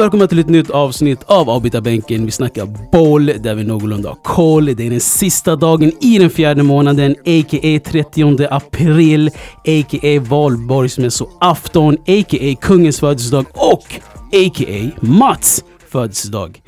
välkomna 0.00 0.26
till 0.26 0.38
ett 0.38 0.48
nytt 0.48 0.70
avsnitt 0.70 1.22
av 1.26 1.50
Avbytarbänken. 1.50 2.24
Vi 2.24 2.30
snackar 2.30 2.90
boll 2.92 3.26
där 3.26 3.54
vi 3.54 3.64
någorlunda 3.64 4.08
har 4.08 4.16
koll. 4.22 4.64
Det 4.64 4.86
är 4.86 4.90
den 4.90 5.00
sista 5.00 5.56
dagen 5.56 5.92
i 6.00 6.18
den 6.18 6.30
fjärde 6.30 6.62
månaden, 6.62 7.12
a.k.a. 7.12 7.80
30 7.84 8.46
april, 8.50 9.30
a.k.a. 9.56 10.20
valborgsmässoafton, 10.20 11.94
a.k.a. 11.94 12.56
kungens 12.60 13.00
födelsedag 13.00 13.46
och 13.54 13.84
a.k.a. 14.32 14.90
Mats 15.00 15.64
födelsedag. 15.88 16.62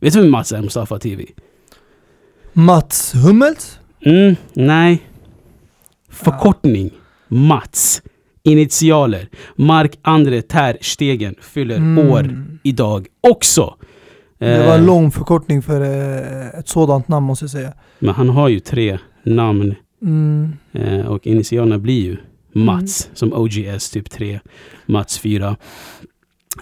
Vet 0.00 0.12
du 0.12 0.20
vem 0.20 0.30
Mats 0.30 0.52
är 0.52 0.62
Mustafa 0.62 0.98
TV? 0.98 1.24
Mats 2.52 3.14
Hummels? 3.14 3.78
Mm, 4.04 4.36
nej. 4.52 5.02
Förkortning. 6.10 6.90
Mats. 7.28 8.02
Initialer. 8.42 9.28
Mark 9.56 9.98
Andre 10.02 10.42
Ter 10.42 10.78
Stegen 10.80 11.34
fyller 11.40 11.76
Mm. 11.76 12.08
år 12.10 12.44
idag 12.62 13.06
också. 13.20 13.74
Det 14.38 14.58
var 14.58 14.74
Eh, 14.74 14.74
en 14.80 14.86
lång 14.86 15.10
förkortning 15.10 15.62
för 15.62 15.80
eh, 15.80 16.58
ett 16.58 16.68
sådant 16.68 17.08
namn 17.08 17.26
måste 17.26 17.42
jag 17.44 17.50
säga. 17.50 17.72
Men 17.98 18.14
han 18.14 18.28
har 18.28 18.48
ju 18.48 18.60
tre 18.60 18.98
namn 19.24 19.74
Mm. 20.02 20.52
eh, 20.72 21.06
och 21.06 21.26
initialerna 21.26 21.78
blir 21.78 22.00
ju 22.04 22.16
Mats 22.54 23.08
som 23.14 23.32
OGS 23.32 23.90
typ 23.90 24.10
3, 24.10 24.40
Mats 24.86 25.18
4. 25.18 25.56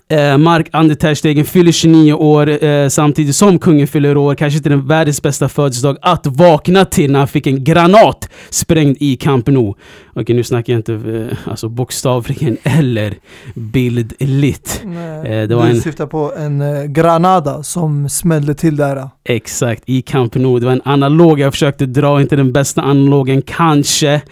Eh, 0.09 0.39
Mark 0.39 0.69
Andre 0.73 0.97
Ter 0.97 1.15
Stegen 1.15 1.45
fyller 1.45 1.73
29 1.73 2.13
år 2.13 2.65
eh, 2.65 2.89
samtidigt 2.89 3.37
som 3.37 3.59
kungen 3.59 3.87
fyller 3.87 4.17
år. 4.17 4.35
Kanske 4.35 4.57
inte 4.57 4.69
den 4.69 4.87
världens 4.87 5.23
bästa 5.23 5.49
födelsedag 5.49 5.97
att 6.03 6.27
vakna 6.27 6.85
till 6.85 7.13
när 7.13 7.19
han 7.19 7.29
fick 7.29 7.47
en 7.47 7.65
granat 7.65 8.29
sprängd 8.51 8.97
i 9.01 9.17
Camp 9.17 9.47
Nou. 9.49 9.75
Okej, 10.21 10.37
nu 10.37 10.45
snackar 10.45 10.73
jag 10.73 10.79
inte 10.81 10.95
eh, 10.95 11.51
alltså 11.51 11.69
bokstavligen 11.69 12.57
eller 12.63 13.15
bildligt. 13.55 14.83
Eh, 14.85 15.49
det 15.49 15.55
var 15.55 15.65
du 15.65 15.71
en- 15.71 15.81
syftar 15.81 16.07
på 16.07 16.33
en 16.37 16.61
eh, 16.61 16.85
Granada 16.85 17.63
som 17.63 18.09
smällde 18.09 18.55
till 18.55 18.77
där. 18.77 19.09
Exakt, 19.25 19.83
i 19.87 20.03
Camp 20.03 20.35
Nou. 20.35 20.59
Det 20.61 20.67
var 20.67 20.73
en 20.73 20.83
analog 20.85 21.41
jag 21.41 21.53
försökte 21.53 21.87
dra, 21.87 22.21
inte 22.21 22.37
den 22.37 22.53
bästa 22.53 22.83
analogen 22.83 23.43
kanske. 23.43 24.13
Eh, 24.15 24.23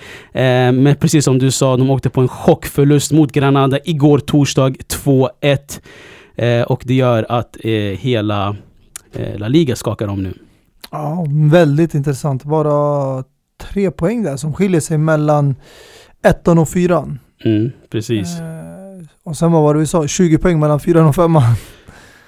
men 0.72 0.96
precis 1.00 1.24
som 1.24 1.38
du 1.38 1.50
sa, 1.50 1.76
de 1.76 1.90
åkte 1.90 2.10
på 2.10 2.20
en 2.20 2.28
chockförlust 2.28 3.12
mot 3.12 3.32
Granada 3.32 3.78
igår 3.84 4.18
torsdag, 4.18 4.68
2-1. 4.68 5.80
Eh, 6.36 6.62
och 6.62 6.82
det 6.84 6.94
gör 6.94 7.26
att 7.28 7.56
eh, 7.64 7.70
hela 7.98 8.56
eh, 9.12 9.38
La 9.38 9.48
Liga 9.48 9.76
skakar 9.76 10.08
om 10.08 10.22
nu. 10.22 10.34
Ja, 10.90 11.26
väldigt 11.50 11.94
intressant. 11.94 12.44
Bara 12.44 13.24
tre 13.72 13.90
poäng 13.90 14.22
där 14.22 14.36
som 14.36 14.52
skiljer 14.52 14.80
sig 14.80 14.98
mellan 14.98 15.56
ettan 16.22 16.58
och 16.58 16.68
fyran. 16.68 17.18
Mm, 17.44 17.72
precis. 17.90 18.40
Eh, 18.40 18.46
och 19.24 19.36
sen 19.36 19.52
vad 19.52 19.62
var 19.62 19.74
det 19.74 19.80
vi 19.80 19.86
sa? 19.86 20.06
20 20.06 20.38
poäng 20.38 20.60
mellan 20.60 20.80
fyran 20.80 21.06
och 21.06 21.14
femman. 21.14 21.42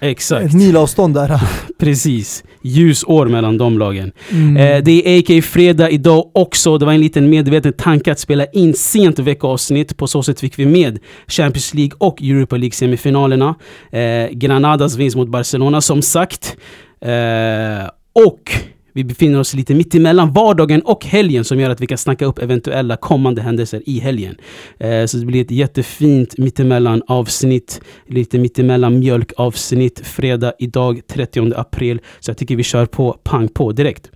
Exakt, 0.00 0.46
Ett 0.46 0.54
milavstånd 0.54 1.14
där. 1.14 1.40
precis. 1.78 2.44
Ljusår 2.62 3.26
mellan 3.26 3.58
de 3.58 3.78
lagen. 3.78 4.12
Mm. 4.30 4.56
Eh, 4.56 4.84
det 4.84 5.08
är 5.08 5.18
AK 5.18 5.44
Fredag 5.44 5.90
idag 5.90 6.30
också. 6.34 6.78
Det 6.78 6.86
var 6.86 6.92
en 6.92 7.00
liten 7.00 7.30
medveten 7.30 7.72
tanke 7.72 8.12
att 8.12 8.18
spela 8.18 8.46
in 8.46 8.74
sent 8.74 9.18
veckoavsnitt. 9.18 9.96
På 9.96 10.06
så 10.06 10.22
sätt 10.22 10.40
fick 10.40 10.58
vi 10.58 10.66
med 10.66 10.98
Champions 11.26 11.74
League 11.74 11.92
och 11.98 12.22
Europa 12.22 12.56
League 12.56 12.72
semifinalerna. 12.72 13.54
Eh, 13.92 14.28
Granadas 14.30 14.96
vinst 14.96 15.16
mot 15.16 15.28
Barcelona 15.28 15.80
som 15.80 16.02
sagt. 16.02 16.56
Eh, 17.00 17.88
och 18.12 18.52
vi 18.98 19.04
befinner 19.04 19.40
oss 19.40 19.54
lite 19.54 19.74
mitt 19.74 19.94
emellan 19.94 20.32
vardagen 20.32 20.82
och 20.82 21.04
helgen 21.04 21.44
som 21.44 21.60
gör 21.60 21.70
att 21.70 21.80
vi 21.80 21.86
kan 21.86 21.98
snacka 21.98 22.24
upp 22.24 22.38
eventuella 22.38 22.96
kommande 22.96 23.42
händelser 23.42 23.82
i 23.86 23.98
helgen. 23.98 24.36
Eh, 24.78 25.04
så 25.06 25.16
det 25.16 25.26
blir 25.26 25.40
ett 25.40 25.50
jättefint 25.50 26.38
mittemellan 26.38 27.02
avsnitt. 27.06 27.80
Lite 28.06 28.38
mittemellan 28.38 28.98
mjölkavsnitt. 28.98 30.00
Fredag 30.06 30.52
idag 30.58 31.00
30 31.06 31.52
april. 31.56 32.00
Så 32.20 32.30
jag 32.30 32.38
tycker 32.38 32.56
vi 32.56 32.62
kör 32.62 32.86
på 32.86 33.12
pang 33.12 33.48
på 33.48 33.72
direkt. 33.72 34.10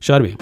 Kör 0.00 0.20
vi. 0.20 0.36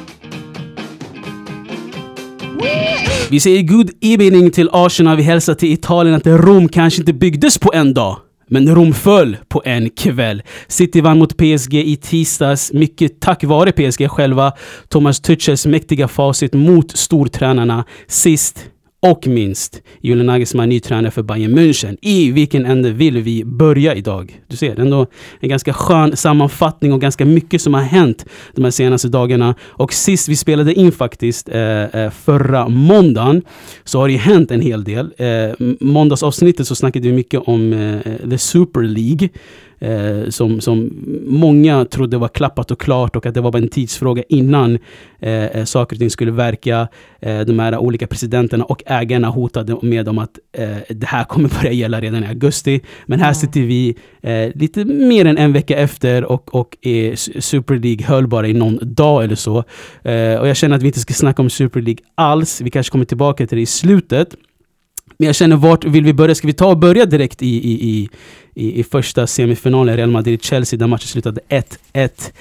Vi 3.30 3.40
säger 3.40 3.62
good 3.62 3.90
evening 4.00 4.50
till 4.50 4.68
Arsenal. 4.72 5.16
Vi 5.16 5.22
hälsar 5.22 5.54
till 5.54 5.72
Italien 5.72 6.16
att 6.16 6.26
Rom 6.26 6.68
kanske 6.68 7.02
inte 7.02 7.12
byggdes 7.12 7.58
på 7.58 7.72
en 7.74 7.94
dag. 7.94 8.16
Men 8.52 8.74
Rom 8.74 8.94
föll 8.94 9.36
på 9.48 9.62
en 9.64 9.90
kväll. 9.90 10.42
City 10.68 11.00
vann 11.00 11.18
mot 11.18 11.36
PSG 11.36 11.74
i 11.74 11.96
tisdags, 11.96 12.72
mycket 12.72 13.20
tack 13.20 13.44
vare 13.44 13.72
PSG 13.72 14.10
själva. 14.10 14.52
Thomas 14.88 15.20
Tuchels 15.20 15.66
mäktiga 15.66 16.08
facit 16.08 16.52
mot 16.52 16.96
stortränarna. 16.96 17.84
Sist 18.06 18.64
och 19.06 19.26
minst, 19.26 19.82
Julian 20.00 20.26
Nagelsmann 20.26 20.68
ny 20.68 20.80
tränare 20.80 21.10
för 21.10 21.22
Bayern 21.22 21.58
München. 21.58 21.96
I 22.02 22.30
vilken 22.30 22.66
ände 22.66 22.90
vill 22.90 23.22
vi 23.22 23.44
börja 23.44 23.94
idag? 23.94 24.40
Du 24.48 24.56
ser, 24.56 24.80
ändå 24.80 25.06
en 25.40 25.48
ganska 25.48 25.72
skön 25.72 26.16
sammanfattning 26.16 26.92
och 26.92 27.00
ganska 27.00 27.24
mycket 27.24 27.62
som 27.62 27.74
har 27.74 27.80
hänt 27.80 28.26
de 28.54 28.64
här 28.64 28.70
senaste 28.70 29.08
dagarna. 29.08 29.54
Och 29.62 29.92
sist 29.92 30.28
vi 30.28 30.36
spelade 30.36 30.74
in 30.74 30.92
faktiskt, 30.92 31.48
eh, 31.48 31.82
eh 31.82 32.10
förra 32.10 32.68
måndagen, 32.68 33.42
så 33.84 33.98
har 33.98 34.06
det 34.06 34.12
ju 34.12 34.18
hänt 34.18 34.50
en 34.50 34.60
hel 34.60 34.84
del. 34.84 35.12
Eh, 35.16 35.66
måndagsavsnittet 35.80 36.66
så 36.66 36.74
snackade 36.74 37.08
vi 37.08 37.14
mycket 37.14 37.40
om 37.40 37.72
eh, 37.72 37.96
eh 37.96 38.30
The 38.30 38.38
Super 38.38 38.82
League. 38.82 39.28
Eh, 39.82 40.28
som, 40.28 40.60
som 40.60 40.90
många 41.26 41.84
trodde 41.84 42.18
var 42.18 42.28
klappat 42.28 42.70
och 42.70 42.80
klart 42.80 43.16
och 43.16 43.26
att 43.26 43.34
det 43.34 43.40
var 43.40 43.52
bara 43.52 43.62
en 43.62 43.68
tidsfråga 43.68 44.22
innan 44.28 44.78
eh, 45.20 45.44
eh, 45.44 45.64
saker 45.64 45.96
och 45.96 46.00
ting 46.00 46.10
skulle 46.10 46.30
verka. 46.30 46.88
Eh, 47.20 47.40
de 47.40 47.58
här 47.58 47.78
olika 47.78 48.06
presidenterna 48.06 48.64
och 48.64 48.82
ägarna 48.86 49.28
hotade 49.28 49.76
med 49.82 50.08
om 50.08 50.18
att 50.18 50.38
eh, 50.52 50.76
det 50.88 51.06
här 51.06 51.24
kommer 51.24 51.48
börja 51.62 51.72
gälla 51.72 52.00
redan 52.00 52.24
i 52.24 52.26
augusti. 52.26 52.80
Men 53.06 53.18
här 53.20 53.26
Mm. 53.26 53.34
sitter 53.34 53.60
vi 53.60 53.96
eh, 54.22 54.48
lite 54.54 54.84
mer 54.84 55.24
än 55.24 55.38
en 55.38 55.52
vecka 55.52 55.76
efter 55.76 56.24
och, 56.24 56.54
och 56.54 56.76
Super 57.38 57.74
League 57.78 58.06
höll 58.06 58.26
bara 58.26 58.48
i 58.48 58.52
någon 58.52 58.78
dag 58.82 59.24
eller 59.24 59.34
så. 59.34 59.56
Och 60.40 60.48
jag 60.48 60.56
känner 60.56 60.76
att 60.76 60.82
vi 60.82 60.86
inte 60.86 61.00
ska 61.00 61.14
snacka 61.14 61.42
om 61.42 61.50
Super 61.50 61.80
League 61.80 62.04
alls. 62.14 62.60
Vi 62.60 62.70
kanske 62.70 62.90
kommer 62.90 63.04
tillbaka 63.04 63.46
till 63.46 63.56
det 63.58 63.62
i 63.62 63.66
slutet. 63.66 64.36
Men 65.18 65.26
jag 65.26 65.34
känner, 65.34 65.56
vart 65.56 65.84
vill 65.84 66.04
vi 66.04 66.12
börja? 66.12 66.34
Ska 66.34 66.46
vi 66.46 66.52
ta 66.52 66.66
och 66.66 66.78
börja 66.78 67.06
direkt 67.06 67.42
i, 67.42 67.46
i, 67.46 67.88
i, 67.88 68.08
i, 68.54 68.80
i 68.80 68.84
första 68.84 69.26
semifinalen? 69.26 69.96
Real 69.96 70.10
Madrid-Chelsea, 70.10 70.78
där 70.78 70.86
matchen 70.86 71.06
slutade 71.06 71.40
1-1. 71.48 72.32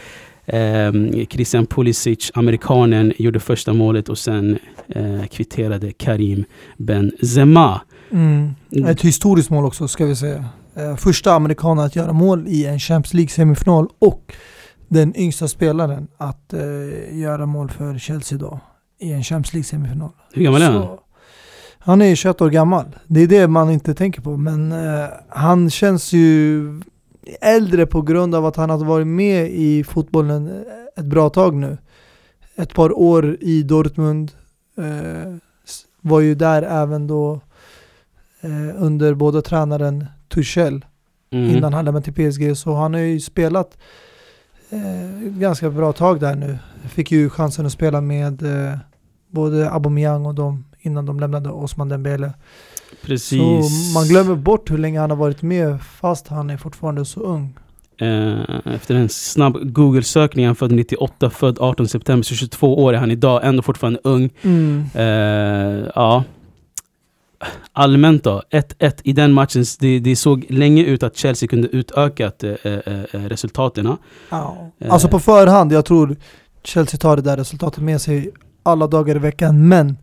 Ehm, 0.46 1.26
Christian 1.26 1.66
Pulisic, 1.66 2.32
amerikanen, 2.34 3.14
gjorde 3.18 3.40
första 3.40 3.74
målet 3.74 4.10
och 4.10 4.18
sen 4.18 4.60
eh, 4.88 5.26
kvitterade 5.26 5.92
Karim 5.92 6.46
Benzema. 6.78 7.82
Mm. 8.12 8.54
Ett 8.88 9.02
historiskt 9.02 9.50
mål 9.50 9.66
också 9.66 9.88
ska 9.88 10.06
vi 10.06 10.16
säga. 10.16 10.46
Eh, 10.76 10.96
första 10.96 11.34
amerikanen 11.34 11.86
att 11.86 11.96
göra 11.96 12.14
mål 12.14 12.48
i 12.48 12.66
en 12.66 12.80
Champions 12.80 13.14
League 13.14 13.30
semifinal 13.30 13.88
och 14.00 14.34
den 14.88 15.16
yngsta 15.18 15.48
spelaren 15.48 16.08
att 16.18 16.54
eh, 16.54 17.20
göra 17.20 17.46
mål 17.46 17.70
för 17.70 17.98
Chelsea 17.98 18.38
då 18.38 18.60
i 19.00 19.12
en 19.12 19.24
Champions 19.24 19.54
League 19.54 19.64
semifinal. 19.64 20.12
Hur 20.34 20.44
gammal 20.44 20.62
är 20.62 20.72
han? 20.72 20.98
Han 21.84 22.02
är 22.02 22.06
ju 22.06 22.16
21 22.16 22.42
år 22.42 22.50
gammal. 22.50 22.86
Det 23.08 23.20
är 23.22 23.28
det 23.28 23.48
man 23.48 23.70
inte 23.70 23.94
tänker 23.94 24.22
på. 24.22 24.38
Men 24.38 24.72
eh, 24.72 25.06
han 25.30 25.70
känns 25.70 26.14
ju 26.14 26.64
äldre 27.42 27.86
på 27.86 28.02
grund 28.02 28.36
av 28.36 28.46
att 28.46 28.56
han 28.56 28.70
har 28.70 28.78
varit 28.86 29.08
med 29.08 29.52
i 29.52 29.84
fotbollen 29.84 30.64
ett 30.98 31.06
bra 31.06 31.30
tag 31.30 31.56
nu. 31.56 31.78
Ett 32.56 32.74
par 32.74 33.00
år 33.00 33.38
i 33.42 33.64
Dortmund. 33.64 34.32
Eh, 34.78 35.36
var 36.02 36.20
ju 36.20 36.36
där 36.36 36.62
även 36.62 37.08
då 37.08 37.42
eh, 38.42 38.84
under 38.84 39.14
både 39.14 39.42
tränaren 39.42 40.06
Tuchel 40.30 40.86
Mm. 41.34 41.50
innan 41.58 41.74
han 41.74 41.86
lämnade 41.86 42.12
till 42.12 42.32
PSG. 42.32 42.58
Så 42.58 42.74
han 42.74 42.94
har 42.94 43.02
ju 43.02 43.20
spelat 43.20 43.78
eh, 44.70 45.30
ganska 45.30 45.70
bra 45.70 45.94
tag 45.94 46.20
där 46.20 46.36
nu. 46.36 46.58
Fick 46.90 47.12
ju 47.12 47.30
chansen 47.30 47.66
att 47.66 47.72
spela 47.72 48.02
med 48.02 48.42
eh, 48.44 48.78
både 49.28 49.70
Aubameyang 49.72 50.26
och 50.26 50.36
dem 50.36 50.66
innan 50.82 51.06
de 51.06 51.20
lämnade 51.20 51.50
Osman 51.50 51.90
Dembele. 51.90 52.34
Precis. 53.02 53.40
Så 53.40 53.94
man 53.94 54.08
glömmer 54.08 54.36
bort 54.36 54.72
hur 54.72 54.78
länge 54.78 55.00
han 55.00 55.10
har 55.10 55.18
varit 55.18 55.42
med 55.42 55.82
fast 55.82 56.28
han 56.28 56.50
är 56.50 56.58
fortfarande 56.58 57.06
så 57.06 57.20
ung. 57.20 57.58
Eh, 57.98 58.74
efter 58.76 58.96
en 58.96 59.10
snabb 59.10 59.74
Google-sökning, 59.74 60.46
han 60.46 60.56
född 60.56 60.72
98, 60.72 61.30
född 61.30 61.60
18 61.60 61.88
september, 61.88 62.24
så 62.24 62.36
22 62.36 62.84
år 62.84 62.94
är 62.94 62.98
han 62.98 63.12
idag, 63.12 63.42
ändå 63.44 63.62
fortfarande 63.62 64.00
ung. 64.04 64.30
Eh, 64.94 65.90
ja. 65.96 66.24
Allmänt 67.74 68.24
då, 68.24 68.42
1-1 68.52 69.02
i 69.04 69.14
den 69.14 69.34
matchen, 69.34 69.66
det, 69.80 70.00
det 70.00 70.16
såg 70.16 70.46
länge 70.50 70.84
ut 70.84 71.04
att 71.04 71.18
Chelsea 71.18 71.48
kunde 71.48 71.68
utökat 71.68 72.44
eh, 72.44 72.52
eh, 72.64 72.74
eh, 72.86 73.04
resultaten. 73.12 73.98
Ja. 74.30 74.72
Alltså 74.90 75.08
på 75.08 75.20
förhand, 75.20 75.72
jag 75.72 75.86
tror 75.86 76.16
Chelsea 76.64 76.98
tar 76.98 77.16
det 77.16 77.22
där 77.22 77.38
resultatet 77.38 77.84
med 77.84 78.02
sig 78.02 78.32
alla 78.64 78.88
dagar 78.88 79.16
i 79.16 79.20
veckan. 79.20 79.68
Men 79.68 79.98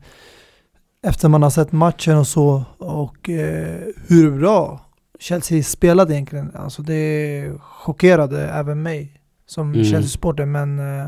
efter 1.03 1.29
man 1.29 1.43
har 1.43 1.51
sett 1.51 1.73
matchen 1.73 2.17
och 2.19 2.27
så 2.27 2.65
och 2.79 3.29
eh, 3.29 3.81
hur 4.09 4.39
bra 4.39 4.81
Chelsea 5.19 5.63
spelade 5.63 6.15
egentligen. 6.15 6.51
Alltså 6.55 6.83
det 6.83 7.53
chockerade 7.61 8.49
även 8.49 8.83
mig 8.83 9.21
som 9.47 9.73
Mm. 9.73 9.85
Chelsea-supporter. 9.85 10.47
Men 10.47 10.79
eh, 10.79 11.07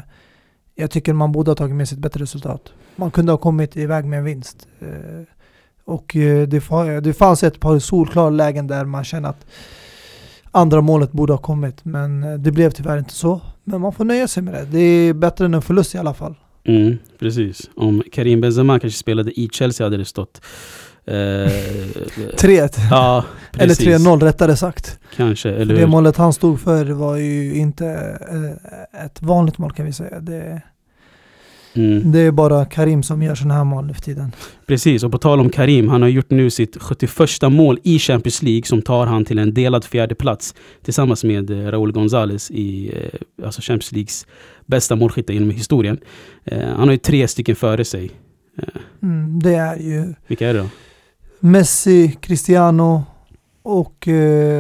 jag 0.75 0.91
tycker 0.91 1.13
man 1.13 1.33
borde 1.33 1.51
ha 1.51 1.57
tagit 1.57 1.77
med 1.77 1.89
sig 1.89 1.97
ett 1.97 2.03
bättre 2.03 2.23
resultat. 2.23 2.73
Man 2.97 3.11
kunde 3.11 3.33
ha 3.33 3.37
kommit 3.37 3.77
iväg 3.77 4.05
med 4.05 4.19
en 4.19 4.25
vinst. 4.25 4.69
Eh, 4.81 5.23
och 5.85 6.17
eh, 6.17 6.49
det, 6.49 7.01
det 7.01 7.13
fanns 7.13 7.43
ett 7.45 7.61
par 7.61 7.79
solklara 7.79 8.31
lägen 8.31 8.67
där 8.67 8.85
man 8.85 9.05
känner 9.05 9.29
att 9.29 9.47
andra 10.51 10.81
målet 10.81 11.13
borde 11.13 11.33
ha 11.33 11.39
kommit. 11.39 11.85
Men 11.85 12.23
eh, 12.23 12.35
det 12.35 12.53
blev 12.53 12.71
tyvärr 12.71 12.99
inte 12.99 13.15
så. 13.15 13.41
Men 13.65 13.81
man 13.81 13.93
får 13.93 14.05
nöja 14.05 14.29
sig 14.29 14.43
med 14.43 14.55
det. 14.55 14.65
Det 14.65 14.79
är 14.81 15.15
bättre 15.15 15.45
än 15.45 15.55
en 15.55 15.63
förlust 15.63 15.95
i 15.95 15.99
alla 15.99 16.15
fall. 16.15 16.35
Mm, 16.65 16.99
precis. 17.19 17.71
Om 17.77 18.03
Karim 18.13 18.41
Benzema 18.41 18.81
kanske 18.81 18.99
spelade 18.99 19.41
i 19.41 19.49
Chelsea 19.53 19.87
hade 19.87 19.97
det 19.97 20.05
stått... 20.05 20.41
Eh, 21.05 21.15
3-1. 21.15 22.79
ja, 22.91 23.25
Eller 23.53 23.67
precis. 23.67 23.87
3-0 24.07 24.21
rättare 24.21 24.57
sagt. 24.57 24.99
Kanske, 25.17 25.51
eller 25.51 25.75
Det 25.75 25.81
hur? 25.81 25.87
målet 25.87 26.17
han 26.17 26.33
stod 26.33 26.61
för 26.61 26.85
var 26.87 27.17
ju 27.17 27.55
inte 27.55 27.87
eh, 28.31 29.05
ett 29.05 29.23
vanligt 29.23 29.59
mål 29.59 29.73
kan 29.73 29.87
vi 29.87 29.93
säga. 29.93 30.21
Det, 30.21 30.63
Mm. 31.75 32.13
det 32.13 32.19
är 32.19 32.31
bara 32.31 32.65
Karim 32.65 33.03
som 33.03 33.23
gör 33.23 33.35
sådana 33.35 33.55
här 33.55 33.65
mål 33.65 33.87
nu 33.87 33.95
för 33.95 34.01
tiden. 34.01 34.33
Precis, 34.67 35.05
och 35.05 35.13
på 35.13 35.19
tal 35.19 35.41
om 35.41 35.51
Karim, 35.51 35.89
han 35.89 36.03
har 36.03 36.09
gjort 36.09 36.31
nu 36.31 36.51
sitt 36.51 36.77
71 36.83 37.53
mål 37.53 37.79
i 37.83 37.99
Champions 37.99 38.43
League 38.43 38.65
som 38.65 38.83
tar 38.83 39.07
han 39.07 39.25
till 39.25 39.39
en 39.39 39.55
delad 39.55 39.85
fjärde 39.85 40.15
plats 40.15 40.55
tillsammans 40.83 41.25
med 41.25 41.51
eh, 41.51 41.71
Raúl 41.71 41.93
González 41.93 42.53
i 42.53 42.93
eh, 42.97 43.45
alltså 43.47 43.61
Champions 43.63 43.93
Leagues 43.93 44.27
bästa 44.67 44.97
målskyttar 44.97 45.35
genom 45.35 45.51
historien. 45.51 45.99
Eh, 46.45 46.69
han 46.69 46.89
har 46.89 46.93
ju 46.93 46.99
tre 46.99 47.29
stycken 47.29 47.57
före 47.57 47.85
sig. 47.85 48.11
Mm, 49.03 49.41
det 49.43 49.55
är 49.55 49.77
ju 49.77 50.15
vilka 50.27 50.49
är 50.49 50.55
det 50.55 50.61
då? 50.61 50.69
Messi, 51.41 52.17
Cristiano 52.21 53.05
och 53.63 54.09
eh, 54.09 54.15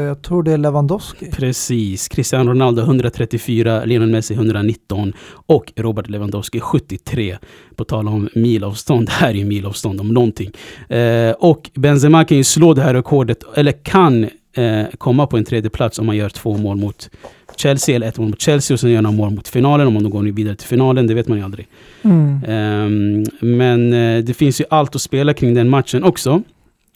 jag 0.06 0.22
tror 0.22 0.42
det 0.42 0.52
är 0.52 0.58
Lewandowski. 0.58 1.30
Precis, 1.30 2.08
Cristiano 2.08 2.50
Ronaldo 2.50 2.82
134, 2.82 3.84
Lionel 3.84 4.08
Messi 4.08 4.34
119 4.34 5.12
och 5.30 5.72
Robert 5.76 6.08
Lewandowski 6.08 6.60
73. 6.60 7.38
På 7.76 7.84
tal 7.84 8.08
om 8.08 8.28
milavstånd, 8.34 9.06
det 9.06 9.12
här 9.12 9.28
är 9.28 9.34
ju 9.34 9.44
milavstånd 9.44 10.00
om 10.00 10.08
någonting. 10.08 10.50
Eh, 10.88 11.30
och 11.30 11.70
Benzema 11.74 12.24
kan 12.24 12.36
ju 12.36 12.44
slå 12.44 12.74
det 12.74 12.82
här 12.82 12.94
rekordet, 12.94 13.44
eller 13.54 13.72
kan 13.72 14.24
eh, 14.56 14.86
komma 14.98 15.26
på 15.26 15.36
en 15.36 15.44
tredje 15.44 15.70
plats 15.70 15.98
om 15.98 16.06
man 16.06 16.16
gör 16.16 16.28
två 16.28 16.56
mål 16.56 16.76
mot 16.76 17.10
Chelsea, 17.56 17.96
eller 17.96 18.08
ett 18.08 18.18
mål 18.18 18.28
mot 18.28 18.40
Chelsea 18.40 18.74
och 18.74 18.80
sen 18.80 18.90
gör 18.90 19.02
några 19.02 19.16
mål 19.16 19.30
mot 19.30 19.48
finalen. 19.48 19.86
Om 19.86 20.02
de 20.02 20.10
går 20.10 20.22
vidare 20.22 20.56
till 20.56 20.68
finalen, 20.68 21.06
det 21.06 21.14
vet 21.14 21.28
man 21.28 21.38
ju 21.38 21.44
aldrig. 21.44 21.66
Mm. 22.02 22.40
Ehm, 22.48 23.24
men 23.40 23.92
eh, 23.92 24.24
det 24.24 24.34
finns 24.34 24.60
ju 24.60 24.64
allt 24.70 24.94
att 24.94 25.02
spela 25.02 25.34
kring 25.34 25.54
den 25.54 25.68
matchen 25.68 26.04
också. 26.04 26.42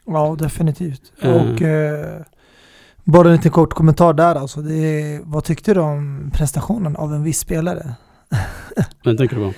Ja, 0.06 0.37
definitivt. 0.39 1.12
Eh. 1.21 1.33
Och 1.33 1.62
eh, 1.62 2.21
bara 3.05 3.29
en 3.29 3.37
liten 3.37 3.51
kort 3.51 3.75
kommentar 3.75 4.12
där 4.12 4.35
alltså. 4.35 4.61
Det 4.61 5.21
vad 5.25 5.45
tyckte 5.45 5.75
du 5.75 5.81
om 5.81 6.31
prestationen 6.35 6.97
av 6.97 7.15
en 7.15 7.23
viss 7.23 7.39
spelare? 7.39 7.95
Vad 9.05 9.19
tänker 9.19 9.37
du 9.37 9.43
på? 9.43 9.55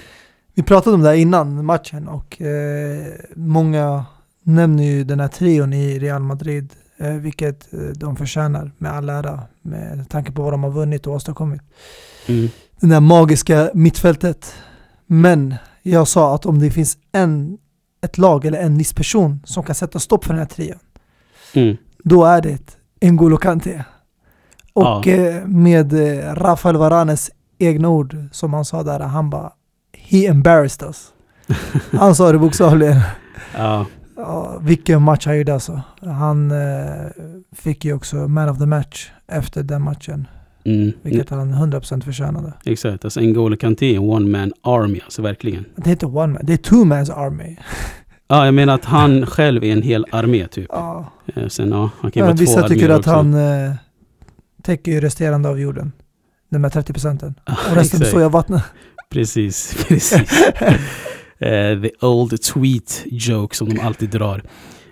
Vi 0.55 0.63
pratade 0.63 0.95
om 0.95 1.03
det 1.03 1.09
här 1.09 1.17
innan 1.17 1.65
matchen 1.65 2.09
och 2.09 2.43
eh, 2.43 3.07
många 3.35 4.05
nämner 4.43 4.85
ju 4.85 5.05
den 5.05 5.21
här 5.21 5.29
trion 5.29 5.73
i 5.73 5.99
Real 5.99 6.23
Madrid, 6.23 6.73
eh, 6.97 7.13
vilket 7.13 7.73
eh, 7.73 7.81
de 7.81 8.17
förtjänar 8.17 8.73
med 8.79 8.93
all 8.93 9.09
ära 9.09 9.41
med 9.63 10.09
tanke 10.09 10.33
på 10.33 10.43
vad 10.43 10.53
de 10.53 10.63
har 10.63 10.71
vunnit 10.71 11.07
och 11.07 11.15
åstadkommit. 11.15 11.63
Mm. 12.27 12.49
Det 12.81 12.87
där 12.87 13.01
magiska 13.01 13.71
mittfältet. 13.75 14.55
Men 15.07 15.55
jag 15.83 16.09
sa 16.09 16.35
att 16.35 16.47
om 16.47 16.59
det 16.59 16.71
finns 16.71 16.99
en, 17.13 17.59
ett 18.07 18.19
lag 18.19 18.45
eller 18.45 18.59
en 18.59 18.79
viss 18.79 18.93
person 18.93 19.41
som 19.45 19.63
kan 19.63 19.75
sätta 19.75 19.99
stopp 19.99 20.25
för 20.25 20.33
den 20.33 20.39
här 20.39 20.47
trion, 20.47 20.79
Mm. 21.55 21.77
då 22.05 22.25
är 22.25 22.41
det 22.43 22.77
N'Golo 23.01 23.37
Kanté. 23.37 23.85
Och 24.73 24.85
Ja. 24.85 25.05
eh, 25.13 25.45
med 25.47 25.93
eh, 25.93 26.35
Rafael 26.35 26.77
Varanes 26.77 27.31
egna 27.59 27.89
ord, 27.89 28.17
som 28.33 28.55
han 28.55 28.65
sa 28.65 28.83
där, 28.83 29.01
han 29.01 29.31
bara 29.31 29.53
He 29.93 30.27
embarrassed 30.27 30.87
us. 30.89 31.13
Han 31.93 32.15
sa 32.15 32.33
det 32.33 32.39
bokstavligen. 32.39 33.01
Ja, 33.57 33.87
Ja, 34.17 34.59
vilken 34.61 35.03
match 35.03 35.27
han 35.27 35.39
gjorde 35.39 35.55
alltså. 35.55 35.81
Han 36.01 36.51
eh, 36.51 37.07
fick 37.53 37.85
ju 37.85 37.93
också 37.93 38.17
man 38.17 38.49
of 38.49 38.59
the 38.59 38.67
match 38.67 39.11
efter 39.29 39.63
den 39.63 39.83
matchen. 39.83 40.29
Mm. 40.67 40.93
Vilket 41.03 41.31
han 41.31 41.55
100% 41.55 42.01
förtjänade. 42.05 42.53
Exakt, 42.65 43.05
alltså 43.05 43.21
N'Golo 43.21 43.57
Kanté 43.57 43.93
är 43.93 43.97
en 43.97 44.11
one 44.11 44.27
man 44.39 44.53
army, 44.63 45.01
alltså 45.05 45.23
verkligen. 45.23 45.65
Det 45.77 45.91
är 45.91 45.93
inte 45.93 46.07
one 46.07 46.27
man, 46.33 46.39
det 46.43 46.53
är 46.53 46.57
two 46.57 46.75
man's 46.85 47.13
army. 47.13 47.57
Ja, 48.29 48.45
jag 48.45 48.55
menar 48.55 48.75
att 48.75 48.85
han 48.85 49.27
själv 49.27 49.65
är 49.65 49.73
en 49.73 49.83
hel 49.83 50.07
armé 50.13 50.47
typ. 50.49 50.67
Ja. 50.73 51.13
Eh, 51.35 51.49
Sen 51.49 51.69
ja, 51.71 51.91
han 52.01 52.11
kan 52.11 52.21
ju 52.21 52.25
vara 52.25 52.37
två 52.37 52.41
vissa 52.41 52.69
tycker 52.69 52.85
arméer 52.85 52.91
att 52.91 52.99
också. 52.99 53.11
han 53.11 53.35
eh, 53.35 53.73
täcker 54.63 54.93
ju 54.93 55.01
resterande 55.01 55.49
av 55.49 55.61
jorden. 55.61 55.93
De 56.51 56.65
här 56.65 56.71
30 56.71 56.93
procenten. 56.93 57.35
Ja, 57.47 57.57
Och 57.71 57.77
resten 57.77 58.01
består 58.01 58.21
ju 58.21 58.27
av 58.27 58.33
vattnet. 58.33 58.63
Precis, 59.11 59.85
precis. 59.89 60.13
Eh, 61.39 61.81
the 61.83 61.91
old 62.01 62.43
tweet 62.43 63.03
joke 63.07 63.57
som 63.57 63.69
de 63.69 63.81
alltid 63.81 64.11
drar. 64.11 64.43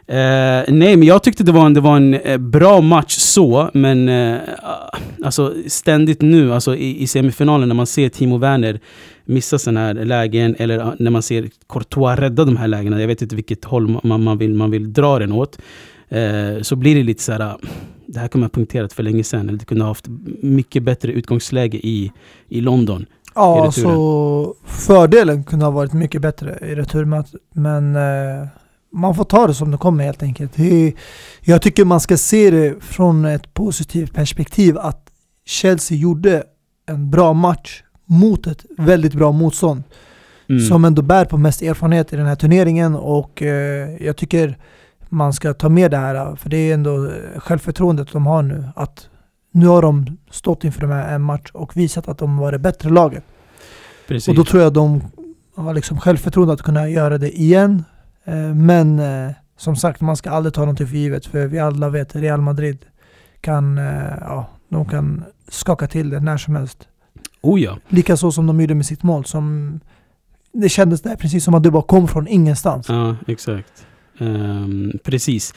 Eh, 0.06 0.65
nej, 0.69 0.97
men 0.97 1.03
jag 1.03 1.23
tyckte 1.23 1.45
det 1.45 1.53
var 1.53 1.67
en, 1.67 1.75
det 1.75 1.81
var 1.81 1.97
en 1.97 2.15
eh, 2.15 2.39
bra 2.39 2.81
match 2.81 3.17
så, 3.17 3.71
men 3.75 4.09
eh, 4.09 4.39
alltså 5.25 5.55
ständigt 5.67 6.23
nu, 6.23 6.53
alltså 6.53 6.77
i, 6.77 7.03
i 7.03 7.06
semifinalen 7.06 7.69
när 7.69 7.75
man 7.75 7.87
ser 7.87 8.09
Timo 8.09 8.39
Werner 8.39 8.81
missa 9.25 9.59
sådana 9.59 9.81
här 9.81 9.95
lägen, 9.95 10.56
eller 10.59 10.95
när 10.99 11.11
man 11.11 11.23
ser 11.23 11.49
Courtois 11.69 12.19
rädda 12.19 12.45
de 12.45 12.56
här 12.56 12.69
lägena, 12.69 13.01
jag 13.01 13.09
vet 13.09 13.23
inte 13.23 13.37
vilket 13.37 13.65
håll 13.65 14.01
man, 14.03 14.23
man, 14.23 14.39
vill, 14.39 14.55
man 14.55 14.71
vill 14.71 14.93
dra 14.93 15.19
den 15.19 15.33
åt, 15.33 15.59
så 16.62 16.77
blir 16.77 16.95
det 16.95 17.03
lite 17.03 17.23
så 17.23 17.33
här, 17.33 17.41
ah, 17.41 17.59
det 18.06 18.21
här 18.21 18.29
kunde 18.29 18.45
ha 18.45 18.51
punkterat 18.51 18.93
för 18.93 19.03
länge 19.03 19.25
sedan, 19.25 19.49
eller 19.49 19.59
det 19.59 19.65
kunde 19.65 19.85
ha 19.85 19.91
haft 19.91 20.06
mycket 20.43 20.83
bättre 20.83 21.12
utgångsläge 21.12 21.79
i, 21.79 22.12
i 22.49 22.61
London. 22.61 23.03
i 23.03 23.06
Ja, 23.35 23.65
returen. 23.69 23.95
så 23.95 24.55
fördelen 24.67 25.45
kunde 25.45 25.65
ha 25.65 25.71
varit 25.73 25.93
mycket 25.93 26.23
bättre 26.23 26.59
i 26.62 26.75
returmatch. 26.75 27.31
Men 27.55 27.97
man 28.94 29.14
får 29.14 29.25
ta 29.25 29.46
det 29.46 29.55
som 29.55 29.70
det 29.70 29.76
kommer 29.76 30.05
helt 30.05 30.23
enkelt. 30.23 30.52
Jag 31.41 31.62
tycker 31.62 31.85
man 31.85 32.00
ska 32.00 32.17
se 32.17 32.50
det 32.50 32.85
från 32.85 33.25
ett 33.25 33.55
positivt 33.55 34.14
perspektiv 34.14 34.79
att 34.79 35.11
Chelsea 35.46 35.99
gjorde 35.99 36.44
en 36.87 37.11
bra 37.11 37.32
match 37.32 37.82
mot 38.05 38.46
ett 38.46 38.64
väldigt 38.79 39.14
bra 39.14 39.32
motstånd. 39.32 39.82
Mm. 40.49 40.62
Som 40.62 40.85
ändå 40.85 41.02
bär 41.02 41.25
på 41.25 41.37
mest 41.37 41.62
erfarenhet 41.62 42.12
i 42.12 42.17
den 42.17 42.26
här 42.26 42.37
turneringen 42.37 42.94
och 42.94 43.43
eh, 43.43 43.96
jag 44.00 44.17
tycker 44.17 44.58
man 45.08 45.32
ska 45.32 45.55
ta 45.55 45.69
med 45.69 45.91
det 45.91 45.96
här 45.96 46.37
för 46.37 46.50
det 46.50 46.56
är 46.56 46.75
ändå 46.75 47.11
självförtroendet 47.37 48.12
de 48.12 48.26
har 48.26 48.43
nu. 48.43 48.64
Att 48.76 49.08
nu 49.52 49.67
har 49.67 49.82
de 49.82 50.19
stått 50.31 50.64
inför 50.64 50.82
en 50.93 51.23
match 51.23 51.50
och 51.52 51.76
visat 51.76 52.08
att 52.08 52.19
de 52.19 52.37
var 52.37 52.52
det 52.52 52.58
bättre 52.58 52.91
laget. 52.91 53.25
Precis. 54.08 54.29
Och 54.29 54.35
då 54.35 54.44
tror 54.44 54.62
jag 54.62 54.73
de 54.73 55.02
har 55.56 55.75
liksom 55.75 56.00
självförtroende 56.00 56.55
att 56.55 56.62
kunna 56.62 56.88
göra 56.88 57.19
det 57.19 57.41
igen. 57.41 57.84
Eh, 58.24 58.54
Men 58.54 58.98
eh, 58.98 59.32
som 59.56 59.76
sagt, 59.76 60.00
man 60.00 60.16
ska 60.16 60.31
aldrig 60.31 60.54
ta 60.54 60.60
någonting 60.60 60.86
för 60.86 60.96
givet. 60.96 61.26
För 61.26 61.46
vi 61.46 61.58
alla 61.58 61.88
vet 61.88 62.16
Real 62.16 62.40
Madrid 62.40 62.86
kan, 63.40 63.78
eh, 63.78 64.14
ja, 64.20 64.48
de 64.69 64.84
kan 64.84 65.24
skaka 65.48 65.86
till 65.86 66.10
det 66.10 66.20
när 66.20 66.36
som 66.36 66.56
helst. 66.56 66.88
Oh 67.43 67.60
ja. 67.60 67.78
Likaså 67.88 68.32
som 68.32 68.46
de 68.46 68.60
gjorde 68.60 68.74
med 68.74 68.86
sitt 68.86 69.02
mål. 69.02 69.24
Som, 69.24 69.81
det 70.52 70.69
kändes 70.69 71.02
där 71.02 71.16
precis 71.16 71.44
som 71.44 71.54
att 71.54 71.62
det 71.62 71.70
bara 71.70 71.82
kom 71.82 72.08
från 72.08 72.28
ingenstans. 72.28 72.88
Ja, 72.88 73.16
exakt. 73.26 73.86
Ehm, 74.19 74.93
precis. 75.05 75.55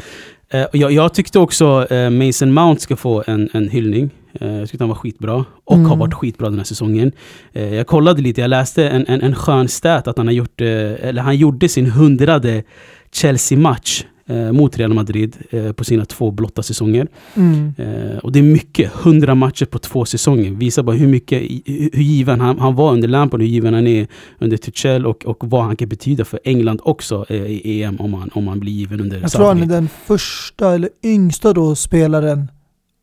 Och 0.71 0.75
jag, 0.77 0.91
jag 0.91 1.13
tyckte 1.13 1.39
också 1.39 1.87
uh, 1.91 2.09
Mason 2.09 2.53
Mount 2.53 2.81
ska 2.81 2.95
få 2.95 3.23
en, 3.27 3.49
en 3.53 3.69
hyllning. 3.69 4.09
Eh, 4.33 4.53
jag 4.53 4.69
tyckte 4.69 4.83
han 4.83 4.89
var 4.89 4.95
skitbra. 4.95 5.45
Och 5.63 5.75
Mm. 5.75 5.85
har 5.89 5.95
varit 5.95 6.13
skitbra 6.13 6.49
den 6.49 6.57
här 6.59 6.63
säsongen. 6.65 7.11
Eh, 7.53 7.75
jag 7.75 7.87
kollade 7.87 8.21
lite, 8.21 8.41
jag 8.41 8.49
läste 8.49 8.89
en, 8.89 9.05
en, 9.07 9.21
en 9.21 9.35
skön 9.35 9.67
stat 9.67 10.07
att 10.07 10.17
han 10.17 10.27
har 10.27 10.33
gjort, 10.33 10.61
eller 10.61 11.21
han 11.21 11.35
gjorde 11.37 11.69
sin 11.69 11.85
hundrade 11.91 12.63
Chelsea-match 13.11 14.03
eh, 14.27 14.51
mot 14.51 14.77
Real 14.77 14.93
Madrid 14.93 15.37
eh, 15.49 15.71
på 15.71 15.83
sina 15.83 16.05
två 16.05 16.31
blotta 16.31 16.63
säsonger. 16.63 17.07
Mm. 17.35 17.73
Eh, 17.77 18.17
och 18.17 18.31
det 18.31 18.39
är 18.39 18.43
mycket, 18.43 18.95
100 18.95 19.35
matcher 19.35 19.65
på 19.65 19.79
två 19.79 20.05
säsonger. 20.05 20.51
Visar 20.51 20.83
bara 20.83 20.95
hur 20.95 21.07
mycket, 21.07 21.41
hur, 21.65 22.01
given 22.01 22.39
han, 22.41 22.59
han 22.59 22.75
var 22.75 22.91
under 22.93 23.07
Lampard, 23.07 23.41
hur 23.41 23.47
given 23.47 23.73
han 23.73 23.87
är 23.87 24.07
under 24.39 24.57
Tuchel 24.57 25.05
och, 25.05 25.25
och 25.25 25.43
vad 25.49 25.63
han 25.63 25.75
kan 25.75 25.89
betyda 25.89 26.25
för 26.25 26.39
England 26.43 26.79
också 26.83 27.25
eh, 27.29 27.35
i 27.45 27.83
EM 27.83 27.95
om 27.99 28.13
han, 28.13 28.29
om 28.33 28.47
han 28.47 28.59
blir 28.59 28.71
given 28.71 29.01
under 29.01 29.21
Jag 29.21 29.31
tror 29.31 29.45
han 29.47 29.61
är 29.61 29.65
den 29.65 29.89
första 30.05 30.73
eller 30.75 30.89
yngsta 31.03 31.53
då 31.53 31.75
spelaren 31.75 32.51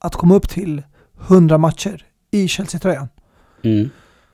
att 0.01 0.15
komma 0.15 0.35
upp 0.35 0.49
till 0.49 0.83
100 1.29 1.59
matcher 1.59 2.03
i 2.31 2.49
Chelsea-tröjan. 2.49 3.09
Mm, 3.63 3.91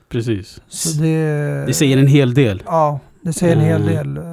precis. 0.09 0.61
Det, 1.01 1.63
Det 1.67 1.73
säger 1.73 1.97
en 1.97 2.07
hel 2.07 2.33
del. 2.33 2.63
Ja, 2.65 2.99
det 3.21 3.33
säger 3.33 3.55
en 3.55 3.61
hel 3.61 3.81
Mm. 3.81 3.95
del. 3.95 4.23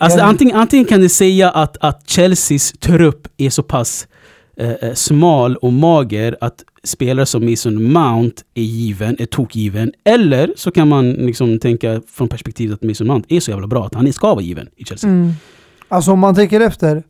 Alltså, 0.00 0.20
antingen, 0.20 0.56
antingen 0.56 0.86
kan 0.86 1.00
det 1.00 1.08
säga 1.08 1.50
att, 1.50 1.76
att 1.80 2.10
Chelseas 2.10 2.72
trupp 2.72 3.28
är 3.36 3.50
så 3.50 3.62
pass 3.62 4.08
eh, 4.56 4.70
eh, 4.70 4.94
smal 4.94 5.56
och 5.56 5.72
mager 5.72 6.36
att 6.40 6.64
spelare 6.84 7.26
som 7.26 7.50
Mason 7.50 7.92
Mount 7.92 8.42
är 8.54 8.62
given, 8.62 9.16
är 9.18 9.26
tokgiven. 9.26 9.92
Eller 10.04 10.52
så 10.56 10.70
kan 10.70 10.88
man 10.88 11.12
liksom 11.12 11.58
tänka 11.58 12.02
från 12.08 12.28
perspektivet 12.28 12.74
att 12.74 12.82
Mason 12.82 13.06
Mount 13.06 13.34
är 13.34 13.40
så 13.40 13.50
jävla 13.50 13.66
bra 13.66 13.86
att 13.86 13.94
han 13.94 14.12
ska 14.12 14.28
vara 14.28 14.40
given 14.40 14.68
i 14.76 14.84
Chelsea. 14.84 15.10
Mm. 15.10 15.32
Alltså 15.88 16.12
om 16.12 16.18
man 16.18 16.34
tänker 16.34 16.60
efter 16.60 17.02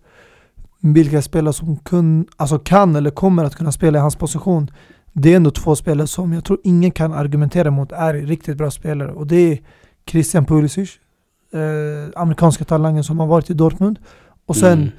vilka 0.80 1.23
spelare 1.23 1.52
som 1.52 1.76
kun, 1.76 2.26
alltså 2.37 2.59
kan 2.59 2.97
eller 2.97 3.11
kommer 3.11 3.45
att 3.45 3.57
kunna 3.57 3.73
spela 3.73 3.99
i 3.99 4.00
hans 4.00 4.16
position. 4.16 4.71
Det 5.12 5.33
är 5.33 5.37
ändå 5.37 5.50
två 5.50 5.76
spelare 5.76 6.07
som 6.07 6.33
jag 6.33 6.45
tror 6.45 6.59
ingen 6.64 6.90
kan 6.90 7.12
argumentera 7.12 7.71
mot 7.71 7.92
är 7.92 8.14
riktigt 8.14 8.57
bra 8.57 8.71
spelare. 8.71 9.12
Och 9.12 9.26
det 9.26 9.52
är 9.52 9.59
Christian 10.11 10.45
Pulisic, 10.45 10.90
eh, 11.52 12.21
amerikanska 12.23 12.64
talangen 12.64 13.05
som 13.05 13.21
har 13.21 13.26
varit 13.26 13.50
i 13.50 13.55
Dortmund. 13.55 13.99
Och 14.47 14.57
sen 14.57 14.73
Mm, 14.73 14.90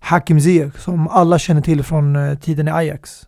Hakim 0.00 0.40
Ziyech 0.40 0.78
som 0.78 1.08
alla 1.08 1.38
känner 1.38 1.60
till 1.60 1.82
från 1.82 2.16
eh, 2.16 2.38
tiden 2.38 2.68
i 2.68 2.70
Ajax. 2.70 3.26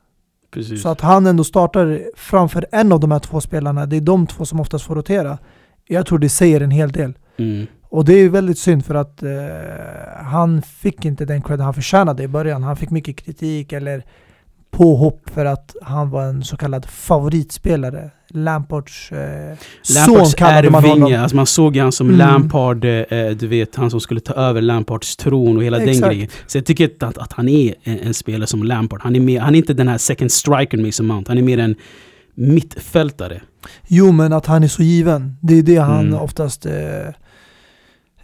Precis. 0.51 0.83
Så 0.83 0.89
att 0.89 1.01
han 1.01 1.27
ändå 1.27 1.45
startar 1.45 2.01
framför 2.17 2.67
en 2.73 2.93
av 2.93 3.01
de 3.01 3.11
här 3.11 3.19
två 3.19 3.41
spelarna, 3.41 3.87
det 3.87 3.97
är 3.97 4.01
de 4.01 4.27
två 4.27 4.45
som 4.45 4.61
oftast 4.61 4.85
får 4.85 4.95
rotera. 4.95 5.39
Jag 5.87 6.07
tror 6.07 6.19
det 6.19 6.29
säger 6.29 6.61
en 6.61 6.71
hel 6.71 6.93
del. 6.93 7.13
Mm. 7.37 7.67
Och 7.89 8.05
det 8.05 8.13
är 8.13 8.29
väldigt 8.29 8.59
synd 8.59 8.85
för 8.85 8.95
att 8.95 9.23
eh, 9.23 9.31
han 10.25 10.63
fick 10.63 11.05
inte 11.05 11.25
den 11.25 11.43
cred 11.43 11.61
han 11.61 11.75
förtjänade 11.75 12.23
i 12.23 12.29
början. 12.29 12.63
Han 12.63 12.77
fick 12.77 12.91
mycket 12.91 13.17
kritik 13.17 13.73
eller 13.73 14.05
påhopp 14.71 15.31
för 15.35 15.45
att 15.45 15.77
han 15.83 16.11
var 16.11 16.23
en 16.25 16.45
så 16.45 16.57
kallad 16.57 16.87
favoritspelare. 16.87 18.11
Lampards 18.33 19.13
eh, 19.13 19.57
son 19.83 19.95
Lampards 20.07 20.35
kallade 20.35 20.71
man 20.71 20.85
honom. 20.85 21.15
alltså 21.15 21.37
man 21.37 21.47
såg 21.47 21.77
han 21.77 21.93
som 21.93 22.07
Mm. 22.07 22.19
Lampard, 22.19 22.85
eh, 22.85 23.29
du 23.39 23.47
vet 23.47 23.77
han 23.77 23.91
som 23.91 24.01
skulle 24.01 24.21
ta 24.21 24.33
över 24.33 24.61
Lampards 24.61 25.17
tron 25.17 25.57
och 25.57 25.65
hela 25.65 25.79
den 25.79 25.89
Exakt. 25.89 26.13
grejen. 26.13 26.29
Så 26.47 26.59
jag 26.59 26.67
tycker 26.67 26.85
inte 26.85 27.07
att, 27.07 27.19
att 27.19 27.33
han 27.33 27.49
är 27.49 27.75
en, 27.83 27.99
en 27.99 28.15
spelare 28.15 28.47
som 28.47 28.63
Lampard. 28.63 29.01
Han 29.03 29.17
är, 29.17 29.21
mer, 29.21 29.41
han 29.41 29.55
är 29.55 29.59
inte 29.59 29.75
den 29.75 29.89
här 29.89 29.99
second 29.99 30.33
striker 30.33 30.79
Mason 30.79 31.07
Mount. 31.07 31.31
Han 31.31 31.39
är 31.39 31.43
mer 31.43 31.59
en 31.59 31.75
mittfältare. 32.35 33.41
Jo 33.89 34.13
men 34.13 34.33
att 34.33 34.47
han 34.47 34.65
är 34.65 34.69
så 34.69 34.83
given. 34.83 35.37
Det 35.43 35.55
är 35.59 35.63
det 35.63 35.77
han 35.77 36.07
Mm. 36.09 36.21
oftast 36.21 36.67
eh, 36.67 37.07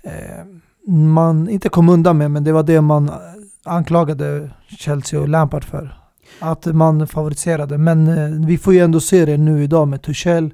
eh, 0.02 0.44
man 0.88 1.48
inte 1.48 1.68
kom 1.68 1.88
undan 1.88 2.18
med 2.18 2.30
men 2.30 2.44
det 2.44 2.52
var 2.52 2.62
det 2.62 2.80
man 2.80 3.10
anklagade 3.64 4.50
Chelsea 4.78 5.20
och 5.20 5.28
Lampard 5.28 5.64
för. 5.64 5.96
Att 6.38 6.66
man 6.66 7.06
favoriserade. 7.06 7.78
Men 7.78 8.06
eh, 8.09 8.47
vi 8.47 8.59
får 8.59 8.75
ju 8.75 8.80
ändå 8.80 9.00
se 9.00 9.25
det 9.25 9.37
nu 9.37 9.64
idag 9.64 9.88
med 9.88 10.02
Tuchel, 10.02 10.50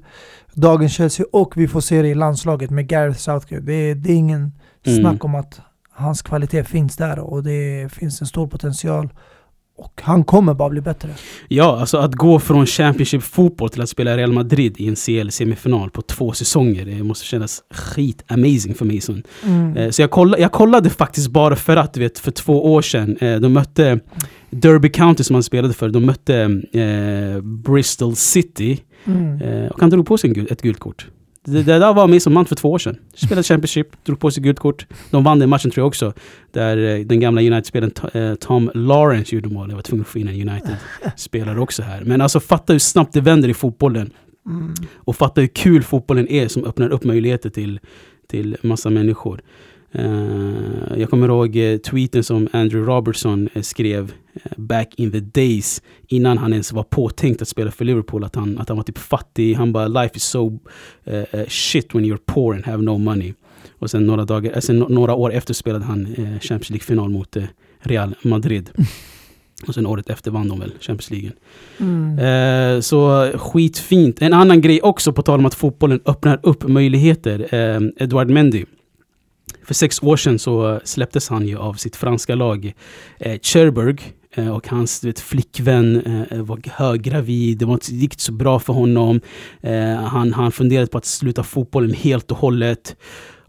dagens 0.53 0.93
Chelsea 0.93 1.25
och 1.31 1.57
vi 1.57 1.67
får 1.67 1.81
se 1.81 2.01
det 2.01 2.07
i 2.07 2.15
landslaget 2.15 2.69
med 2.69 2.87
Gareth 2.87 3.19
Southgate. 3.19 3.63
Det 3.65 3.73
är, 3.73 3.95
det 3.95 4.11
är 4.11 4.15
ingen 4.15 4.51
Mm. 4.85 4.99
snack 4.99 5.23
om 5.23 5.35
att 5.35 5.61
hans 5.91 6.21
kvalitet 6.21 6.63
finns 6.63 6.95
där 6.97 7.19
och 7.19 7.43
det 7.43 7.91
finns 7.91 8.21
en 8.21 8.27
stor 8.27 8.47
potential. 8.47 9.09
Och 9.77 10.01
han 10.03 10.23
kommer 10.23 10.53
bara 10.53 10.69
bli 10.69 10.81
bättre. 10.81 11.09
Ja, 11.47 11.79
alltså 11.79 11.97
att 11.97 12.15
gå 12.15 12.39
från 12.39 12.65
Championship-fotboll 12.65 13.69
till 13.69 13.81
att 13.81 13.89
spela 13.89 14.17
Real 14.17 14.31
Madrid 14.33 14.75
i 14.77 14.87
en 14.87 14.95
CL-semifinal 14.95 15.89
på 15.89 16.01
två 16.01 16.31
säsonger. 16.33 16.85
Det 16.85 17.03
måste 17.03 17.25
kännas 17.25 17.61
skit-amazing 17.73 18.73
för 18.73 18.85
Mason. 18.85 19.23
Mm. 19.43 19.77
Eh, 19.77 19.89
Så 19.89 20.01
jag 20.01 20.11
kollade, 20.11 20.41
jag 20.41 20.51
kollade 20.51 20.89
faktiskt 20.89 21.27
bara 21.31 21.55
för 21.55 21.77
att, 21.77 21.93
du 21.93 21.99
vet, 21.99 22.19
för 22.19 22.31
två 22.31 22.73
år 22.73 22.81
sedan, 22.81 23.17
eh, 23.21 23.35
de 23.39 23.53
mötte 23.53 23.99
Derby 24.49 24.89
County 24.89 25.23
som 25.23 25.33
han 25.33 25.43
spelade 25.43 25.73
för, 25.73 25.89
de 25.89 26.05
mötte 26.05 26.61
eh, 26.73 27.41
Bristol 27.41 28.15
City 28.15 28.79
Mm. 29.05 29.41
eh, 29.41 29.67
och 29.71 29.81
han 29.81 29.89
drog 29.89 30.05
på 30.05 30.17
sig 30.17 30.47
ett 30.49 30.61
gult 30.61 30.79
kort. 30.79 31.07
Det, 31.45 31.63
det 31.63 31.79
där 31.79 31.93
var 31.93 32.07
Mason 32.07 32.33
Mount 32.33 32.49
för 32.49 32.55
två 32.55 32.71
år 32.71 32.79
sedan. 32.79 32.97
Spelade 33.13 33.43
Championship, 33.43 34.05
drog 34.05 34.19
på 34.19 34.31
sig 34.31 34.43
gult 34.43 34.59
kort. 34.59 34.85
De 35.11 35.23
vann 35.23 35.39
den 35.39 35.49
matchen 35.49 35.71
tror 35.71 35.81
jag 35.81 35.87
också. 35.87 36.13
Där 36.51 36.77
eh, 36.77 37.05
den 37.05 37.19
gamla 37.19 37.41
United-spelaren 37.41 37.93
eh, 38.13 38.35
Tom 38.35 38.71
Lawrence 38.73 39.35
gjorde 39.35 39.49
mål. 39.49 39.69
Jag 39.69 39.75
var 39.75 39.83
tvungen 39.83 40.01
att 40.01 40.07
få 40.07 40.19
in 40.19 40.27
en 40.27 40.49
United-spelare 40.49 41.59
också 41.59 41.83
här. 41.83 42.01
Men 42.03 42.21
alltså 42.21 42.39
fatta 42.39 42.73
hur 42.73 42.79
snabbt 42.79 43.13
det 43.13 43.21
vänder 43.21 43.49
i 43.49 43.53
fotbollen. 43.53 44.11
Mm. 44.49 44.73
Och 44.95 45.15
fatta 45.15 45.41
hur 45.41 45.47
kul 45.47 45.83
fotbollen 45.83 46.27
är 46.27 46.47
som 46.47 46.65
öppnar 46.65 46.89
upp 46.89 47.03
möjligheter 47.03 47.49
till, 47.49 47.79
till 48.27 48.57
massa 48.61 48.89
människor. 48.89 49.41
Eh, 49.95 50.97
jag 50.97 51.09
kommer 51.09 51.27
ihåg 51.27 51.55
uh, 51.55 51.77
tweeten 51.77 52.23
som 52.23 52.47
Andrew 52.51 52.93
Robertson 52.93 53.49
eh, 53.53 53.61
skrev 53.61 54.13
eh, 54.33 54.51
back 54.57 54.93
in 54.95 55.11
the 55.11 55.19
days 55.19 55.81
innan 56.07 56.37
han 56.37 56.53
ens 56.53 56.71
var 56.71 56.83
påtänkt 56.83 57.41
att 57.41 57.47
spela 57.47 57.71
för 57.71 57.85
Liverpool. 57.85 58.23
Att 58.23 58.35
han, 58.35 58.57
att 58.57 58.69
han 58.69 58.77
var 58.77 58.83
typ 58.83 58.97
fattig. 58.97 59.55
Han 59.55 59.73
bara 59.73 59.87
“Life 59.87 60.15
is 60.15 60.23
so 60.23 60.59
eh, 61.03 61.23
eh, 61.31 61.47
shit 61.47 61.95
when 61.95 62.05
you're 62.05 62.21
poor 62.25 62.55
and 62.55 62.65
have 62.65 62.83
no 62.83 62.97
money”. 62.97 63.33
Och 63.79 63.91
sen 63.91 64.07
några, 64.07 64.25
dagar, 64.25 64.51
eh, 64.53 64.59
sen 64.59 64.79
några 64.79 65.15
år 65.15 65.33
efter 65.33 65.53
spelade 65.53 65.85
han 65.85 66.05
eh, 66.05 66.39
Champions 66.39 66.69
League-final 66.69 67.09
mot 67.09 67.35
eh, 67.35 67.43
Real 67.79 68.15
Madrid. 68.21 68.69
Och 69.67 69.73
sen 69.73 69.85
året 69.85 70.09
efter 70.09 70.31
vann 70.31 70.49
de 70.49 70.59
väl 70.59 70.71
Champions 70.79 71.11
League. 71.11 71.31
Mm. 71.77 72.19
Eh, 72.19 72.81
så 72.81 73.31
skitfint. 73.35 74.21
En 74.21 74.33
annan 74.33 74.61
grej 74.61 74.81
också 74.81 75.13
på 75.13 75.21
tal 75.21 75.39
om 75.39 75.45
att 75.45 75.53
fotbollen 75.53 75.99
öppnar 76.05 76.39
upp 76.43 76.67
möjligheter. 76.67 77.55
Eh, 77.55 78.03
Edouard 78.03 78.29
Mendy. 78.29 78.65
För 79.65 79.73
sex 79.73 80.03
år 80.03 80.17
sedan 80.17 80.39
så 80.39 80.79
släpptes 80.83 81.29
han 81.29 81.47
ju 81.47 81.57
av 81.57 81.73
sitt 81.73 81.95
franska 81.95 82.35
lag 82.35 82.73
eh, 83.19 83.39
Cherbourg. 83.41 84.13
Eh, 84.35 84.49
och 84.49 84.67
hans 84.67 85.03
vet, 85.03 85.19
flickvän 85.19 86.01
eh, 86.31 86.41
var 86.41 86.59
höggravid. 86.69 87.57
Det 87.57 87.65
var 87.65 87.73
inte, 87.73 87.91
det 87.91 87.97
gick 87.97 88.13
inte 88.13 88.23
så 88.23 88.31
bra 88.31 88.59
för 88.59 88.73
honom. 88.73 89.21
Eh, 89.61 89.95
han, 89.95 90.33
han 90.33 90.51
funderade 90.51 90.87
på 90.87 90.97
att 90.97 91.05
sluta 91.05 91.43
fotbollen 91.43 91.93
helt 91.93 92.31
och 92.31 92.37
hållet. 92.37 92.95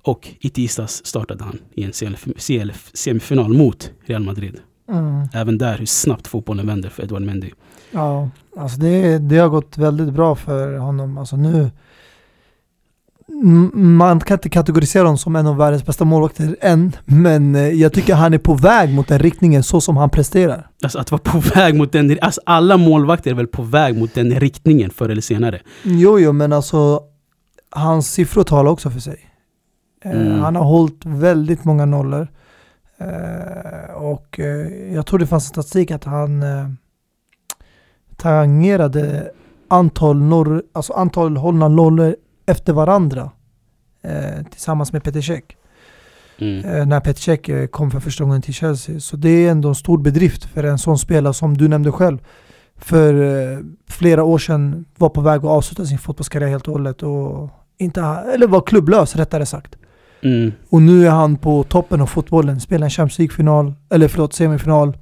Och 0.02 0.28
i 0.40 0.50
tisdags 0.50 1.06
startade 1.06 1.44
han 1.44 1.58
i 1.74 1.84
en 1.84 1.92
CL-semifinal 2.36 3.56
mot 3.56 3.90
Real 4.04 4.22
Madrid. 4.22 4.60
Mm. 4.88 5.28
Även 5.32 5.58
där 5.58 5.78
hur 5.78 5.86
snabbt 5.86 6.26
fotbollen 6.26 6.66
vänder 6.66 6.88
för 6.88 7.02
Edouard 7.02 7.22
Mendy. 7.22 7.50
Ja, 7.90 8.30
alltså 8.56 8.80
det, 8.80 9.18
det 9.18 9.38
har 9.38 9.48
gått 9.48 9.78
väldigt 9.78 10.12
bra 10.12 10.34
för 10.34 10.78
honom. 10.78 11.18
Alltså 11.18 11.36
nu, 11.36 11.70
man 13.74 14.20
kan 14.20 14.34
inte 14.34 14.48
kategorisera 14.48 15.02
honom 15.02 15.18
som 15.18 15.36
en 15.36 15.46
av 15.46 15.56
världens 15.56 15.86
bästa 15.86 16.04
målvakter 16.04 16.56
än, 16.60 16.96
men 17.04 17.54
eh, 17.54 17.68
jag 17.68 17.92
tycker 17.92 18.14
han 18.14 18.34
är 18.34 18.38
på 18.38 18.54
väg 18.54 18.94
mot 18.94 19.08
den 19.08 19.18
riktningen 19.18 19.62
så 19.62 19.80
som 19.80 19.96
han 19.96 20.10
presterar. 20.10 20.70
Alltså 20.82 20.98
att 20.98 21.10
vara 21.10 21.22
på 21.24 21.38
väg 21.54 21.74
mot 21.74 21.92
den... 21.92 22.18
Alltså 22.20 22.40
alla 22.46 22.76
målvakter 22.76 23.30
är 23.30 23.34
väl 23.34 23.46
på 23.46 23.62
väg 23.62 23.98
mot 23.98 24.14
den 24.14 24.40
riktningen 24.40 24.90
förr 24.90 25.08
eller 25.08 25.22
senare. 25.22 25.60
Jo, 25.82 26.18
jo, 26.18 26.32
men 26.32 26.52
alltså 26.52 27.00
hans 27.70 28.12
siffror 28.12 28.44
talar 28.44 28.70
också 28.70 28.90
för 28.90 29.00
sig. 29.00 29.18
Eh, 30.04 30.10
Mm. 30.10 30.40
Han 30.40 30.56
har 30.56 30.64
hållit 30.64 31.04
väldigt 31.04 31.64
många 31.64 31.84
nollor. 31.84 32.28
Eh, 32.98 33.94
och 33.94 34.40
jag 34.92 35.06
tror 35.06 35.18
det 35.18 35.26
fanns 35.26 35.44
statistik 35.46 35.90
att 35.90 36.04
han 36.04 36.44
tangerade 38.16 39.30
antal, 39.68 40.16
norr, 40.16 40.62
alltså 40.72 40.92
antal 40.92 41.36
hållna 41.36 41.68
nollor 41.68 42.16
efter 42.46 42.72
varandra 42.72 43.30
eh, 44.02 44.46
tillsammans 44.50 44.92
med 44.92 45.02
Peter 45.02 45.20
Cech. 45.20 45.44
Mm. 46.38 46.64
Eh, 46.64 46.86
när 46.86 47.00
Peter 47.00 47.20
Cech 47.20 47.48
eh, 47.48 47.66
kom 47.66 47.90
för 47.90 48.00
första 48.00 48.24
gången 48.24 48.42
till 48.42 48.54
Chelsea. 48.54 49.00
Så 49.00 49.16
det 49.16 49.28
är 49.28 49.50
ändå 49.50 49.68
en 49.68 49.74
stor 49.74 49.98
bedrift 49.98 50.44
för 50.44 50.64
en 50.64 50.78
sån 50.78 50.98
spelare 50.98 51.34
som 51.34 51.56
du 51.56 51.68
nämnde 51.68 51.92
själv. 51.92 52.18
För 52.76 53.14
eh, 53.14 53.58
flera 53.88 54.24
år 54.24 54.38
sedan 54.38 54.84
var 54.96 55.08
på 55.08 55.20
väg 55.20 55.38
att 55.38 55.44
avsluta 55.44 55.86
sin 55.86 55.98
fotbollskarriär 55.98 56.48
helt 56.48 56.68
och 56.68 56.72
hållet 56.72 57.02
och 57.02 57.50
inte, 57.78 58.00
eller 58.34 58.46
var 58.46 58.60
klubblös 58.60 59.16
rättare 59.16 59.46
sagt. 59.46 59.76
Mm. 60.22 60.52
Och 60.70 60.82
nu 60.82 61.06
är 61.06 61.10
han 61.10 61.36
på 61.36 61.62
toppen 61.62 62.00
av 62.00 62.06
fotbollen, 62.06 62.60
spelar 62.60 62.84
en 62.84 62.90
Champions 62.90 63.18
League-final, 63.18 63.74
eller 63.90 64.08
förlåt 64.08 64.34
semifinal. 64.34 64.96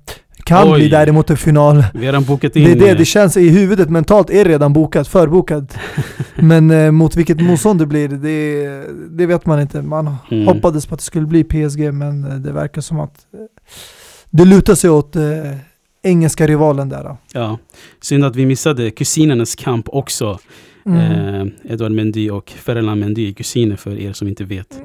Kan 0.44 0.68
Oj. 0.72 0.78
bli 0.78 0.88
däremot 0.88 1.30
en 1.30 1.36
final. 1.36 1.76
Vi 1.94 1.98
har 1.98 2.04
redan 2.12 2.24
bokat 2.24 2.56
in... 2.56 2.64
Det 2.64 2.70
är 2.70 2.76
det, 2.76 2.90
eh, 2.90 2.96
det 2.96 3.04
känns 3.04 3.36
i 3.36 3.48
huvudet 3.48 3.90
mentalt 3.90 4.30
är 4.30 4.44
redan 4.44 4.72
bokat, 4.72 5.08
förbokat. 5.08 5.76
Men 6.34 6.70
eh, 6.70 6.90
mot 6.90 7.16
vilket 7.16 7.40
motstånd 7.40 7.78
det 7.80 7.86
blir, 7.86 8.08
det, 8.08 8.86
det 9.18 9.26
vet 9.26 9.46
man 9.46 9.60
inte. 9.60 9.82
Man 9.82 10.16
Mm. 10.30 10.46
hoppades 10.46 10.86
på 10.86 10.94
att 10.94 11.00
det 11.00 11.04
skulle 11.04 11.26
bli 11.26 11.44
PSG, 11.44 11.92
men 11.94 12.24
eh, 12.24 12.34
det 12.34 12.52
verkar 12.52 12.80
som 12.80 13.00
att 13.00 13.26
eh, 13.34 13.38
det 14.30 14.44
lutar 14.44 14.74
sig 14.74 14.90
åt 14.90 15.16
eh, 15.16 15.22
engelska 16.02 16.46
rivalen 16.46 16.88
där. 16.88 17.04
Då. 17.04 17.16
Ja. 17.32 17.58
Synd 18.00 18.24
att 18.24 18.36
vi 18.36 18.46
missade 18.46 18.90
kusinernas 18.90 19.54
kamp 19.54 19.88
också. 19.88 20.38
Mm. 20.86 20.98
Eh, 21.34 21.72
Edouard 21.72 21.92
Mendy 21.92 22.30
och 22.30 22.50
Ferland 22.50 23.00
Mendy 23.00 23.28
är 23.28 23.32
kusiner 23.32 23.76
för 23.76 24.00
er 24.00 24.12
som 24.12 24.28
inte 24.28 24.44
vet. 24.44 24.80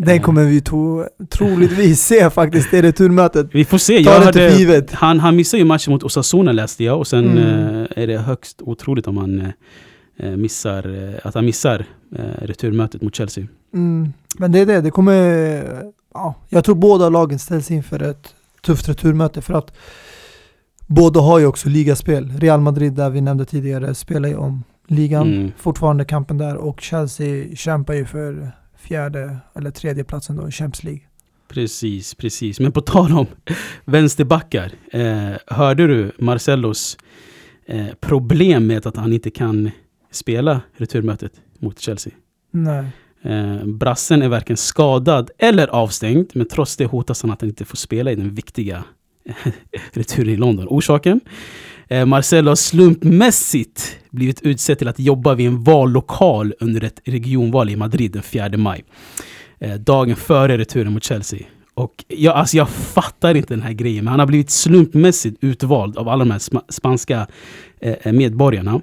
Den 0.00 0.20
kommer 0.20 0.44
vi 0.44 0.60
to, 0.60 1.04
troligtvis 1.30 2.00
se 2.06 2.30
faktiskt 2.30 2.74
i 2.74 2.82
returmötet. 2.82 3.46
Vi 3.52 3.64
får 3.64 3.78
se. 3.78 4.04
Ta 4.04 4.10
Jag 4.12 4.20
hörde, 4.20 4.48
givet. 4.58 4.92
han, 4.92 5.20
han 5.20 5.36
missade 5.36 5.58
ju 5.58 5.64
matchen 5.64 5.92
mot 5.92 6.02
Osasuna 6.02 6.52
läste 6.52 6.84
jag 6.84 6.98
och 6.98 7.06
sen 7.06 7.26
Mm. 7.38 7.76
eh, 7.82 7.86
är 8.02 8.06
det 8.06 8.18
högst 8.18 8.62
otroligt 8.62 9.06
om 9.06 9.16
han 9.16 9.40
eh, 9.40 9.48
eh, 10.28 10.36
missar, 10.36 11.08
eh, 11.08 11.14
att 11.26 11.34
han 11.34 11.44
missar 11.44 11.84
eh, 12.16 12.42
returmötet 12.46 13.02
mot 13.02 13.14
Chelsea. 13.14 13.46
Mm. 13.74 14.12
Men 14.38 14.52
det 14.52 14.58
är 14.58 14.66
det, 14.66 14.80
det 14.80 14.90
kommer... 14.90 15.82
Ja, 16.14 16.34
jag 16.48 16.64
tror 16.64 16.74
båda 16.74 17.08
lagen 17.08 17.38
ställs 17.38 17.70
inför 17.70 18.02
ett 18.02 18.34
tufft 18.62 18.88
returmöte 18.88 19.42
för 19.42 19.54
att 19.54 19.76
båda 20.86 21.20
har 21.20 21.38
ju 21.38 21.46
också 21.46 21.68
ligaspel. 21.68 22.32
Real 22.38 22.60
Madrid, 22.60 22.92
där 22.92 23.10
vi 23.10 23.20
nämnde 23.20 23.44
tidigare, 23.44 23.94
spelar 23.94 24.28
ju 24.28 24.36
om 24.36 24.64
ligan. 24.86 25.34
Mm. 25.34 25.52
Fortfarande 25.58 26.04
kampen 26.04 26.38
där 26.38 26.56
och 26.56 26.80
Chelsea 26.80 27.56
kämpar 27.56 27.94
ju 27.94 28.04
för 28.04 28.52
fjärde 28.78 29.38
eller 29.54 29.70
tredje 29.70 30.04
platsen 30.04 30.36
då 30.36 30.48
i 30.48 30.50
Champions 30.50 30.84
League. 30.84 31.02
Precis, 31.48 32.14
precis. 32.14 32.60
Men 32.60 32.72
på 32.72 32.80
tal 32.80 33.12
om 33.12 33.26
vänsterbackar. 33.84 34.72
Eh, 34.92 35.32
hörde 35.46 35.86
du 35.86 36.12
Marcellos 36.18 36.98
eh, 37.66 37.86
problem 38.00 38.66
med 38.66 38.86
att 38.86 38.96
han 38.96 39.12
inte 39.12 39.30
kan 39.30 39.70
spela 40.10 40.60
returmötet 40.76 41.32
mot 41.58 41.78
Chelsea? 41.78 42.12
Nej. 42.50 42.84
Eh, 43.22 43.64
brassen 43.64 44.22
är 44.22 44.28
varken 44.28 44.56
skadad 44.56 45.30
eller 45.38 45.68
avstängd, 45.68 46.30
men 46.34 46.48
trots 46.48 46.76
det 46.76 46.86
hotas 46.86 47.22
han 47.22 47.30
att 47.30 47.40
han 47.40 47.50
inte 47.50 47.64
får 47.64 47.76
spela 47.76 48.12
i 48.12 48.14
den 48.14 48.34
viktiga 48.34 48.84
returen 49.92 50.28
i 50.28 50.36
London. 50.36 50.66
Orsaken? 50.68 51.20
Eh, 51.88 52.06
Marcelo 52.06 52.50
har 52.50 52.56
slumpmässigt 52.56 53.98
blivit 54.10 54.42
utsedd 54.42 54.78
till 54.78 54.88
att 54.88 54.98
jobba 54.98 55.34
vid 55.34 55.46
en 55.46 55.64
vallokal 55.64 56.54
under 56.60 56.84
ett 56.84 57.00
regionval 57.04 57.70
i 57.70 57.76
Madrid 57.76 58.12
den 58.12 58.22
4 58.22 58.56
maj. 58.56 58.84
Eh, 59.58 59.74
dagen 59.74 60.16
före 60.16 60.58
returen 60.58 60.92
mot 60.92 61.04
Chelsea. 61.04 61.38
Och 61.74 62.04
jag, 62.08 62.36
alltså 62.36 62.56
jag 62.56 62.68
fattar 62.68 63.34
inte 63.34 63.54
den 63.54 63.62
här 63.62 63.72
grejen, 63.72 64.04
men 64.04 64.10
han 64.10 64.20
har 64.20 64.26
blivit 64.26 64.50
slumpmässigt 64.50 65.38
utvald 65.40 65.98
av 65.98 66.08
alla 66.08 66.24
de 66.24 66.30
här 66.30 66.38
sma- 66.38 66.64
spanska 66.68 67.26
eh, 67.80 67.94
eh 68.02 68.12
medborgarna. 68.12 68.80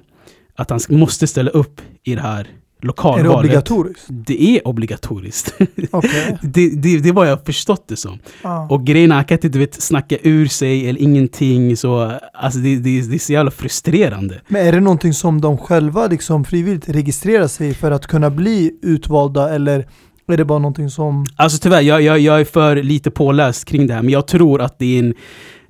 Att 0.54 0.70
han 0.70 0.80
måste 0.88 1.26
ställa 1.26 1.50
upp 1.50 1.80
i 2.04 2.14
det 2.14 2.20
här 2.20 2.48
är 2.86 2.92
det 2.92 3.22
lokalvalet. 3.22 3.38
obligatoriskt? 3.38 4.06
Det 4.08 4.42
är 4.42 4.68
obligatoriskt. 4.68 5.54
Okej. 5.90 6.38
det, 6.42 6.68
det, 6.68 6.98
det 6.98 7.08
är 7.08 7.12
vad 7.12 7.28
jag 7.28 7.44
förstått 7.44 7.84
det 7.88 7.96
som. 7.96 8.18
Ja. 8.42 8.66
Och 8.70 8.84
grejen 8.86 9.10
är, 9.12 9.16
han 9.16 9.24
kan 9.24 9.36
inte 9.36 9.48
du 9.48 9.58
vet, 9.58 9.82
snacka 9.82 10.16
ur 10.22 10.46
sig 10.46 10.88
eller 10.88 11.00
ingenting. 11.00 11.76
Så, 11.76 12.12
alltså 12.32 12.58
det, 12.58 12.76
det, 12.76 13.00
det 13.00 13.14
är 13.14 13.18
så 13.18 13.32
jävla 13.32 13.50
frustrerande. 13.50 14.40
Men 14.48 14.66
är 14.66 14.72
det 14.72 14.80
någonting 14.80 15.12
som 15.12 15.40
de 15.40 15.58
själva 15.58 16.06
liksom 16.06 16.44
frivilligt 16.44 16.88
registrerar 16.88 17.48
sig 17.48 17.74
för 17.74 17.90
att 17.90 18.06
kunna 18.06 18.30
bli 18.30 18.78
utvalda 18.82 19.54
eller 19.54 19.86
är 20.32 20.36
det 20.36 20.44
bara 20.44 20.58
någonting 20.58 20.90
som... 20.90 21.24
Alltså 21.36 21.58
tyvärr, 21.58 21.80
jag, 21.80 22.02
jag, 22.02 22.18
jag 22.18 22.40
är 22.40 22.44
för 22.44 22.76
lite 22.76 23.10
påläst 23.10 23.64
kring 23.64 23.86
det 23.86 23.94
här. 23.94 24.02
Men 24.02 24.12
jag 24.12 24.26
tror 24.26 24.60
att 24.60 24.78
det 24.78 24.98
är 24.98 24.98
en, 24.98 25.14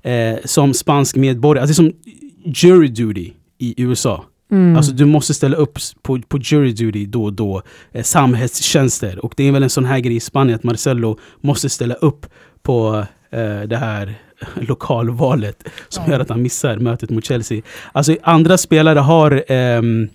eh, 0.02 0.38
som 0.44 0.74
spansk 0.74 1.16
medborgare, 1.16 1.62
alltså 1.62 1.82
det 1.82 1.88
är 1.88 1.92
som 1.92 2.00
jury 2.44 2.88
duty 2.88 3.32
i 3.58 3.82
USA. 3.82 4.24
Mm. 4.56 4.76
Alltså 4.76 4.92
du 4.92 5.04
måste 5.04 5.34
ställa 5.34 5.56
upp 5.56 5.78
på, 6.02 6.20
på 6.28 6.38
jury 6.38 6.72
duty 6.72 7.06
då 7.06 7.24
och 7.24 7.32
då. 7.32 7.62
Eh, 7.92 8.02
samhällstjänster. 8.02 9.24
Och 9.24 9.34
det 9.36 9.44
är 9.48 9.52
väl 9.52 9.62
en 9.62 9.70
sån 9.70 9.84
här 9.84 9.98
grej 9.98 10.16
i 10.16 10.20
Spanien 10.20 10.56
att 10.56 10.62
Marcelo 10.64 11.18
måste 11.40 11.68
ställa 11.68 11.94
upp 11.94 12.26
på 12.62 13.04
eh, 13.30 13.60
det 13.60 13.76
här 13.76 14.14
lokalvalet. 14.54 15.64
Som 15.88 16.04
Ja. 16.06 16.12
gör 16.12 16.20
att 16.20 16.28
han 16.28 16.42
missar 16.42 16.76
mötet 16.76 17.10
mot 17.10 17.24
Chelsea. 17.24 17.62
Alltså 17.92 18.16
andra 18.22 18.58
spelare 18.58 18.98
har 18.98 19.44
ehm, 19.48 20.08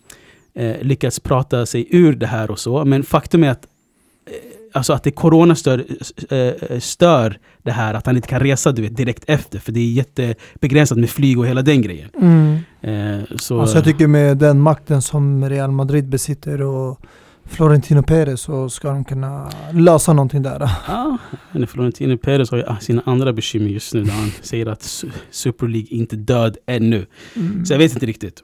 eh, 0.55 0.75
lyckats 0.81 1.19
prata 1.19 1.65
sig 1.65 1.87
ur 1.89 2.13
det 2.15 2.27
här 2.27 2.51
och 2.51 2.59
så. 2.59 2.85
Men 2.85 3.03
faktum 3.03 3.43
är 3.43 3.49
att 3.49 3.67
Alltså 4.73 4.93
att 4.93 5.03
det 5.03 5.11
corona 5.11 5.55
stör, 5.55 5.85
eh, 6.29 6.79
stör 6.79 7.39
det 7.63 7.71
här 7.71 7.93
att 7.93 8.05
han 8.05 8.15
inte 8.15 8.27
kan 8.27 8.39
resa 8.39 8.71
du 8.71 8.81
vet, 8.81 8.97
direkt 8.97 9.23
efter. 9.27 9.59
För 9.59 9.71
det 9.71 9.79
är 9.79 9.91
jättebegränsat 9.91 10.97
med 10.97 11.09
flyg 11.09 11.39
och 11.39 11.47
hela 11.47 11.61
den 11.61 11.81
grejen. 11.81 12.09
Mm. 12.21 12.57
Eh, 12.81 13.25
så, 13.35 13.61
Alltså 13.61 13.77
jag 13.77 13.83
tycker 13.85 14.07
med 14.07 14.37
den 14.37 14.59
makten 14.61 15.01
som 15.01 15.49
Real 15.49 15.71
Madrid 15.71 16.09
besitter 16.09 16.61
och 16.61 16.99
Florentino 17.45 18.03
Perez 18.03 18.41
så 18.41 18.69
ska 18.69 18.89
de 18.89 19.03
kunna 19.05 19.49
lösa 19.73 20.13
någonting 20.13 20.41
där. 20.41 20.69
Ja, 20.87 21.17
men 21.51 21.67
Florentino 21.67 22.17
Perez 22.17 22.51
har 22.51 22.57
ju 22.57 22.63
sina 22.81 23.01
andra 23.05 23.33
bekymmer 23.33 23.67
just 23.69 23.93
nu. 23.93 24.03
Där 24.03 24.11
han 24.13 24.31
säger 24.41 24.65
att 24.65 24.81
Su- 24.81 25.11
Super 25.31 25.67
League 25.67 25.87
inte 25.89 26.15
död 26.15 26.57
ännu. 26.65 27.05
Mm. 27.35 27.65
Så 27.65 27.73
jag 27.73 27.77
vet 27.77 27.93
inte 27.93 28.05
riktigt. 28.05 28.41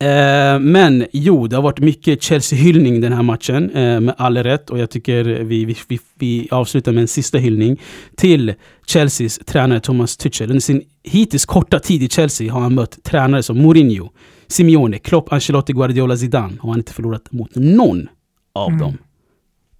Eh, 0.00 0.58
men 0.58 1.06
jo, 1.12 1.46
det 1.46 1.56
har 1.56 1.62
varit 1.62 1.78
mycket 1.80 2.22
Chelsea-hyllning 2.22 3.00
den 3.00 3.12
här 3.12 3.22
matchen. 3.22 3.70
Eh, 3.70 4.00
med 4.00 4.14
all 4.18 4.36
rätt. 4.36 4.70
Och 4.70 4.78
jag 4.78 4.90
tycker 4.90 5.24
vi, 5.24 5.64
vi, 5.64 5.76
vi, 5.88 5.98
vi 6.14 6.48
avslutar 6.50 6.92
med 6.92 7.00
en 7.02 7.08
sista 7.08 7.38
hyllning 7.38 7.80
till 8.16 8.54
Chelseas 8.86 9.38
tränare 9.46 9.80
Thomas 9.80 10.16
Tuchel. 10.16 10.50
Under 10.50 10.60
sin 10.60 10.82
hittills 11.02 11.46
korta 11.46 11.78
tid 11.78 12.02
i 12.02 12.08
Chelsea 12.08 12.52
har 12.52 12.60
han 12.60 12.74
mött 12.74 13.02
tränare 13.02 13.42
som 13.42 13.58
Mourinho, 13.58 14.08
Simeone, 14.46 14.98
Klopp, 14.98 15.32
Ancelotti, 15.32 15.72
Guardiola, 15.72 16.16
Zidane. 16.16 16.46
Och 16.46 16.60
han 16.60 16.70
har 16.70 16.78
inte 16.78 16.92
förlorat 16.92 17.32
mot 17.32 17.50
någon 17.54 18.08
av 18.54 18.68
Mm. 18.68 18.80
dem. 18.80 18.88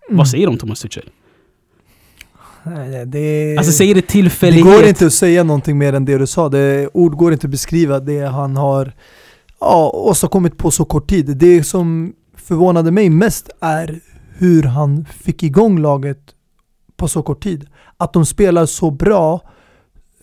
Mm. 0.09 0.17
Vad 0.19 0.29
säger 0.29 0.47
du 0.47 0.51
om 0.53 0.59
Thomas 0.59 0.81
Tuchel? 0.81 1.05
Det, 3.07 3.57
Alltså 3.59 3.73
säger 3.73 3.95
det 3.95 4.01
det 4.01 4.07
tillfällighet? 4.07 4.65
går 4.65 4.85
inte 4.85 5.07
att 5.07 5.13
säga 5.13 5.43
någonting 5.45 5.79
mer 5.79 5.93
än 5.93 6.05
det 6.05 6.19
du 6.19 6.27
sa. 6.27 6.49
Det, 6.49 6.89
ord 6.93 7.17
går 7.17 7.33
inte 7.33 7.47
att 7.47 7.51
beskriva 7.51 8.01
det 8.01 8.21
han 8.21 8.57
har 8.57 8.93
ja, 9.61 9.91
åstadkommit 9.95 10.59
på 10.59 10.71
så 10.71 10.85
kort 10.85 11.11
tid. 11.11 11.37
Det 11.37 11.65
som 11.65 12.13
förvånade 12.35 12.91
mig 12.91 13.11
mest 13.11 13.51
är 13.61 14.01
hur 14.37 14.63
han 14.63 15.05
fick 15.05 15.43
igång 15.43 15.79
laget 15.79 16.35
på 16.97 17.09
så 17.09 17.23
kort 17.23 17.43
tid. 17.43 17.69
Att 17.97 18.13
de 18.13 18.27
spelar 18.27 18.67
så 18.67 18.91
bra 18.91 19.41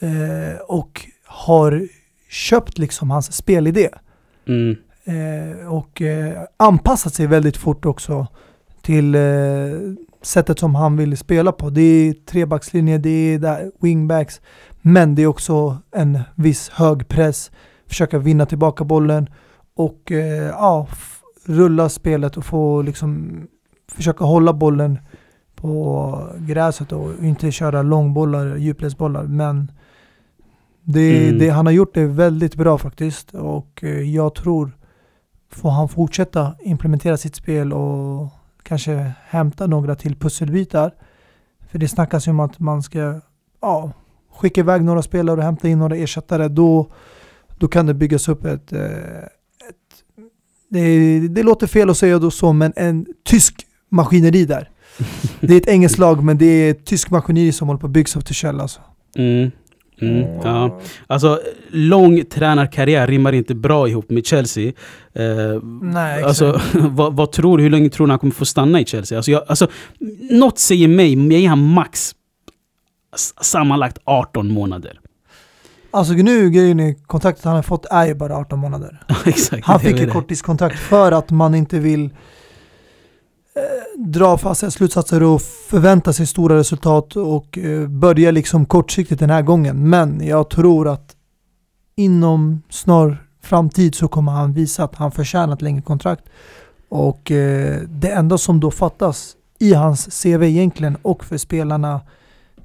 eh, 0.02 0.62
och 0.68 1.02
har 1.26 1.88
köpt 2.30 2.78
liksom 2.78 3.12
hans 3.12 3.34
spelidé. 3.34 3.90
Mm. 4.48 4.76
Eh, 5.04 5.74
och 5.74 6.02
eh, 6.02 6.44
anpassat 6.58 7.14
sig 7.14 7.28
väldigt 7.28 7.58
fort 7.58 7.86
också 7.86 8.28
till 8.82 9.16
eh, 9.16 9.22
sättet 10.22 10.60
som 10.60 10.76
han 10.76 10.98
vill 10.98 11.18
spela 11.18 11.52
på. 11.52 11.70
Det 11.70 11.82
är 11.82 12.14
trebackslinje, 12.14 12.98
det 12.98 13.10
är 13.10 13.40
där, 13.40 13.72
wingbacks, 13.80 14.42
men 14.82 15.16
det 15.16 15.22
är 15.22 15.28
också 15.28 15.78
en 15.92 16.20
viss 16.36 16.70
hög 16.70 17.08
press, 17.08 17.52
försöka 17.88 18.18
vinna 18.20 18.46
tillbaka 18.46 18.84
bollen 18.84 19.30
och 19.76 20.12
eh, 20.12 20.48
ja, 20.48 20.88
rulla 21.46 21.90
spelet 21.90 22.38
och 22.38 22.46
få 22.46 22.82
liksom 22.82 23.42
försöka 23.92 24.26
hålla 24.26 24.54
bollen 24.54 25.00
på 25.56 26.30
gräset 26.38 26.92
och 26.92 27.12
inte 27.24 27.52
köra 27.52 27.82
långbollar, 27.82 28.56
djupledsbollar. 28.56 29.24
Men 29.24 29.72
det, 30.84 31.28
Mm. 31.28 31.40
det 31.40 31.50
han 31.50 31.66
har 31.66 31.74
gjort 31.74 31.98
är 31.98 32.06
väldigt 32.06 32.56
bra 32.56 32.78
faktiskt 32.78 33.34
och 33.34 33.84
eh, 33.84 34.02
jag 34.02 34.36
tror 34.36 34.72
får 35.52 35.70
han 35.70 35.90
fortsätta 35.90 36.56
implementera 36.62 37.18
sitt 37.18 37.36
spel 37.36 37.74
och 37.74 38.30
kanske 38.64 39.12
hämta 39.28 39.68
några 39.68 39.96
till 39.96 40.16
pusselbitar. 40.16 40.92
För 41.70 41.80
det 41.80 41.88
snackas 41.88 42.28
ju 42.28 42.32
om 42.32 42.40
att 42.40 42.60
man 42.60 42.84
ska 42.84 43.22
ja, 43.62 43.92
skicka 44.36 44.62
iväg 44.62 44.84
några 44.84 45.02
spelare 45.02 45.38
och 45.38 45.44
hämta 45.44 45.68
in 45.68 45.80
några 45.80 45.96
ersättare. 45.96 46.48
Då, 46.48 46.88
då 47.58 47.68
kan 47.68 47.86
det 47.86 47.94
byggas 47.94 48.30
upp 48.30 48.46
ett, 48.46 48.74
eh, 48.74 48.82
ett 48.82 49.76
det, 50.70 51.20
det 51.28 51.44
låter 51.44 51.68
fel 51.68 51.90
att 51.90 51.98
säga 51.98 52.20
då 52.20 52.32
så, 52.32 52.54
men 52.54 52.74
en 52.76 53.06
tysk 53.26 53.56
maskineri 53.90 54.46
där. 54.46 54.70
Det 55.40 55.54
är 55.54 55.58
ett 55.58 55.68
engelskt 55.68 56.00
lag, 56.00 56.24
men 56.24 56.38
det 56.38 56.46
är 56.46 56.72
ett 56.72 56.86
tysk 56.86 57.10
maskineri 57.10 57.52
som 57.52 57.68
håller 57.68 57.80
på 57.80 57.88
att 57.88 57.94
byggas 57.94 58.18
av 58.18 58.22
Tuchel 58.22 58.60
alltså. 58.60 58.80
Mm. 59.16 59.52
Mm. 60.02 60.40
Ja. 60.44 60.80
Alltså, 61.08 61.40
lång 61.72 62.26
tränarkarriär 62.26 63.08
rimmar 63.08 63.34
inte 63.34 63.56
bra 63.56 63.88
ihop 63.88 64.10
med 64.10 64.26
Chelsea. 64.26 64.68
Eh, 65.14 65.64
Nej, 65.82 66.24
alltså, 66.24 66.62
vad, 66.74 67.16
vad 67.16 67.32
tror 67.32 67.58
du? 67.58 67.64
Hur 67.64 67.70
länge 67.70 67.90
tror 67.90 68.08
du 68.08 68.12
han 68.12 68.20
kommer 68.20 68.34
få 68.34 68.46
stanna 68.46 68.82
i 68.82 68.86
Chelsea? 68.86 69.18
Alltså, 69.18 69.32
jag, 69.32 69.44
alltså, 69.48 69.68
något 70.32 70.60
säger 70.60 70.88
mig, 70.88 71.16
mig 71.16 71.46
han 71.46 71.74
max 71.74 72.16
sammanlagt 73.42 73.98
18 74.04 74.52
månader. 74.52 75.00
Alltså 75.92 76.14
nu 76.14 76.50
grejen 76.50 76.80
är 76.80 76.94
kontraktet 76.94 77.46
han 77.46 77.56
har 77.56 77.62
fått 77.62 77.86
är 77.86 78.06
ju 78.06 78.16
bara 78.16 78.38
18 78.38 78.60
månader. 78.60 79.04
Exakt. 79.26 79.66
Han 79.66 79.80
fick 79.80 79.98
det. 79.98 80.08
korttidskontrakt 80.08 80.80
för 80.80 81.12
att 81.12 81.32
man 81.32 81.56
inte 81.56 81.80
vill 81.80 82.06
eh, 82.06 82.12
dra 84.06 84.38
fasta 84.38 84.72
slutsatser 84.72 85.24
och 85.24 85.42
förvänta 85.42 86.14
sig 86.14 86.28
stora 86.28 86.58
resultat 86.58 87.16
och 87.16 87.58
eh, 87.58 87.88
börja 87.88 88.32
liksom 88.32 88.66
kortsiktigt 88.66 89.20
den 89.20 89.30
här 89.30 89.42
gången. 89.42 89.90
Men 89.90 90.28
jag 90.28 90.50
tror 90.50 90.88
att 90.88 91.16
inom 91.96 92.62
snar 92.70 93.28
framtid 93.42 93.96
så 93.96 94.08
kommer 94.08 94.32
han 94.32 94.54
visa 94.54 94.84
att 94.84 94.96
han 94.96 95.12
förtjänar 95.12 95.54
ett 95.54 95.62
längre 95.62 95.82
kontrakt. 95.82 96.24
Och 96.90 97.32
eh, 97.32 97.82
det 97.88 98.10
enda 98.12 98.38
som 98.38 98.60
då 98.60 98.72
fattas 98.72 99.36
i 99.60 99.74
hans 99.74 100.24
CV 100.24 100.44
egentligen 100.44 100.98
och 101.02 101.26
för 101.26 101.38
spelarna, 101.38 102.02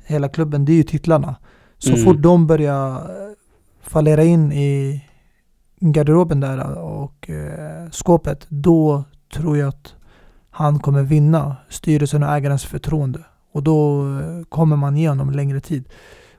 hela 0.05 0.29
klubben, 0.29 0.65
det 0.65 0.73
är 0.73 0.77
ju 0.77 0.83
titlarna. 0.83 1.35
Så 1.83 1.93
Mm. 1.93 2.05
fort 2.05 2.23
de 2.23 2.47
börjar 2.47 2.95
eh, 2.97 3.33
fallera 3.83 4.25
in 4.25 4.53
i 4.53 5.01
garderoben 5.81 6.41
där 6.41 6.79
och 6.79 7.31
eh, 7.31 7.91
skåpet, 7.91 8.47
då 8.49 9.05
tror 9.35 9.59
jag 9.59 9.69
att 9.69 9.95
han 10.51 10.79
kommer 10.79 11.03
vinna 11.03 11.57
styrelsen 11.69 12.23
och 12.23 12.29
ägarens 12.29 12.65
förtroende. 12.65 13.19
Och 13.53 13.63
då 13.63 14.03
eh, 14.19 14.45
kommer 14.49 14.77
man 14.77 14.97
ge 14.97 15.09
honom 15.09 15.31
längre 15.31 15.61
tid. 15.61 15.85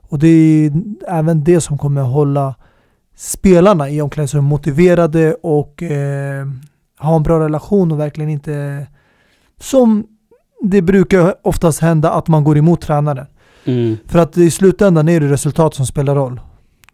Och 0.02 0.20
det 0.20 0.28
är 0.28 0.72
även 1.08 1.44
det 1.44 1.62
som 1.62 1.78
kommer 1.78 2.02
hålla 2.02 2.56
spelarna 3.16 3.90
i 3.90 4.02
omklädningsrummet 4.02 4.50
motiverade 4.50 5.34
och 5.34 5.84
eh, 5.84 6.48
ha 7.00 7.16
en 7.16 7.24
bra 7.24 7.40
relation 7.40 7.92
och 7.92 8.00
verkligen 8.00 8.30
inte 8.30 8.88
som 9.60 10.08
det 10.62 10.82
brukar 10.82 11.36
oftast 11.48 11.80
hända 11.82 12.12
att 12.12 12.28
man 12.28 12.44
går 12.44 12.58
emot 12.58 12.82
tränaren. 12.82 13.26
Mm. 13.66 13.98
För 14.08 14.20
att 14.20 14.38
i 14.38 14.52
slutändan 14.52 15.10
är 15.10 15.20
det 15.20 15.28
resultat 15.28 15.76
som 15.76 15.86
spelar 15.86 16.16
roll. 16.16 16.40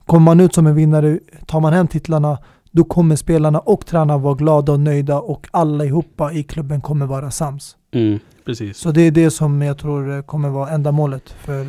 Kommer 0.06 0.26
man 0.26 0.40
ut 0.40 0.54
som 0.54 0.68
en 0.68 0.76
vinnare, 0.76 1.20
tar 1.46 1.60
man 1.60 1.74
hem 1.74 1.88
titlarna, 1.88 2.38
då 2.72 2.84
kommer 2.84 3.16
spelarna 3.16 3.60
och 3.60 3.86
tränarna 3.86 4.18
vara 4.18 4.36
glada 4.36 4.72
och 4.72 4.80
nöjda 4.80 5.20
och 5.20 5.48
alla 5.52 5.86
ihop 5.86 6.22
i 6.34 6.44
klubben 6.44 6.82
kommer 6.82 7.06
vara 7.06 7.32
sams. 7.32 7.76
Mm. 7.94 8.20
Precis. 8.46 8.78
Så 8.78 8.92
det 8.92 9.02
är 9.02 9.12
det 9.12 9.32
som 9.32 9.62
jag 9.62 9.78
tror 9.78 10.22
kommer 10.22 10.50
vara 10.50 10.70
ändamålet 10.70 11.30
för 11.30 11.68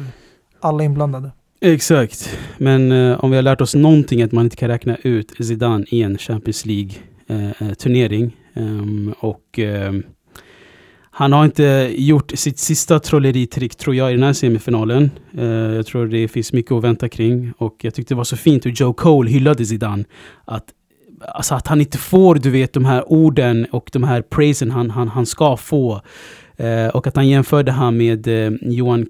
alla 0.61 0.85
inblandade. 0.85 1.31
Exakt. 1.61 2.39
Men 2.59 2.93
eh, 2.93 3.25
om 3.25 3.31
vi 3.31 3.37
har 3.37 3.43
lärt 3.43 3.61
oss 3.61 3.75
någonting 3.75 4.23
att 4.23 4.33
man 4.33 4.45
inte 4.45 4.57
kan 4.57 4.69
räkna 4.69 4.97
ut 5.03 5.33
Zidane 5.41 5.85
i 5.89 6.03
en 6.03 6.19
Champions 6.19 6.67
League-turnering. 6.67 8.37
Ehm, 8.55 9.15
och 9.21 9.59
ehm, 9.59 10.03
han 11.21 11.33
har 11.33 11.45
inte 11.45 11.93
gjort 11.97 12.33
sitt 12.35 12.59
sista 12.59 12.99
trolleritrick 12.99 13.77
tror 13.77 13.97
jag 13.97 14.11
i 14.11 14.15
den 14.15 14.23
här 14.23 14.33
semifinalen. 14.33 15.11
Eh, 15.39 15.45
jag 15.47 15.87
tror 15.87 16.07
det 16.07 16.29
finns 16.29 16.53
mycket 16.53 16.73
att 16.73 16.85
vänta 16.85 17.09
kring. 17.09 17.53
Och 17.59 17.77
jag 17.81 17.95
tyckte 17.95 18.15
det 18.15 18.17
var 18.17 18.25
så 18.25 18.37
fint 18.37 18.67
hur 18.67 18.71
Joe 18.71 18.93
Cole 18.93 19.31
hyllade 19.31 19.67
Zidane. 19.67 20.05
Att, 20.45 20.65
alltså 21.29 21.55
att 21.55 21.67
han 21.67 21.81
inte 21.81 21.99
får 21.99 22.35
du 22.35 22.51
vet 22.51 22.73
de 22.73 22.85
här 22.85 23.13
orden 23.13 23.67
och 23.71 23.91
de 23.93 24.03
här 24.05 24.23
praisen 24.23 24.71
han, 24.71 24.91
han, 24.91 25.09
han 25.09 25.27
ska 25.27 25.57
få. 25.57 26.01
Eh, 26.57 26.89
och 26.89 27.07
att 27.07 27.17
han 27.17 27.29
jämförde 27.29 27.73
han 27.73 27.97
med 27.97 28.27
eh, 28.27 28.53
Johan 28.63 29.07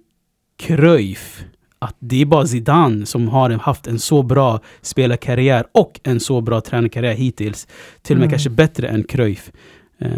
Cruyff. 0.59 1.44
Att 1.79 1.96
det 1.99 2.23
är 2.23 2.27
bara 2.27 2.46
Zidane 2.46 3.07
som 3.07 3.29
har 3.29 3.51
haft 3.51 3.87
en 3.87 3.99
så 3.99 4.23
bra 4.23 4.61
spelarkarriär 4.83 5.64
och 5.73 6.01
en 6.03 6.20
så 6.20 6.40
bra 6.40 6.61
tränarkarriär 6.61 7.14
hittills. 7.14 7.68
Till 8.03 8.16
och 8.16 8.18
med 8.18 8.27
Mm. 8.27 8.31
kanske 8.31 8.51
bättre 8.51 8.88
än 8.88 9.05
Cruyff. 9.05 9.51
Eh, 9.99 10.09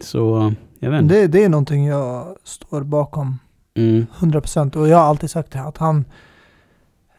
så. 0.00 0.54
Det, 1.08 1.26
det 1.26 1.44
är 1.44 1.48
någonting 1.48 1.86
jag 1.86 2.36
står 2.44 2.82
bakom 2.82 3.38
Mm. 3.74 4.06
100% 4.18 4.76
och 4.76 4.88
jag 4.88 4.98
har 4.98 5.04
alltid 5.04 5.30
sagt 5.30 5.52
det 5.52 5.60
att 5.62 5.78
han 5.78 6.04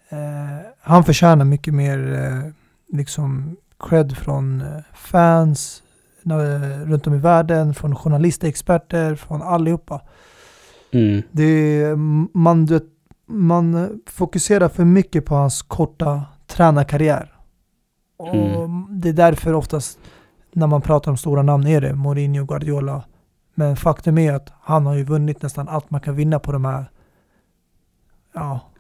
eh, 0.10 0.68
han 0.82 1.04
förtjänar 1.04 1.46
mycket 1.46 1.74
mer 1.74 2.14
eh, 2.14 2.52
liksom 2.98 3.58
cred 3.80 4.18
från 4.18 4.62
eh, 4.62 4.68
fans 4.94 5.84
eh, 6.26 6.82
runt 6.86 7.08
om 7.08 7.14
i 7.14 7.18
världen, 7.18 7.74
från 7.74 7.96
journalister, 7.96 8.48
experter, 8.48 9.16
från 9.16 9.42
allihopa. 9.42 10.02
Mm. 10.92 11.22
Det 11.32 11.44
är, 11.44 11.96
man, 12.38 12.66
du 12.66 12.80
man 13.26 14.00
fokuserar 14.08 14.70
för 14.70 14.86
mycket 14.86 15.26
på 15.26 15.36
hans 15.36 15.62
korta 15.62 16.24
tränarkarriär. 16.48 17.34
Och 18.18 18.36
Mm. 18.36 18.88
Det 19.02 19.10
är 19.10 19.14
därför 19.14 19.54
oftast 19.54 20.00
när 20.54 20.68
man 20.68 20.82
pratar 20.82 21.12
om 21.12 21.18
stora 21.18 21.42
namn 21.42 21.68
är 21.68 21.82
det 21.82 21.94
Mourinho, 21.96 22.46
Guardiola. 22.46 23.04
Men 23.54 23.76
faktum 23.76 24.18
är 24.18 24.34
att 24.34 24.54
han 24.62 24.86
har 24.86 24.96
ju 24.96 25.04
vunnit 25.04 25.42
nästan 25.42 25.68
allt 25.68 25.92
man 25.92 26.02
kan 26.02 26.16
vinna 26.16 26.40
på 26.40 26.52
de 26.52 26.66
här 26.66 26.86
ja, 28.34 28.72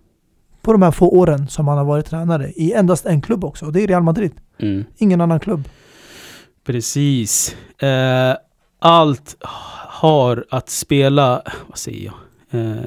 på 0.62 0.72
de 0.72 0.82
här 0.82 0.92
få 0.92 1.10
åren 1.10 1.48
som 1.48 1.68
han 1.68 1.78
har 1.78 1.86
varit 1.86 2.06
tränare 2.06 2.52
i 2.52 2.74
endast 2.74 3.06
en 3.06 3.22
klubb 3.22 3.46
också 3.46 3.66
och 3.66 3.74
det 3.74 3.84
är 3.84 3.88
Real 3.88 4.04
Madrid. 4.04 4.32
Mm. 4.60 4.86
Ingen 4.98 5.22
annan 5.22 5.40
klubb. 5.40 5.70
Precis. 6.66 7.56
Eh, 7.78 8.36
allt 8.80 9.38
har 9.88 10.46
att 10.50 10.70
spela, 10.70 11.42
vad 11.68 11.78
säger 11.78 12.06
jag? 12.06 12.14
Eh, 12.62 12.84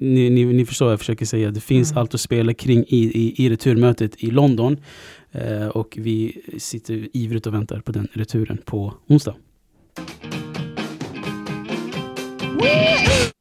ni, 0.00 0.30
ni, 0.30 0.44
ni 0.44 0.66
förstår 0.66 0.86
vad 0.86 0.92
jag 0.92 0.98
försöker 0.98 1.26
säga. 1.26 1.50
Det 1.50 1.60
finns 1.60 1.90
Mm. 1.90 2.00
allt 2.00 2.14
att 2.14 2.20
spela 2.20 2.54
kring 2.54 2.84
i, 2.88 2.96
i, 2.98 3.44
i 3.44 3.50
returmötet 3.50 4.22
i 4.22 4.30
London. 4.30 4.76
Eh, 5.32 5.66
och 5.66 5.98
vi 6.00 6.42
sitter 6.58 7.08
ivrigt 7.16 7.46
och 7.46 7.54
väntar 7.54 7.80
på 7.80 7.92
den 7.92 8.08
returen 8.12 8.58
på 8.64 8.94
onsdag. 9.08 9.34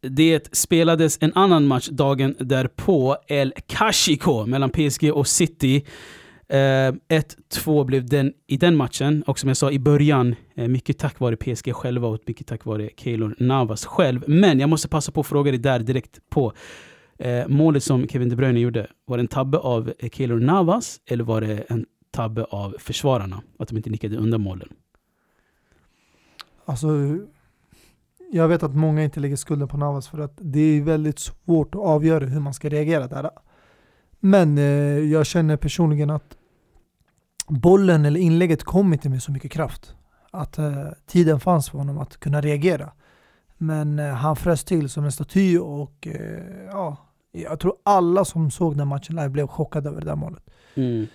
Det 0.02 0.56
spelades 0.56 1.18
en 1.22 1.32
annan 1.36 1.68
match 1.68 1.88
dagen 1.88 2.36
därpå, 2.40 3.18
El 3.28 3.54
Cachico 3.68 4.46
mellan 4.46 4.70
PSG 4.70 5.12
och 5.14 5.28
City. 5.28 5.86
Eh, 6.50 6.94
1-2 7.10 7.84
blev 7.86 8.10
den 8.10 8.34
i 8.48 8.58
den 8.58 8.76
matchen 8.76 9.24
och 9.28 9.40
som 9.40 9.48
jag 9.48 9.58
sa 9.58 9.72
i 9.72 9.80
början, 9.80 10.36
eh, 10.56 10.68
mycket 10.68 10.98
tack 10.98 11.20
vare 11.20 11.36
PSG 11.36 11.74
själva 11.74 12.08
och 12.08 12.20
mycket 12.26 12.48
tack 12.48 12.66
vare 12.66 12.90
Keylor 12.98 13.36
Navas 13.40 13.86
själv. 13.86 14.24
Men 14.28 14.60
jag 14.60 14.70
måste 14.70 14.88
passa 14.88 15.12
på 15.12 15.20
att 15.20 15.28
fråga 15.28 15.52
dig 15.52 15.60
där 15.60 15.80
direkt 15.80 16.20
på. 16.30 16.54
Eh, 17.20 17.48
målet 17.48 17.84
som 17.84 18.08
Kevin 18.08 18.30
De 18.30 18.36
Bruyne 18.36 18.60
gjorde, 18.60 18.88
var 19.06 19.18
det 19.18 19.22
en 19.22 19.28
tabbe 19.28 19.58
av 19.58 19.94
Keylor 20.12 20.40
Navas 20.40 21.00
eller 21.06 21.24
var 21.24 21.42
det 21.42 21.58
en 21.70 21.86
tabbe 22.12 22.44
av 22.44 22.76
försvararna? 22.80 23.42
Att 23.60 23.68
de 23.68 23.78
inte 23.78 23.90
nickade 23.90 24.18
undan 24.18 24.42
målen? 24.42 24.70
Alltså, 26.66 26.88
jag 28.32 28.48
vet 28.48 28.64
att 28.64 28.76
många 28.76 29.04
inte 29.04 29.20
lägger 29.20 29.36
skulden 29.36 29.68
på 29.68 29.78
Navas 29.78 30.08
för 30.08 30.20
att 30.20 30.34
det 30.42 30.60
är 30.60 30.82
väldigt 30.82 31.20
svårt 31.20 31.76
att 31.76 31.82
avgöra 31.82 32.26
hur 32.26 32.40
man 32.40 32.54
ska 32.54 32.70
reagera 32.70 33.08
där. 33.08 33.30
Men 34.20 34.58
eh, 34.58 34.64
jag 35.00 35.26
känner 35.26 35.58
personligen 35.58 36.10
att 36.10 36.38
bollen 37.48 38.06
eller 38.06 38.20
inlägget 38.20 38.64
kom 38.64 38.94
inte 38.94 39.10
med 39.10 39.24
så 39.24 39.32
mycket 39.32 39.52
kraft. 39.52 39.96
Att 40.32 40.58
eh, 40.58 40.88
tiden 41.06 41.40
fanns 41.40 41.70
för 41.70 41.78
honom 41.78 41.98
att 41.98 42.18
kunna 42.18 42.42
reagera. 42.42 42.92
Men 43.58 44.00
eh, 44.00 44.14
han 44.14 44.36
frös 44.36 44.64
till 44.64 44.90
som 44.90 45.06
en 45.06 45.12
staty 45.12 45.58
och 45.58 46.08
eh, 46.08 46.66
ja, 46.72 46.98
jag 47.32 47.60
tror 47.60 47.74
alla 47.84 48.26
som 48.26 48.52
såg 48.52 48.78
den 48.78 48.88
matchen 48.88 49.16
live 49.16 49.30
blev 49.30 49.48
chockade 49.48 49.90
över 49.90 50.02
det 50.02 50.08
där 50.08 50.16
målet. 50.16 50.44
Mm. 50.76 51.08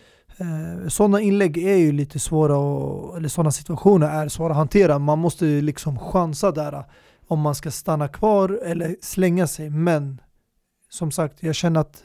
Eh, 0.43 0.89
sådana 0.89 1.21
inlägg 1.21 1.59
är 1.59 1.77
ju 1.77 1.93
lite 1.93 2.19
svåra, 2.19 2.57
och, 2.57 3.17
eller 3.17 3.29
sådana 3.29 3.51
situationer 3.51 4.09
är 4.09 4.29
svåra 4.29 4.51
att 4.51 4.57
hantera. 4.57 4.99
Man 4.99 5.19
måste 5.19 5.47
ju 5.47 5.63
liksom 5.63 5.99
chansa 5.99 6.53
där 6.53 6.73
eh, 6.73 6.85
om 7.29 7.41
man 7.41 7.55
ska 7.55 7.71
stanna 7.71 8.09
kvar 8.09 8.61
eller 8.65 8.97
slänga 9.01 9.47
sig. 9.47 9.71
Men 9.71 10.21
som 10.91 11.11
sagt, 11.11 11.43
jag 11.43 11.55
känner 11.55 11.81
att 11.81 12.03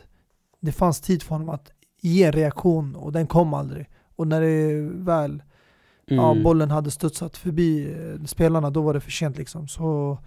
det 0.59 0.71
fanns 0.71 1.01
tid 1.01 1.23
för 1.23 1.35
honom 1.35 1.49
att 1.49 1.71
ge 2.01 2.23
en 2.23 2.31
reaktion 2.31 2.95
och 2.95 3.11
den 3.11 3.27
kom 3.27 3.53
aldrig. 3.53 3.89
Och 4.15 4.27
när 4.27 4.41
det 4.41 4.89
väl, 4.93 5.43
ja, 6.05 6.31
Mm. 6.31 6.43
bollen 6.43 6.71
hade 6.71 6.91
studsat 6.91 7.37
förbi 7.37 7.93
eh, 7.93 8.25
spelarna, 8.25 8.69
då 8.69 8.81
var 8.81 8.93
det 8.93 8.99
för 9.01 9.11
sent 9.11 9.37
liksom. 9.37 9.67
Så, 9.67 10.17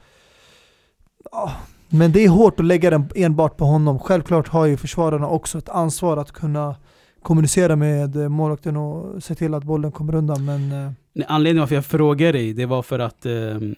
ja. 1.33 1.53
Men 1.88 2.12
det 2.12 2.25
är 2.25 2.29
hårt 2.29 2.61
att 2.61 2.66
lägga 2.66 2.90
den 2.90 3.09
enbart 3.14 3.57
på 3.57 3.64
honom. 3.64 3.99
Självklart 3.99 4.49
har 4.49 4.66
ju 4.66 4.77
försvararna 4.77 5.29
också 5.29 5.59
ett 5.59 5.68
ansvar 5.68 6.16
att 6.16 6.33
kunna 6.33 6.77
kommunicera 7.22 7.76
med 7.76 8.16
eh, 8.16 8.28
målvakten 8.28 8.76
och 8.76 9.22
se 9.22 9.35
till 9.35 9.54
att 9.54 9.64
bollen 9.64 9.92
kommer 9.92 10.14
undan. 10.14 10.44
Men 10.44 10.72
eh, 10.72 10.92
Anledningen 11.26 11.61
varför 11.61 11.74
jag 11.74 11.85
frågar 11.85 12.33
dig, 12.33 12.52
det 12.52 12.66
var 12.66 12.83
för 12.83 12.98
att 12.98 13.26
ehm, 13.26 13.74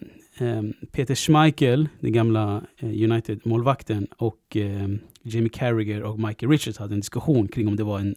Peter 0.92 1.14
Schmeichel, 1.14 1.88
den 2.00 2.12
gamla 2.12 2.62
eh, 2.78 2.88
United-målvakten, 2.88 4.06
och 4.18 4.56
ehm, 4.56 4.98
Jamie 5.22 5.48
Carragher 5.48 6.02
och 6.02 6.18
Michael 6.18 6.50
Richards 6.52 6.78
hade 6.78 6.94
en 6.94 7.00
diskussion 7.00 7.48
kring 7.48 7.68
om 7.68 7.76
det 7.76 7.84
var 7.84 7.98
en, 7.98 8.14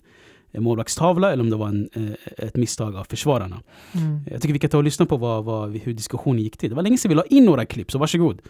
målvaktstavla 0.57 1.31
eller 1.31 1.43
om 1.43 1.49
det 1.49 1.55
var 1.55 1.67
en, 1.67 1.89
ett 2.37 2.55
misstag 2.55 2.95
av 2.95 3.03
försvararna. 3.03 3.61
mm. 3.93 4.19
Jag 4.31 4.41
tycker 4.41 4.53
vi 4.53 4.59
kan 4.59 4.69
ta 4.69 4.77
och 4.77 4.83
lyssna 4.83 5.05
på 5.05 5.17
vad, 5.17 5.43
vad, 5.43 5.77
hur 5.77 5.93
diskussionen 5.93 6.41
gick 6.41 6.57
till. 6.57 6.69
Det 6.69 6.75
var 6.75 6.83
länge 6.83 6.97
sedan 6.97 7.09
vi 7.09 7.15
la 7.15 7.23
in 7.23 7.45
några 7.45 7.65
klipp, 7.65 7.91
så 7.91 7.97
varsågod. 7.97 8.41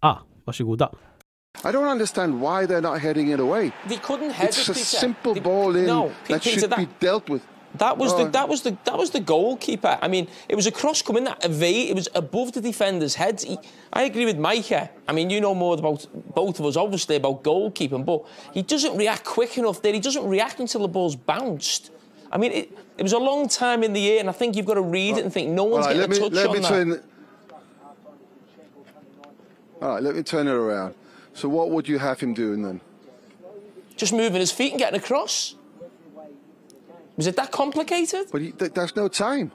Ah, 0.00 0.16
varsågoda. 0.44 0.90
I 1.64 1.72
don't 1.72 1.88
understand 1.88 2.40
why 2.40 2.64
they're 2.66 2.80
not 2.80 3.00
heading 3.00 3.28
it 3.28 3.40
away. 3.40 3.72
They 3.86 3.96
couldn't 3.96 4.30
head 4.30 4.48
It's 4.48 4.60
it, 4.60 4.68
a 4.68 4.72
Peter. 4.72 4.84
simple 4.84 5.34
They- 5.34 5.40
ball 5.40 5.76
in 5.76 5.86
no, 5.86 6.12
that 6.28 6.42
Peter, 6.42 6.60
should 6.60 6.70
that, 6.70 6.78
be 6.78 6.88
dealt 7.00 7.28
with. 7.28 7.42
that 7.74 7.98
was 7.98 8.12
Oh. 8.14 8.24
the 8.24 8.30
that 8.30 8.48
was 8.48 8.62
the 8.62 8.76
that 8.84 8.96
was 8.96 9.10
the 9.10 9.20
goalkeeper. 9.20 9.98
I 10.00 10.08
mean, 10.08 10.26
it 10.48 10.54
was 10.54 10.66
a 10.66 10.70
cross 10.72 11.02
coming 11.02 11.24
that 11.24 11.44
evade. 11.44 11.90
It 11.90 11.96
was 11.96 12.08
above 12.14 12.52
the 12.52 12.60
defender's 12.62 13.14
head. 13.16 13.42
He, 13.42 13.58
I 13.92 14.02
agree 14.04 14.24
with 14.24 14.38
Micah. 14.38 14.88
I 15.06 15.12
mean, 15.12 15.28
you 15.28 15.40
know 15.40 15.54
more 15.54 15.74
about 15.74 16.06
both 16.34 16.58
of 16.60 16.66
us, 16.66 16.76
obviously, 16.76 17.16
about 17.16 17.42
goalkeeping, 17.42 18.04
but 18.06 18.24
he 18.54 18.62
doesn't 18.62 18.96
react 18.96 19.24
quick 19.24 19.58
enough 19.58 19.82
there. 19.82 19.92
He 19.92 20.00
doesn't 20.00 20.26
react 20.26 20.60
until 20.60 20.82
the 20.82 20.88
ball's 20.88 21.16
bounced. 21.16 21.90
I 22.32 22.38
mean, 22.38 22.52
it, 22.52 22.78
it 22.96 23.02
was 23.02 23.12
a 23.12 23.18
long 23.18 23.48
time 23.48 23.82
in 23.82 23.92
the 23.92 24.08
air, 24.12 24.20
and 24.20 24.28
I 24.30 24.32
think 24.32 24.56
you've 24.56 24.66
got 24.66 24.74
to 24.74 24.82
read 24.82 25.18
it 25.18 25.24
and 25.24 25.32
think 25.32 25.50
no 25.50 25.64
one's 25.64 25.86
right, 25.86 25.94
getting 25.96 26.10
me 26.10 26.16
a 26.16 26.20
touch 26.20 26.32
let 26.32 26.46
on 26.46 26.54
me 26.54 26.60
that. 26.60 26.68
turn. 26.68 27.02
All 29.82 29.88
right, 29.94 30.02
let 30.02 30.14
me 30.16 30.22
turn 30.22 30.46
it 30.46 30.52
around. 30.54 30.94
So 31.34 31.48
what 31.48 31.70
would 31.70 31.88
you 31.88 31.98
have 31.98 32.20
him 32.20 32.34
doing 32.34 32.62
then? 32.62 32.80
Just 33.96 34.12
moving 34.12 34.40
his 34.40 34.52
feet 34.52 34.72
and 34.72 34.78
getting 34.78 34.98
across. 34.98 35.54
Was 37.16 37.26
it 37.26 37.36
that 37.36 37.50
complicated? 37.52 38.28
But 38.32 38.40
he, 38.40 38.52
th- 38.52 38.72
there's 38.72 38.96
no 38.96 39.08
time. 39.08 39.52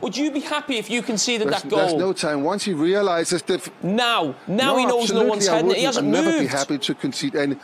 Would 0.00 0.16
you 0.16 0.30
be 0.30 0.40
happy 0.40 0.76
if 0.78 0.88
you 0.88 1.02
conceded 1.02 1.48
There's, 1.48 1.62
that 1.62 1.70
goal? 1.70 1.78
there's 1.78 1.94
no 1.94 2.12
time. 2.12 2.42
Once 2.42 2.64
he 2.64 2.72
realizes 2.72 3.42
that. 3.42 3.68
Now, 3.84 4.34
now 4.46 4.72
no, 4.72 4.78
he 4.78 4.86
knows 4.86 5.12
no 5.12 5.24
one's 5.26 5.46
heading 5.46 5.70
it. 5.72 5.76
He 5.76 5.84
hasn't 5.84 6.06
I'd 6.06 6.24
never 6.24 6.38
be 6.38 6.46
happy 6.46 6.78
to 6.78 6.94
concede 6.94 7.36
any. 7.36 7.56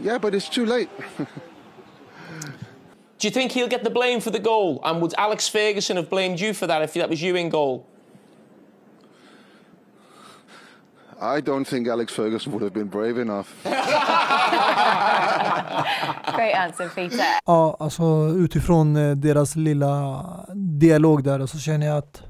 Yeah, 0.00 0.18
but 0.18 0.34
it's 0.34 0.48
too 0.48 0.66
late. 0.66 0.90
Do 3.18 3.28
you 3.28 3.30
think 3.30 3.52
he'll 3.52 3.68
get 3.68 3.84
the 3.84 3.90
blame 3.90 4.20
for 4.20 4.30
the 4.30 4.38
goal? 4.38 4.80
And 4.82 5.00
would 5.02 5.14
Alex 5.18 5.46
Ferguson 5.46 5.96
have 5.96 6.08
blamed 6.08 6.40
you 6.40 6.54
for 6.54 6.66
that 6.66 6.82
if 6.82 6.94
that 6.94 7.08
was 7.08 7.22
you 7.22 7.36
in 7.36 7.50
goal? 7.50 7.86
I 11.22 11.40
don't 11.40 11.64
think 11.64 11.88
Alex 11.88 12.12
Ferguson 12.12 12.52
would 12.52 12.62
have 12.62 12.74
been 12.74 12.88
brave 12.88 13.22
enough. 13.22 13.46
Great 16.36 16.54
answer, 16.54 16.88
Peter. 16.94 17.24
ja, 17.46 17.76
alltså 17.80 18.34
utifrån 18.36 18.96
eh, 18.96 19.16
deras 19.16 19.56
lilla 19.56 20.24
dialog 20.54 21.24
där 21.24 21.46
så 21.46 21.58
känner 21.58 21.86
jag 21.86 21.98
att 21.98 22.22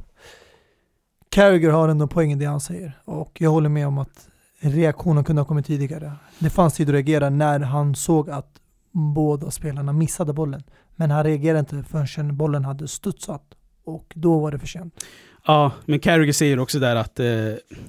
Carragher 1.29 1.71
har 1.71 1.89
ändå 1.89 2.07
poäng 2.07 2.33
i 2.33 2.35
det 2.35 2.45
han 2.45 2.61
säger. 2.61 3.01
Och 3.05 3.37
jag 3.41 3.51
håller 3.51 3.69
med 3.69 3.87
om 3.87 3.99
att 3.99 4.29
reaktionen 4.61 5.25
kunde 5.25 5.43
ha 5.43 5.47
kommit 5.47 5.67
tidigare. 5.67 6.13
Det 6.39 6.51
fanns 6.51 6.75
tid 6.75 6.89
att 6.89 6.93
reagera 6.95 7.31
när 7.31 7.61
han 7.61 7.95
såg 7.95 8.31
att 8.31 8.61
båda 8.93 9.51
spelarna 9.51 9.93
missade 9.93 10.33
bollen. 10.33 10.63
Men 10.97 11.11
han 11.11 11.25
reagerade 11.25 11.59
inte 11.61 11.83
förrän 11.83 12.37
bollen 12.37 12.65
hade 12.65 12.89
studsat. 12.89 13.43
Och 13.85 14.13
då 14.15 14.39
var 14.39 14.51
det 14.51 14.59
för 14.59 14.67
sent. 14.67 15.05
Ja, 15.47 15.73
men 15.87 15.99
Carragher 15.99 16.33
säger 16.33 16.59
också 16.59 16.79
där 16.79 16.97
att 16.97 17.21
eh, 17.21 17.27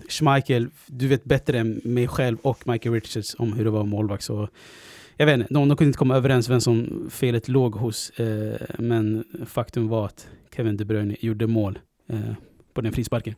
Schmeichel, 0.09 0.67
du 0.87 1.07
vet 1.07 1.23
bättre 1.23 1.59
än 1.59 1.81
mig 1.83 2.07
själv 2.07 2.37
och 2.41 2.67
Michael 2.67 2.95
Richards 2.95 3.35
om 3.39 3.53
hur 3.53 3.63
det 3.63 3.69
var 3.71 3.83
målvakt. 3.83 4.23
Så 4.23 4.47
jag 5.17 5.25
vet 5.25 5.39
inte, 5.39 5.53
de, 5.53 5.67
de 5.69 5.77
kunde 5.77 5.87
inte 5.89 5.97
komma 5.97 6.15
överens 6.15 6.49
vem 6.49 6.61
som 6.61 7.07
felet 7.11 7.47
låg 7.47 7.75
hos. 7.75 8.09
Eh, 8.09 8.55
men 8.79 9.23
faktum 9.45 9.87
var 9.87 10.05
att 10.05 10.27
Kevin 10.55 10.77
De 10.77 10.85
Bruyne 10.85 11.15
gjorde 11.19 11.47
mål 11.47 11.79
eh, 12.09 12.19
på 12.73 12.81
den 12.81 12.93
frisparken. 12.93 13.35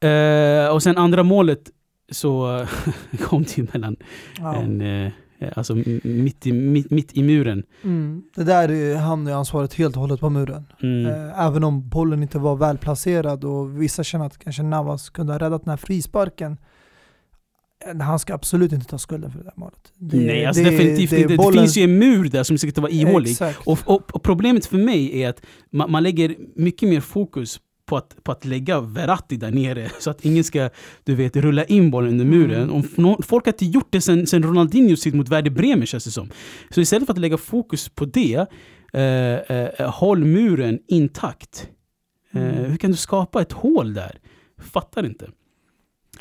Eh, 0.00 0.68
och 0.68 0.82
sen 0.82 0.96
andra 0.98 1.22
målet 1.22 1.70
så 2.10 2.66
kom 3.20 3.44
det 3.56 3.72
mellan 3.74 3.96
Ja. 4.38 4.54
en, 4.56 4.80
eh, 4.80 5.12
alltså 5.56 5.72
m- 5.72 6.00
mitt 6.04 6.46
i, 6.46 6.52
mitt, 6.52 6.90
mitt 6.90 7.16
i 7.16 7.22
muren. 7.22 7.62
Mm. 7.84 8.22
Det 8.36 8.44
där 8.44 8.92
eh, 8.92 8.98
hamnar 8.98 9.30
ju 9.30 9.36
ansvaret 9.36 9.74
helt 9.74 9.96
och 9.96 10.00
hållet 10.00 10.20
på 10.20 10.30
muren. 10.30 10.66
Mm. 10.82 11.06
Eh, 11.06 11.46
Även 11.46 11.64
om 11.64 11.88
bollen 11.88 12.22
inte 12.22 12.38
var 12.38 12.56
välplacerad 12.56 13.44
och 13.44 13.82
vissa 13.82 14.04
känner 14.04 14.26
att 14.26 14.38
kanske 14.38 14.62
Navas 14.62 15.10
kunde 15.10 15.32
ha 15.32 15.38
räddat 15.38 15.64
den 15.64 15.70
här 15.70 15.76
frisparken. 15.76 16.56
Eh, 17.86 18.00
Han 18.00 18.18
ska 18.18 18.34
absolut 18.34 18.72
inte 18.72 18.86
ta 18.86 18.98
skulden 18.98 19.30
för 19.30 19.38
det 19.38 19.44
där 19.44 19.52
målet. 19.56 19.92
Det, 19.98 20.16
Nej, 20.16 20.46
alltså 20.46 20.62
det- 20.62 20.70
definitivt 20.70 21.10
det 21.10 21.20
inte. 21.20 21.36
Det 21.36 21.52
finns 21.52 21.76
ju 21.76 21.82
en 21.84 21.98
mur 21.98 22.28
där 22.28 22.42
som 22.42 22.58
säkert 22.58 22.78
var 22.78 22.88
ihålig. 22.88 23.36
Och, 23.66 23.78
och, 23.84 24.14
och 24.14 24.22
problemet 24.22 24.66
för 24.66 24.78
mig 24.78 25.22
är 25.22 25.28
att 25.28 25.40
man, 25.70 25.90
man 25.90 26.02
lägger 26.02 26.34
mycket 26.56 26.88
mer 26.88 27.00
fokus 27.00 27.60
på 27.86 27.96
att, 27.96 28.24
på 28.24 28.32
att 28.32 28.44
lägga 28.44 28.80
Verratti 28.80 29.36
där 29.36 29.50
nere 29.50 29.90
så 30.00 30.10
att 30.10 30.24
ingen 30.24 30.44
ska 30.44 30.70
du 31.04 31.14
vet, 31.14 31.36
rulla 31.36 31.64
in 31.64 31.90
bollen 31.90 32.10
under 32.10 32.24
muren. 32.24 32.70
Mm. 32.70 33.06
Och 33.06 33.24
folk 33.24 33.44
har 33.46 33.52
inte 33.52 33.64
gjort 33.64 33.88
det 33.90 34.00
sen, 34.00 34.26
sen 34.26 34.42
Ronaldinho 34.42 34.96
sitt 34.96 35.14
mot 35.14 35.28
Werder 35.28 35.50
Bremen 35.50 35.86
känns 35.86 36.04
det 36.04 36.10
som. 36.10 36.30
Så 36.70 36.80
istället 36.80 37.06
för 37.06 37.12
att 37.12 37.18
lägga 37.18 37.36
fokus 37.38 37.88
på 37.88 38.04
det, 38.04 38.46
eh, 38.92 39.02
eh, 39.02 39.90
håll 39.90 40.24
muren 40.24 40.78
intakt. 40.88 41.68
Eh, 42.32 42.42
Mm. 42.42 42.54
hur 42.70 42.76
kan 42.76 42.90
du 42.90 42.96
skapa 42.96 43.42
ett 43.42 43.52
hål 43.52 43.94
där? 43.94 44.18
Fattar 44.58 45.06
inte. 45.06 45.30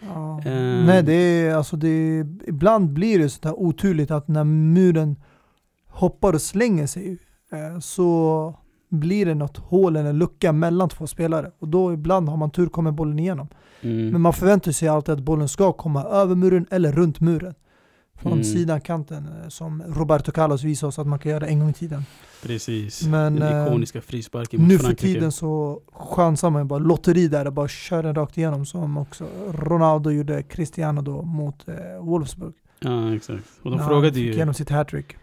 Ja. 0.02 0.41
Eh. 0.45 0.86
Nej, 0.86 1.04
det 1.04 1.13
är, 1.13 1.56
alltså 1.56 1.76
det 1.78 1.88
är, 1.88 2.28
ibland 2.49 2.93
blir 2.93 3.19
det 3.19 3.30
sådär 3.30 3.54
oturligt 3.60 4.12
att 4.12 4.28
när 4.28 4.43
muren 4.43 5.15
hoppar 5.88 6.34
och 6.34 6.41
slänger 6.41 6.88
sig 6.88 7.17
eh, 7.52 7.80
så 7.80 8.56
blir 8.94 9.26
det 9.26 9.36
något 9.36 9.58
hål 9.58 9.96
eller 9.96 10.14
lucka 10.14 10.52
mellan 10.52 10.90
två 10.90 11.08
spelare. 11.08 11.52
Och 11.60 11.68
då 11.68 11.94
ibland 11.94 12.30
har 12.30 12.38
man 12.38 12.52
tur 12.52 12.68
kommer 12.68 12.92
bollen 12.92 13.20
igenom. 13.20 13.48
Mm. 13.82 14.10
Men 14.10 14.22
man 14.22 14.34
förväntar 14.34 14.72
sig 14.72 14.88
alltid 14.88 15.14
att 15.14 15.20
bollen 15.20 15.48
ska 15.50 15.72
komma 15.74 16.04
över 16.04 16.36
muren 16.36 16.66
eller 16.72 16.92
runt 16.92 17.20
muren. 17.20 17.54
Från 18.16 18.32
Mm. 18.32 18.44
sidan, 18.44 18.82
kanten, 18.82 19.28
eh, 19.44 19.50
som 19.50 19.84
Roberto 19.88 20.32
Carlos 20.32 20.64
visade 20.64 20.88
oss 20.88 21.00
att 21.00 21.08
man 21.08 21.20
kan 21.20 21.32
göra 21.32 21.48
en 21.48 21.60
gång 21.60 21.70
i 21.70 21.74
tiden. 21.74 22.06
Precis. 22.44 23.04
Men, 23.08 23.36
Den 23.36 23.58
eh, 23.62 23.68
ikoniska 23.68 24.02
frisparken 24.02 24.62
mot 24.62 24.70
Nu 24.70 24.78
för 24.78 24.84
Frankrike. 24.86 25.14
tiden 25.14 25.32
så 25.32 25.82
chansar 25.94 26.50
man 26.50 26.68
bara 26.68 26.80
lotteri 26.80 27.28
där 27.28 27.48
och 27.48 27.54
bara 27.54 27.68
kör 27.68 28.04
den 28.04 28.16
rakt 28.16 28.38
igenom 28.38 28.66
som 28.66 28.98
också 28.98 29.26
Ronaldo 29.52 30.12
gjorde 30.12 30.44
Cristiano 30.44 31.02
då 31.02 31.22
mot 31.22 31.68
eh, 31.68 31.76
Wolfsburg. 32.06 32.54
Ja, 32.80 33.16
exakt. 33.16 33.44
Och 33.62 33.72
de 33.72 33.78
När 33.78 33.88
frågade 33.88 34.20
ju... 34.20 34.34
igenom 34.34 34.54
sitt 34.54 34.70
hattrick. 34.70 35.16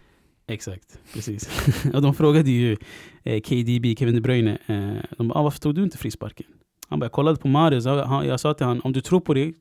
Exakt, 0.51 0.99
precis. 1.13 1.49
och 1.93 2.01
de 2.01 2.13
frågade 2.13 2.51
ju 2.51 2.77
eh, 3.23 3.41
KDB, 3.41 3.97
Kevin 3.99 4.15
De 4.15 4.21
Bruyne, 4.21 4.57
eh, 4.65 5.17
de 5.17 5.27
bara, 5.27 5.39
ah, 5.39 5.43
varför 5.43 5.59
tog 5.59 5.75
du 5.75 5.83
inte 5.83 5.97
frisparken? 5.97 6.45
Han 6.87 6.99
bara, 6.99 7.05
jag 7.05 7.11
kollade 7.11 7.37
på 7.37 7.47
Mahrez, 7.47 7.85
jag, 7.85 8.39
sa 8.39 8.53
till 8.53 8.65
honom, 8.65 8.81
om 8.83 8.93
du 8.93 9.01
tror 9.01 9.19
på 9.19 9.33
det, 9.33 9.53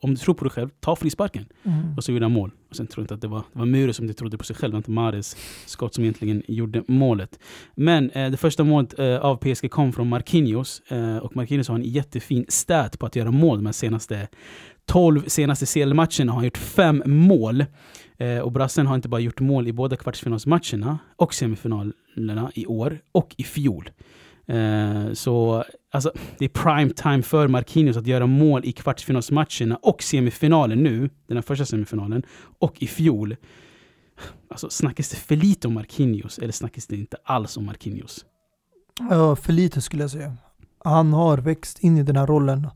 om 0.00 0.10
du 0.10 0.16
tror 0.16 0.34
på 0.34 0.44
dig 0.44 0.50
själv, 0.50 0.68
ta 0.80 0.96
frisparken. 0.96 1.46
Mm. 1.62 1.96
Och 1.96 2.04
så 2.04 2.12
gjorde 2.12 2.24
han 2.24 2.32
mål. 2.32 2.50
Och 2.70 2.76
sen 2.76 2.86
tror 2.86 3.02
jag 3.02 3.04
inte 3.04 3.14
att 3.14 3.20
det 3.20 3.28
var, 3.28 3.42
det 3.52 3.58
var 3.58 3.66
Mure 3.66 3.92
som 3.92 4.04
inte 4.04 4.18
trodde 4.18 4.38
på 4.38 4.44
sig 4.44 4.56
själv, 4.56 4.74
inte 4.74 4.90
Mahrez 4.90 5.36
skott 5.66 5.94
som 5.94 6.04
egentligen 6.04 6.42
gjorde 6.48 6.82
målet. 6.88 7.38
Men 7.74 8.10
eh, 8.10 8.30
det 8.30 8.36
första 8.36 8.64
målet 8.64 8.98
eh, 8.98 9.16
av 9.16 9.36
PSG 9.36 9.70
kom 9.70 9.92
från 9.92 10.08
Marquinhos. 10.08 10.82
Eh, 10.88 11.16
och 11.16 11.36
Marquinhos 11.36 11.68
har 11.68 11.74
en 11.74 11.82
jättefin 11.82 12.46
stat 12.48 12.98
på 12.98 13.06
att 13.06 13.16
göra 13.16 13.30
mål 13.30 13.64
de 13.64 13.72
senaste 13.72 14.28
12 14.86 15.24
senaste 15.26 15.66
CL-matcherna 15.66 16.32
har 16.32 16.34
han 16.34 16.44
gjort 16.44 16.58
fem 16.58 17.02
mål. 17.06 17.64
Eh, 18.18 18.38
och 18.38 18.52
brassen 18.52 18.86
har 18.86 18.94
inte 18.94 19.08
bara 19.08 19.20
gjort 19.20 19.40
mål 19.40 19.68
i 19.68 19.72
båda 19.72 19.96
kvartsfinalsmatcherna 19.96 20.98
och 21.16 21.34
semifinalerna 21.34 22.50
i 22.54 22.66
år 22.66 22.98
och 23.12 23.34
i 23.38 23.44
fjol. 23.44 23.90
Eh, 24.46 25.12
så 25.12 25.64
alltså, 25.90 26.12
det 26.38 26.44
är 26.44 26.48
prime 26.48 26.90
time 26.90 27.22
för 27.22 27.48
Marquinhos 27.48 27.96
att 27.96 28.06
göra 28.06 28.26
mål 28.26 28.64
i 28.64 28.72
kvartsfinalsmatcherna 28.72 29.76
och 29.82 30.02
semifinalen 30.02 30.82
nu, 30.82 31.10
den 31.26 31.36
här 31.36 31.42
första 31.42 31.64
semifinalen, 31.64 32.22
och 32.58 32.82
i 32.82 32.86
fjol. 32.86 33.36
Alltså 34.50 34.70
snackas 34.70 35.10
det 35.10 35.16
för 35.16 35.36
lite 35.36 35.68
om 35.68 35.74
Marquinhos 35.74 36.38
eller 36.38 36.52
snackas 36.52 36.86
det 36.86 36.96
inte 36.96 37.16
alls 37.24 37.56
om 37.56 37.64
Marquinhos? 37.64 38.24
Ja, 39.10 39.36
för 39.36 39.52
lite 39.52 39.80
skulle 39.80 40.02
jag 40.02 40.10
säga. 40.10 40.36
Han 40.84 41.12
har 41.12 41.38
växt 41.38 41.78
in 41.78 41.98
i 41.98 42.02
den 42.02 42.16
här 42.16 42.26
rollen 42.26 42.68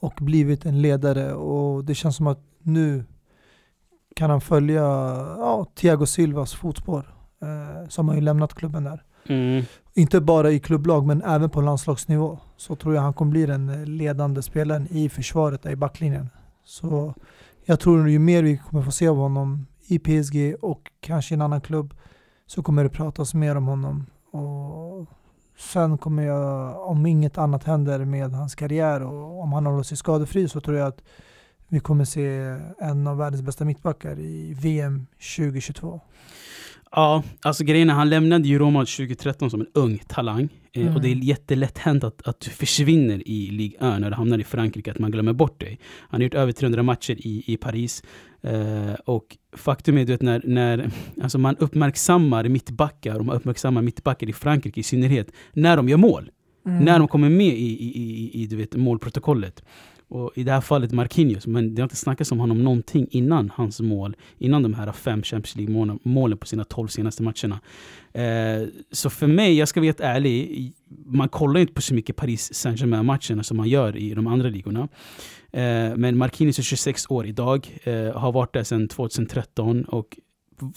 och 0.00 0.14
blivit 0.20 0.64
en 0.64 0.82
ledare 0.82 1.32
och 1.34 1.84
det 1.84 1.94
känns 1.94 2.16
som 2.16 2.26
att 2.26 2.40
nu 2.62 3.04
kan 4.18 4.30
han 4.30 4.40
följa 4.40 4.82
ja, 5.38 5.66
Thiago 5.74 6.06
Silvas 6.06 6.54
fotspår. 6.54 7.14
Eh, 7.42 7.88
som 7.88 8.08
har 8.08 8.14
ju 8.14 8.20
lämnat 8.20 8.54
klubben 8.54 8.84
där. 8.84 9.02
Mm. 9.28 9.64
Inte 9.94 10.20
bara 10.20 10.50
i 10.50 10.60
klubblag 10.60 11.06
men 11.06 11.22
även 11.22 11.50
på 11.50 11.60
landslagsnivå. 11.60 12.38
Så 12.56 12.76
tror 12.76 12.94
jag 12.94 13.02
han 13.02 13.12
kommer 13.14 13.30
bli 13.30 13.46
den 13.46 13.96
ledande 13.96 14.42
spelaren 14.42 14.86
i 14.90 15.08
försvaret 15.08 15.62
där 15.62 15.70
i 15.70 15.76
backlinjen. 15.76 16.30
Så 16.64 17.14
jag 17.64 17.80
tror 17.80 18.08
ju 18.08 18.18
mer 18.18 18.42
vi 18.42 18.58
kommer 18.58 18.82
få 18.82 18.90
se 18.90 19.08
av 19.08 19.16
honom 19.16 19.66
i 19.86 19.98
PSG 19.98 20.54
och 20.62 20.90
kanske 21.00 21.34
i 21.34 21.36
en 21.36 21.42
annan 21.42 21.60
klubb 21.60 21.94
så 22.46 22.62
kommer 22.62 22.84
det 22.84 22.90
pratas 22.90 23.34
mer 23.34 23.56
om 23.56 23.66
honom. 23.66 24.06
Och 24.30 25.06
sen 25.58 25.98
kommer 25.98 26.22
jag, 26.22 26.76
om 26.88 27.06
inget 27.06 27.38
annat 27.38 27.64
händer 27.64 28.04
med 28.04 28.32
hans 28.32 28.54
karriär 28.54 29.02
och 29.02 29.42
om 29.42 29.52
han 29.52 29.66
håller 29.66 29.82
sig 29.82 29.96
skadefri 29.96 30.48
så 30.48 30.60
tror 30.60 30.76
jag 30.76 30.88
att 30.88 31.02
vi 31.68 31.80
kommer 31.80 32.04
se 32.04 32.26
en 32.78 33.06
av 33.06 33.16
världens 33.16 33.42
bästa 33.42 33.64
mittbackar 33.64 34.20
i 34.20 34.54
VM 34.62 35.06
2022. 35.36 36.00
Ja, 36.90 37.22
alltså 37.42 37.64
grejen 37.64 37.90
är, 37.90 37.94
han 37.94 38.10
lämnade 38.10 38.48
ju 38.48 38.58
Roma 38.58 38.80
2013 38.80 39.50
som 39.50 39.60
en 39.60 39.66
ung 39.74 39.98
talang. 39.98 40.48
Eh, 40.72 40.82
Mm. 40.82 40.96
Och 40.96 41.02
det 41.02 41.08
är 41.08 41.14
jättelätt 41.14 41.78
hänt 41.78 42.04
att, 42.04 42.28
att 42.28 42.40
du 42.40 42.50
försvinner 42.50 43.28
i 43.28 43.50
Ligue 43.50 43.76
1 43.76 44.00
när 44.00 44.10
du 44.10 44.16
hamnar 44.16 44.38
i 44.38 44.44
Frankrike, 44.44 44.90
att 44.90 44.98
man 44.98 45.10
glömmer 45.10 45.32
bort 45.32 45.60
dig. 45.60 45.78
Han 46.08 46.20
har 46.20 46.24
gjort 46.24 46.34
över 46.34 46.52
300 46.52 46.82
matcher 46.82 47.16
i, 47.18 47.44
i 47.46 47.56
Paris. 47.56 48.02
Eh, 48.42 48.94
och 49.04 49.36
faktum 49.52 49.98
är 49.98 50.04
du 50.04 50.12
vet, 50.12 50.22
när, 50.22 50.42
när 50.44 50.90
alltså 51.22 51.38
man 51.38 51.56
uppmärksammar 51.56 52.48
mittbackar, 52.48 53.18
och 53.18 53.26
man 53.26 53.36
uppmärksammar 53.36 53.82
mittbackar 53.82 54.28
i 54.28 54.32
Frankrike 54.32 54.80
i 54.80 54.82
synnerhet, 54.82 55.32
när 55.52 55.76
de 55.76 55.88
gör 55.88 55.96
mål. 55.96 56.30
Mm. 56.66 56.84
När 56.84 56.98
de 56.98 57.08
kommer 57.08 57.30
med 57.30 57.54
i, 57.54 57.78
i, 57.84 58.02
i, 58.02 58.42
i 58.42 58.46
du 58.46 58.56
vet, 58.56 58.76
målprotokollet. 58.76 59.64
Och 60.08 60.32
I 60.34 60.44
det 60.44 60.52
här 60.52 60.60
fallet 60.60 60.92
Marquinhos, 60.92 61.46
men 61.46 61.74
det 61.74 61.82
har 61.82 61.84
inte 61.84 61.96
snackats 61.96 62.32
om 62.32 62.40
honom 62.40 62.64
någonting 62.64 63.06
innan 63.10 63.52
hans 63.54 63.80
mål. 63.80 64.16
Innan 64.38 64.62
de 64.62 64.74
här 64.74 64.92
fem 64.92 65.22
Champions 65.22 65.56
League-målen 65.56 66.38
på 66.38 66.46
sina 66.46 66.64
tolv 66.64 66.88
senaste 66.88 67.22
matcherna. 67.22 67.60
Eh, 68.12 68.68
så 68.92 69.10
för 69.10 69.26
mig, 69.26 69.54
jag 69.58 69.68
ska 69.68 69.80
vara 69.80 69.86
helt 69.86 70.00
ärlig, 70.00 70.72
man 71.06 71.28
kollar 71.28 71.60
inte 71.60 71.72
på 71.72 71.82
så 71.82 71.94
mycket 71.94 72.16
Paris 72.16 72.54
Saint-Germain-matcherna 72.54 73.42
som 73.42 73.56
man 73.56 73.68
gör 73.68 73.96
i 73.96 74.14
de 74.14 74.26
andra 74.26 74.48
ligorna. 74.48 74.88
Eh, 75.52 75.96
men 75.96 76.16
Marquinhos 76.16 76.58
är 76.58 76.62
26 76.62 77.10
år 77.10 77.26
idag, 77.26 77.78
eh, 77.82 78.12
har 78.16 78.32
varit 78.32 78.52
där 78.52 78.64
sedan 78.64 78.88
2013 78.88 79.84
och 79.84 80.18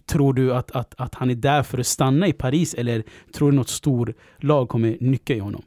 Tror 0.05 0.33
du 0.33 0.53
att, 0.53 0.71
att, 0.71 0.93
att 0.97 1.15
han 1.15 1.29
är 1.29 1.35
där 1.35 1.63
för 1.63 1.77
att 1.77 1.87
stanna 1.87 2.27
i 2.27 2.33
Paris 2.33 2.73
eller 2.73 3.03
tror 3.33 3.51
du 3.51 3.57
något 3.57 3.69
stor 3.69 4.13
lag 4.37 4.69
kommer 4.69 4.97
nycka 4.99 5.35
i 5.35 5.39
honom? 5.39 5.63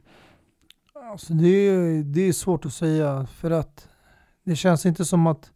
Alltså 1.11 1.33
det, 1.33 1.47
är, 1.47 2.03
det 2.03 2.21
är 2.21 2.33
svårt 2.33 2.65
att 2.65 2.73
säga 2.73 3.27
för 3.31 3.51
att 3.51 3.89
det 4.43 4.55
känns 4.55 4.85
inte 4.85 5.05
som 5.05 5.27
att 5.27 5.51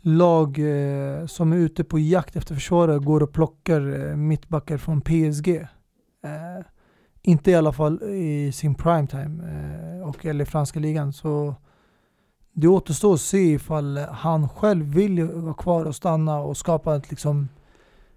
lag 0.00 0.58
eh, 0.58 1.26
som 1.26 1.52
är 1.52 1.56
ute 1.56 1.84
på 1.84 1.98
jakt 1.98 2.36
efter 2.36 2.54
försvarare 2.54 2.98
går 2.98 3.22
och 3.22 3.32
plockar 3.32 4.10
eh, 4.10 4.16
mittbackar 4.16 4.76
från 4.76 5.00
PSG. 5.00 5.48
Eh, 5.48 6.64
inte 7.22 7.50
i 7.50 7.54
alla 7.54 7.72
fall 7.72 8.02
i 8.02 8.52
sin 8.52 8.74
primetime 8.74 9.44
eh, 9.44 10.08
och 10.08 10.26
eller 10.26 10.44
i 10.44 10.48
franska 10.48 10.80
ligan. 10.80 11.12
Så 11.12 11.54
det 12.52 12.68
återstår 12.68 13.14
att 13.14 13.20
se 13.20 13.52
ifall 13.52 13.98
han 13.98 14.48
själv 14.48 14.86
vill 14.86 15.24
vara 15.24 15.54
kvar 15.54 15.84
och 15.84 15.96
stanna 15.96 16.38
och 16.38 16.56
skapa 16.56 16.96
ett 16.96 17.10
liksom 17.10 17.48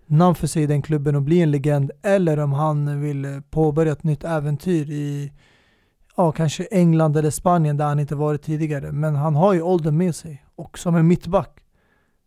namn 0.06 0.36
för 0.36 0.48
sig 0.48 0.64
i 0.64 0.68
den 0.68 0.82
klubben 0.82 1.16
och 1.16 1.22
bli 1.22 1.42
en 1.42 1.52
legend 1.52 1.92
eller 2.02 2.40
om 2.40 2.54
han 2.54 3.02
vill 3.02 3.26
eh, 3.26 3.40
påbörja 3.50 3.92
ett 3.92 4.04
nytt 4.04 4.24
äventyr 4.24 4.90
i 4.90 5.32
ja, 6.18 6.32
kanske 6.32 6.64
England 6.64 7.18
eller 7.18 7.30
Spanien 7.30 7.78
där 7.78 7.86
han 7.86 8.00
inte 8.00 8.16
varit 8.16 8.42
tidigare. 8.42 8.92
Men 8.92 9.16
han 9.16 9.36
har 9.36 9.54
ju 9.54 9.62
åldern 9.62 9.98
med 9.98 10.16
sig 10.16 10.46
och 10.56 10.80
som 10.80 10.96
en 10.96 11.08
mittback 11.08 11.60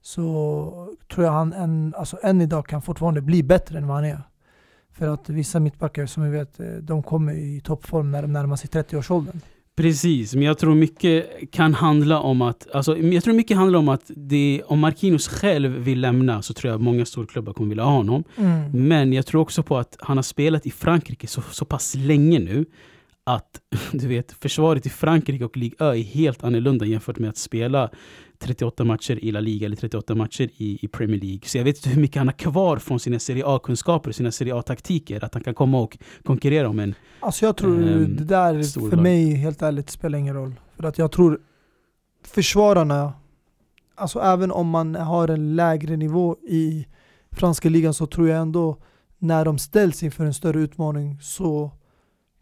så 0.03 0.95
tror 1.13 1.27
jag 1.27 1.33
han 1.33 1.53
än, 1.53 1.95
alltså 1.99 2.19
än 2.23 2.41
idag 2.41 2.67
kan 2.67 2.83
fortfarande 2.83 3.21
bli 3.21 3.43
bättre 3.43 3.79
än 3.79 3.87
vad 3.87 3.97
han 3.97 4.05
är. 4.05 4.23
För 4.93 5.09
att 5.09 5.29
vissa 5.29 5.61
mittbackar 5.61 6.07
som 6.07 6.23
vi 6.23 6.31
vet, 6.31 6.61
eh, 6.61 6.67
de 6.67 7.03
kommer 7.03 7.33
i 7.33 7.61
toppform 7.61 8.11
när 8.11 8.23
de 8.23 8.33
närmar 8.33 8.57
sig 8.57 8.71
30-årsåldern. 8.71 9.41
Precis, 9.77 10.35
men 10.35 10.45
jag 10.45 10.59
tror 10.59 10.75
mycket 10.75 11.27
kan 11.53 11.75
handla 11.75 12.21
om 12.21 12.43
att, 12.43 12.67
alltså, 12.73 12.99
jag 12.99 13.25
tror 13.25 13.35
mycket 13.35 13.57
handlar 13.57 13.79
om 13.79 13.89
att 13.89 14.11
det, 14.17 14.63
om 14.67 14.79
Marquinhos 14.79 15.29
själv 15.29 15.71
vill 15.71 16.01
lämna 16.01 16.43
så 16.43 16.55
tror 16.55 16.73
jag 16.73 16.81
många 16.81 17.05
storklubbar 17.05 17.53
kommer 17.53 17.69
vilja 17.69 17.85
ha 17.85 17.93
honom. 17.93 18.25
Men 18.73 19.13
jag 19.13 19.27
tror 19.27 19.41
också 19.41 19.63
på 19.63 19.79
att 19.79 19.97
han 20.01 20.17
har 20.19 20.23
spelat 20.23 20.67
i 20.67 20.71
Frankrike 20.71 21.27
så, 21.27 21.43
så 21.51 21.65
pass 21.65 21.95
länge 21.95 22.39
nu 22.39 22.65
att 23.37 23.61
du 23.93 24.09
vet, 24.09 24.33
försvaret 24.33 24.87
i 24.87 24.91
Frankrike 24.91 25.45
och 25.45 25.57
Ligue 25.57 25.77
Ö 25.87 25.95
är 25.95 26.03
helt 26.03 26.45
annorlunda 26.45 26.87
jämfört 26.87 27.19
med 27.19 27.31
att 27.31 27.37
spela 27.37 27.91
38 28.39 28.85
matcher 28.85 29.25
i 29.25 29.33
La 29.33 29.41
Liga 29.41 29.67
eller 29.67 29.77
38 29.77 30.15
matcher 30.15 30.51
i, 30.57 30.79
i 30.83 30.89
Premier 30.89 31.21
League. 31.21 31.41
Så 31.45 31.59
jag 31.59 31.65
vet 31.65 31.77
inte 31.77 31.89
hur 31.89 32.01
mycket 32.01 32.17
han 32.17 32.27
har 32.29 32.33
kvar 32.33 32.77
från 32.77 33.01
sina 33.01 33.19
Serie 33.19 33.43
A-kunskaper 33.47 34.09
och 34.11 34.15
sina 34.15 34.33
Serie 34.33 34.55
A-taktiker. 34.55 35.25
Att 35.25 35.35
han 35.35 35.43
kan 35.43 35.55
komma 35.55 35.81
och 35.81 35.99
konkurrera 36.25 36.69
om 36.69 36.79
en... 36.79 36.95
Alltså 37.21 37.45
jag 37.45 37.57
tror 37.57 37.83
Ehm, 37.83 38.17
det 38.17 38.25
där 38.25 38.81
för 38.81 38.97
lag. 38.97 39.03
mig 39.03 39.35
helt 39.35 39.63
ärligt 39.63 39.91
spelar 39.91 40.19
ingen 40.19 40.35
roll. 40.35 40.55
För 40.77 40.85
att 40.85 40.99
jag 40.99 41.13
tror 41.13 41.41
försvararna, 42.25 43.13
alltså 43.95 44.21
även 44.21 44.53
om 44.53 44.69
man 44.69 44.95
har 44.95 45.29
en 45.29 45.57
lägre 45.57 45.97
nivå 45.97 46.37
i 46.49 46.87
franska 47.33 47.69
ligan 47.69 47.95
så 47.95 48.07
tror 48.07 48.29
jag 48.29 48.39
ändå 48.41 48.77
när 49.19 49.45
de 49.45 49.59
ställs 49.59 50.03
inför 50.03 50.25
en 50.25 50.35
större 50.35 50.61
utmaning 50.61 51.19
så 51.21 51.73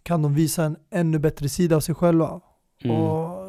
kan 0.06 0.22
de 0.22 0.34
visa 0.34 0.64
en 0.64 0.76
ännu 0.90 1.18
bättre 1.18 1.48
sida 1.48 1.76
av 1.76 1.80
sig 1.80 1.94
själva. 1.94 2.40
Mm. 2.84 2.96
Och 2.96 3.46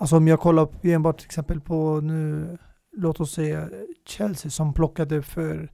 Alltså 0.00 0.16
om 0.16 0.28
jag 0.28 0.40
kollar 0.40 0.68
enbart 0.82 1.18
till 1.18 1.26
exempel 1.26 1.60
på 1.60 2.00
nu, 2.00 2.58
låt 2.96 3.20
oss 3.20 3.32
säga 3.32 3.68
Chelsea 4.06 4.50
som 4.50 4.72
plockade 4.72 5.22
för 5.22 5.72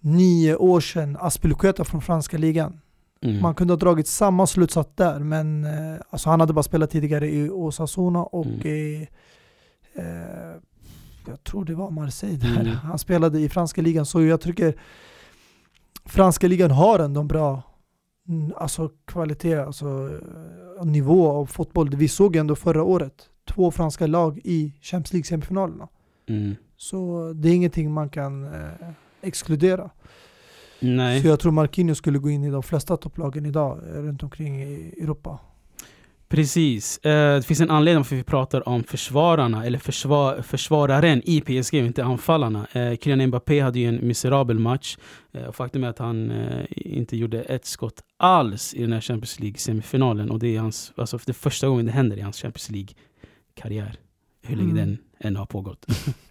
nio 0.00 0.56
år 0.56 0.80
sedan 0.80 1.16
Aspilicueta 1.20 1.84
från 1.84 2.02
franska 2.02 2.38
ligan. 2.38 2.80
Mm. 3.22 3.42
Man 3.42 3.54
kunde 3.54 3.72
ha 3.72 3.78
dragit 3.78 4.06
samma 4.06 4.46
slutsats 4.46 4.90
där, 4.94 5.18
men 5.18 5.64
eh, 5.64 6.00
alltså 6.10 6.30
han 6.30 6.40
hade 6.40 6.52
bara 6.52 6.62
spelat 6.62 6.90
tidigare 6.90 7.30
i 7.30 7.50
Osasuna 7.50 8.22
och 8.22 8.46
Mm. 8.46 8.66
i, 8.66 9.08
eh, 9.94 10.04
jag 11.26 11.44
tror 11.44 11.64
det 11.64 11.74
var 11.74 11.90
Marseille 11.90 12.36
där. 12.36 12.60
Mm. 12.60 12.76
Han 12.76 12.98
spelade 12.98 13.40
i 13.40 13.48
franska 13.48 13.82
ligan, 13.82 14.06
så 14.06 14.22
jag 14.22 14.40
tycker 14.40 14.74
franska 16.04 16.48
ligan 16.48 16.70
har 16.70 16.98
ändå 16.98 17.20
en 17.20 17.28
bra 17.28 17.62
alltså 18.56 18.90
kvalitet, 19.04 19.54
alltså 19.54 19.86
eh, 20.78 20.84
nivå 20.84 21.30
av 21.30 21.46
fotboll. 21.46 21.96
Vi 21.96 22.08
såg 22.08 22.36
ändå 22.36 22.56
förra 22.56 22.82
året 22.82 23.28
två 23.54 23.70
franska 23.70 24.06
lag 24.06 24.40
i 24.44 24.74
Champions 24.80 25.12
League-semifinalerna. 25.12 25.88
Mm. 26.28 26.56
Så 26.76 27.32
det 27.32 27.48
är 27.48 27.52
ingenting 27.54 27.92
man 27.92 28.08
kan 28.08 28.44
eh, 28.44 28.90
exkludera. 29.22 29.90
Nej. 30.80 31.22
Så 31.22 31.28
jag 31.28 31.40
tror 31.40 31.52
Marquinhos 31.52 31.98
skulle 31.98 32.18
gå 32.18 32.30
in 32.30 32.44
i 32.44 32.50
de 32.50 32.62
flesta 32.62 32.96
topplagen 32.96 33.46
idag 33.46 33.78
eh, 33.78 34.02
runt 34.02 34.22
omkring 34.22 34.62
i 34.62 34.94
Europa. 35.02 35.38
Precis. 36.30 36.98
Eh, 36.98 37.36
det 37.36 37.42
finns 37.42 37.60
en 37.60 37.70
anledning 37.70 37.98
varför 37.98 38.16
vi 38.16 38.22
pratar 38.22 38.68
om 38.68 38.84
försvararna, 38.84 39.64
eller 39.66 39.78
försvar, 39.78 40.42
försvararen 40.42 41.22
i 41.24 41.40
PSG, 41.40 41.74
inte 41.74 42.04
anfallarna. 42.04 42.66
Eh, 42.72 42.96
Kylian 42.96 43.26
Mbappé 43.28 43.60
hade 43.60 43.78
ju 43.78 43.86
en 43.88 44.06
miserabel 44.06 44.58
match. 44.58 44.96
Eh, 45.32 45.52
faktum 45.52 45.84
är 45.84 45.88
att 45.88 45.98
han 45.98 46.30
eh, 46.30 46.64
inte 46.70 47.16
gjorde 47.16 47.42
ett 47.42 47.64
skott 47.64 48.00
alls 48.16 48.74
i 48.74 48.80
den 48.82 48.92
här 48.92 49.00
Champions 49.00 49.40
League-semifinalen. 49.40 50.30
Och 50.30 50.38
det 50.38 50.56
är 50.56 50.60
hans, 50.60 50.92
alltså 50.96 51.18
det 51.26 51.32
är 51.32 51.34
första 51.34 51.68
gången 51.68 51.86
det 51.86 51.92
händer 51.92 52.16
i 52.16 52.20
hans 52.20 52.36
Champions 52.42 52.70
League-karriär. 52.70 53.96
Hur 54.42 54.56
länge 54.56 54.70
Mm. 54.70 54.76
den 54.86 54.98
än 55.20 55.36
har 55.36 55.46
pågått. 55.46 55.86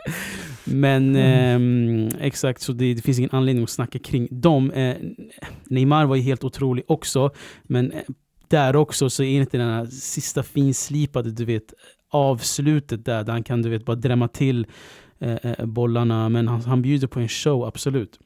Men 0.63 1.15
ehm, 1.15 2.09
exakt, 2.19 2.61
så 2.61 2.73
det, 2.73 2.93
det 2.93 3.01
finns 3.01 3.17
ingen 3.19 3.31
anledning 3.33 3.63
att 3.63 3.69
snacka 3.69 3.99
kring 3.99 4.27
dem. 4.31 4.71
Eh, 4.71 4.95
Neymar 5.69 6.05
var 6.05 6.15
ju 6.15 6.21
helt 6.21 6.43
otrolig 6.43 6.83
också, 6.87 7.31
men 7.63 7.91
eh, 7.91 8.01
där 8.49 8.75
också 8.75 9.09
så 9.09 9.23
är 9.23 9.35
det 9.35 9.41
inte 9.41 9.57
den 9.57 9.69
här 9.69 9.85
sista 9.85 10.43
finslipade, 10.43 11.31
du 11.31 11.45
vet, 11.45 11.73
avslutet 12.09 13.05
där, 13.05 13.23
där 13.23 13.33
han 13.33 13.43
kan 13.43 13.61
du 13.61 13.69
vet 13.69 13.85
bara 13.85 13.95
drämma 13.95 14.27
till 14.27 14.67
eh, 15.19 15.33
eh, 15.35 15.65
bollarna. 15.65 16.29
Men 16.29 16.47
han, 16.47 16.61
han 16.61 16.81
bjuder 16.81 17.07
på 17.07 17.19
en 17.19 17.27
show, 17.29 17.63
absolut. 17.63 18.19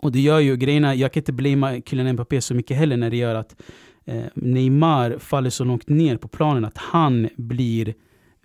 Och 0.00 0.12
det 0.12 0.20
gör 0.20 0.40
ju 0.40 0.56
grejerna, 0.56 0.94
jag 0.94 1.12
kan 1.12 1.20
inte 1.20 1.32
blamea 1.32 1.80
Kylian 1.86 2.12
Mbappé 2.12 2.40
så 2.40 2.54
mycket 2.54 2.76
heller 2.76 2.96
när 2.96 3.10
det 3.10 3.16
gör 3.16 3.34
att 3.34 3.56
eh, 4.04 4.24
Neymar 4.34 5.18
faller 5.18 5.50
så 5.50 5.64
långt 5.64 5.88
ner 5.88 6.16
på 6.16 6.28
planen 6.28 6.64
att 6.64 6.78
han 6.78 7.28
blir 7.36 7.94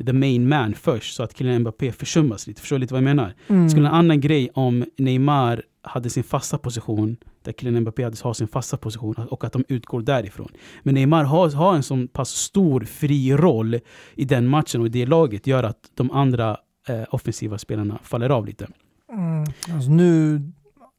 the 0.05 0.13
main 0.13 0.49
man 0.49 0.73
först 0.73 1.15
så 1.15 1.23
att 1.23 1.37
Kylian 1.37 1.61
Mbappé 1.61 1.91
försummas 1.91 2.47
lite. 2.47 2.61
Förstår 2.61 2.75
du 2.75 2.79
lite 2.79 2.93
vad 2.93 3.03
jag 3.03 3.15
menar? 3.15 3.33
Mm. 3.47 3.63
Det 3.63 3.69
skulle 3.69 3.87
en 3.87 3.93
annan 3.93 4.21
grej 4.21 4.49
om 4.53 4.85
Neymar 4.97 5.63
hade 5.81 6.09
sin 6.09 6.23
fasta 6.23 6.57
position, 6.57 7.17
där 7.43 7.53
Kylian 7.53 7.81
Mbappé 7.81 8.03
hade 8.03 8.17
har 8.23 8.33
sin 8.33 8.47
fasta 8.47 8.77
position 8.77 9.15
och 9.15 9.43
att 9.43 9.53
de 9.53 9.63
utgår 9.67 10.01
därifrån. 10.01 10.51
Men 10.83 10.95
Neymar 10.95 11.23
har, 11.23 11.49
har 11.49 11.75
en 11.75 11.83
så 11.83 12.07
pass 12.07 12.29
stor 12.29 12.81
fri 12.81 13.33
roll 13.33 13.79
i 14.15 14.25
den 14.25 14.47
matchen 14.47 14.81
och 14.81 14.87
i 14.87 14.89
det 14.89 15.05
laget 15.05 15.47
gör 15.47 15.63
att 15.63 15.91
de 15.93 16.11
andra 16.11 16.57
eh, 16.87 17.03
offensiva 17.09 17.57
spelarna 17.57 17.99
faller 18.03 18.29
av 18.29 18.45
lite. 18.45 18.67
Mm. 19.11 19.43
Alltså 19.75 19.89
nu, 19.89 20.41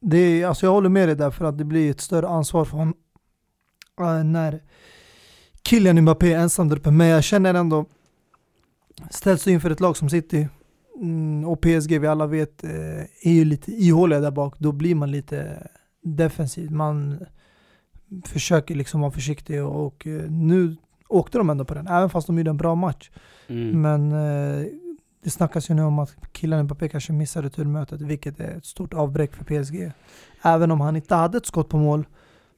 det 0.01 0.17
är, 0.17 0.47
alltså 0.47 0.65
jag 0.65 0.71
håller 0.71 0.89
med 0.89 1.09
dig 1.09 1.15
där 1.15 1.31
för 1.31 1.45
att 1.45 1.57
det 1.57 1.65
blir 1.65 1.91
ett 1.91 2.01
större 2.01 2.27
ansvar 2.27 2.65
för 2.65 2.77
honom 2.77 2.93
äh, 3.99 4.23
när 4.23 4.61
Kylian 5.67 6.01
Mbappé 6.01 6.33
är 6.33 6.39
ensam 6.39 6.69
där 6.69 6.77
uppe. 6.77 6.91
Men 6.91 7.07
jag 7.07 7.23
känner 7.23 7.53
ändå, 7.53 7.85
ställs 9.09 9.43
du 9.43 9.51
inför 9.51 9.69
ett 9.69 9.79
lag 9.79 9.97
som 9.97 10.09
City 10.09 10.47
mm, 11.01 11.45
och 11.45 11.61
PSG, 11.61 11.99
vi 11.99 12.07
alla 12.07 12.27
vet, 12.27 12.63
eh, 12.63 12.99
är 13.21 13.31
ju 13.31 13.45
lite 13.45 13.71
ihåliga 13.71 14.19
där 14.19 14.31
bak, 14.31 14.59
då 14.59 14.71
blir 14.71 14.95
man 14.95 15.11
lite 15.11 15.67
defensiv. 16.05 16.71
Man 16.71 17.25
försöker 18.25 18.75
liksom 18.75 19.01
vara 19.01 19.11
försiktig 19.11 19.63
och, 19.63 19.85
och 19.85 20.07
eh, 20.07 20.31
nu 20.31 20.75
åkte 21.07 21.37
de 21.37 21.49
ändå 21.49 21.65
på 21.65 21.73
den, 21.73 21.87
även 21.87 22.09
fast 22.09 22.27
de 22.27 22.37
gjorde 22.37 22.49
en 22.49 22.57
bra 22.57 22.75
match. 22.75 23.11
Mm. 23.47 23.81
Men 23.81 24.11
eh, 24.11 24.65
det 25.23 25.29
snackas 25.29 25.69
ju 25.69 25.73
nu 25.73 25.83
om 25.83 25.99
att 25.99 26.15
killen 26.31 26.63
Mbappé 26.63 26.89
kanske 26.89 27.13
missar 27.13 27.41
returmötet, 27.41 28.01
vilket 28.01 28.39
är 28.39 28.57
ett 28.57 28.65
stort 28.65 28.93
avbräck 28.93 29.33
för 29.33 29.63
PSG. 29.63 29.91
Även 30.41 30.71
om 30.71 30.81
han 30.81 30.95
inte 30.95 31.15
hade 31.15 31.37
ett 31.37 31.45
skott 31.45 31.69
på 31.69 31.77
mål 31.77 32.05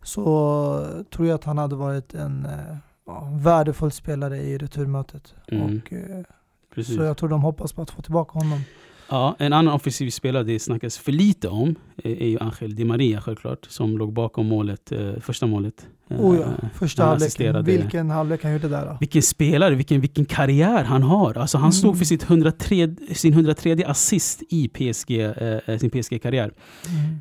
så 0.03 1.03
tror 1.11 1.27
jag 1.27 1.35
att 1.35 1.43
han 1.43 1.57
hade 1.57 1.75
varit 1.75 2.13
en 2.13 2.45
eh, 2.45 2.77
ja, 3.05 3.29
värdefull 3.33 3.91
spelare 3.91 4.37
i 4.37 4.57
returmötet. 4.57 5.35
Mm. 5.47 5.63
Och, 5.63 5.93
eh, 5.93 6.83
så 6.83 7.03
jag 7.03 7.17
tror 7.17 7.29
de 7.29 7.41
hoppas 7.41 7.73
på 7.73 7.81
att 7.81 7.91
få 7.91 8.01
tillbaka 8.01 8.39
honom. 8.39 8.61
Ja, 9.09 9.35
en 9.39 9.53
annan 9.53 9.73
offensiv 9.73 10.09
spelare 10.09 10.43
det 10.43 10.59
snackas 10.59 10.97
för 10.97 11.11
lite 11.11 11.47
om 11.47 11.75
eh, 12.03 12.11
är 12.11 12.27
ju 12.27 12.37
Angel 12.39 12.75
Di 12.75 12.83
Maria 12.85 13.21
självklart, 13.21 13.65
som 13.69 13.97
låg 13.97 14.13
bakom 14.13 14.47
målet, 14.47 14.91
eh, 14.91 15.13
första 15.21 15.47
målet. 15.47 15.87
Eh, 16.09 16.21
Oh 16.21 16.37
ja, 16.37 16.69
första 16.73 17.03
halvleken. 17.05 17.63
Vilken 17.65 18.09
halvlek 18.09 18.43
han 18.43 18.53
gjorde 18.53 18.67
där 18.67 18.85
då. 18.85 18.97
Vilken 18.99 19.21
spelare, 19.21 19.75
vilken, 19.75 20.01
vilken 20.01 20.25
karriär 20.25 20.83
han 20.83 21.03
har. 21.03 21.37
Alltså 21.37 21.57
han 21.57 21.65
Mm. 21.65 21.71
stod 21.71 21.97
för 21.97 22.05
sitt 22.05 22.23
103, 22.23 22.95
sin 23.13 23.33
103 23.33 23.83
assist 23.85 24.43
i 24.49 24.67
PSG, 24.67 25.19
eh, 25.65 25.77
sin 25.77 25.89
PSG-karriär, 25.89 26.51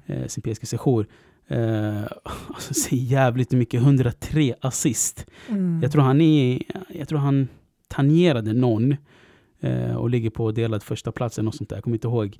Mm. 0.06 0.22
eh, 0.22 0.26
sin 0.28 0.42
PSG-sejour. 0.42 1.06
Alltså, 2.48 2.74
så 2.74 2.94
jävligt 2.94 3.50
mycket, 3.52 3.80
103 3.82 4.54
assist. 4.60 5.26
Mm. 5.48 5.80
Jag 5.82 5.92
tror 5.92 6.02
han 6.02 6.20
är, 6.20 6.62
jag 6.88 7.08
tror 7.08 7.18
han 7.18 7.48
tangerade 7.88 8.52
någon 8.52 8.96
Eh, 9.66 9.96
och 9.96 10.10
ligger 10.10 10.30
på 10.30 10.52
delad 10.52 10.82
första 10.82 11.12
plats 11.12 11.38
eller 11.38 11.44
något 11.44 11.54
sånt 11.54 11.70
där, 11.70 11.76
jag 11.76 11.84
kommer 11.84 11.96
inte 11.96 12.08
ihåg. 12.08 12.38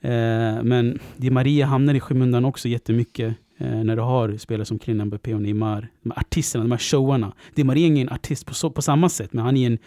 Eh, 0.00 0.62
men 0.62 0.98
Di 1.16 1.30
Maria 1.30 1.66
hamnar 1.66 1.94
i 1.94 2.00
skymundan 2.00 2.44
också 2.44 2.68
jättemycket 2.68 3.34
eh, 3.58 3.84
när 3.84 3.96
du 3.96 4.02
har 4.02 4.36
spelare 4.36 4.64
som 4.64 4.78
Kylian 4.78 5.06
Mbappé 5.06 5.34
och 5.34 5.42
Neymar. 5.42 5.88
De 6.02 6.10
här 6.10 6.18
artisterna, 6.18 6.64
de 6.64 6.70
här 6.70 6.78
showarna. 6.78 7.32
Di 7.54 7.64
Maria 7.64 7.84
är 7.84 7.88
ingen 7.88 8.08
artist 8.08 8.46
på, 8.46 8.54
så, 8.54 8.70
på 8.70 8.82
samma 8.82 9.08
sätt, 9.08 9.32
men 9.32 9.44
han 9.44 9.56
är 9.56 9.66
en 9.66 9.78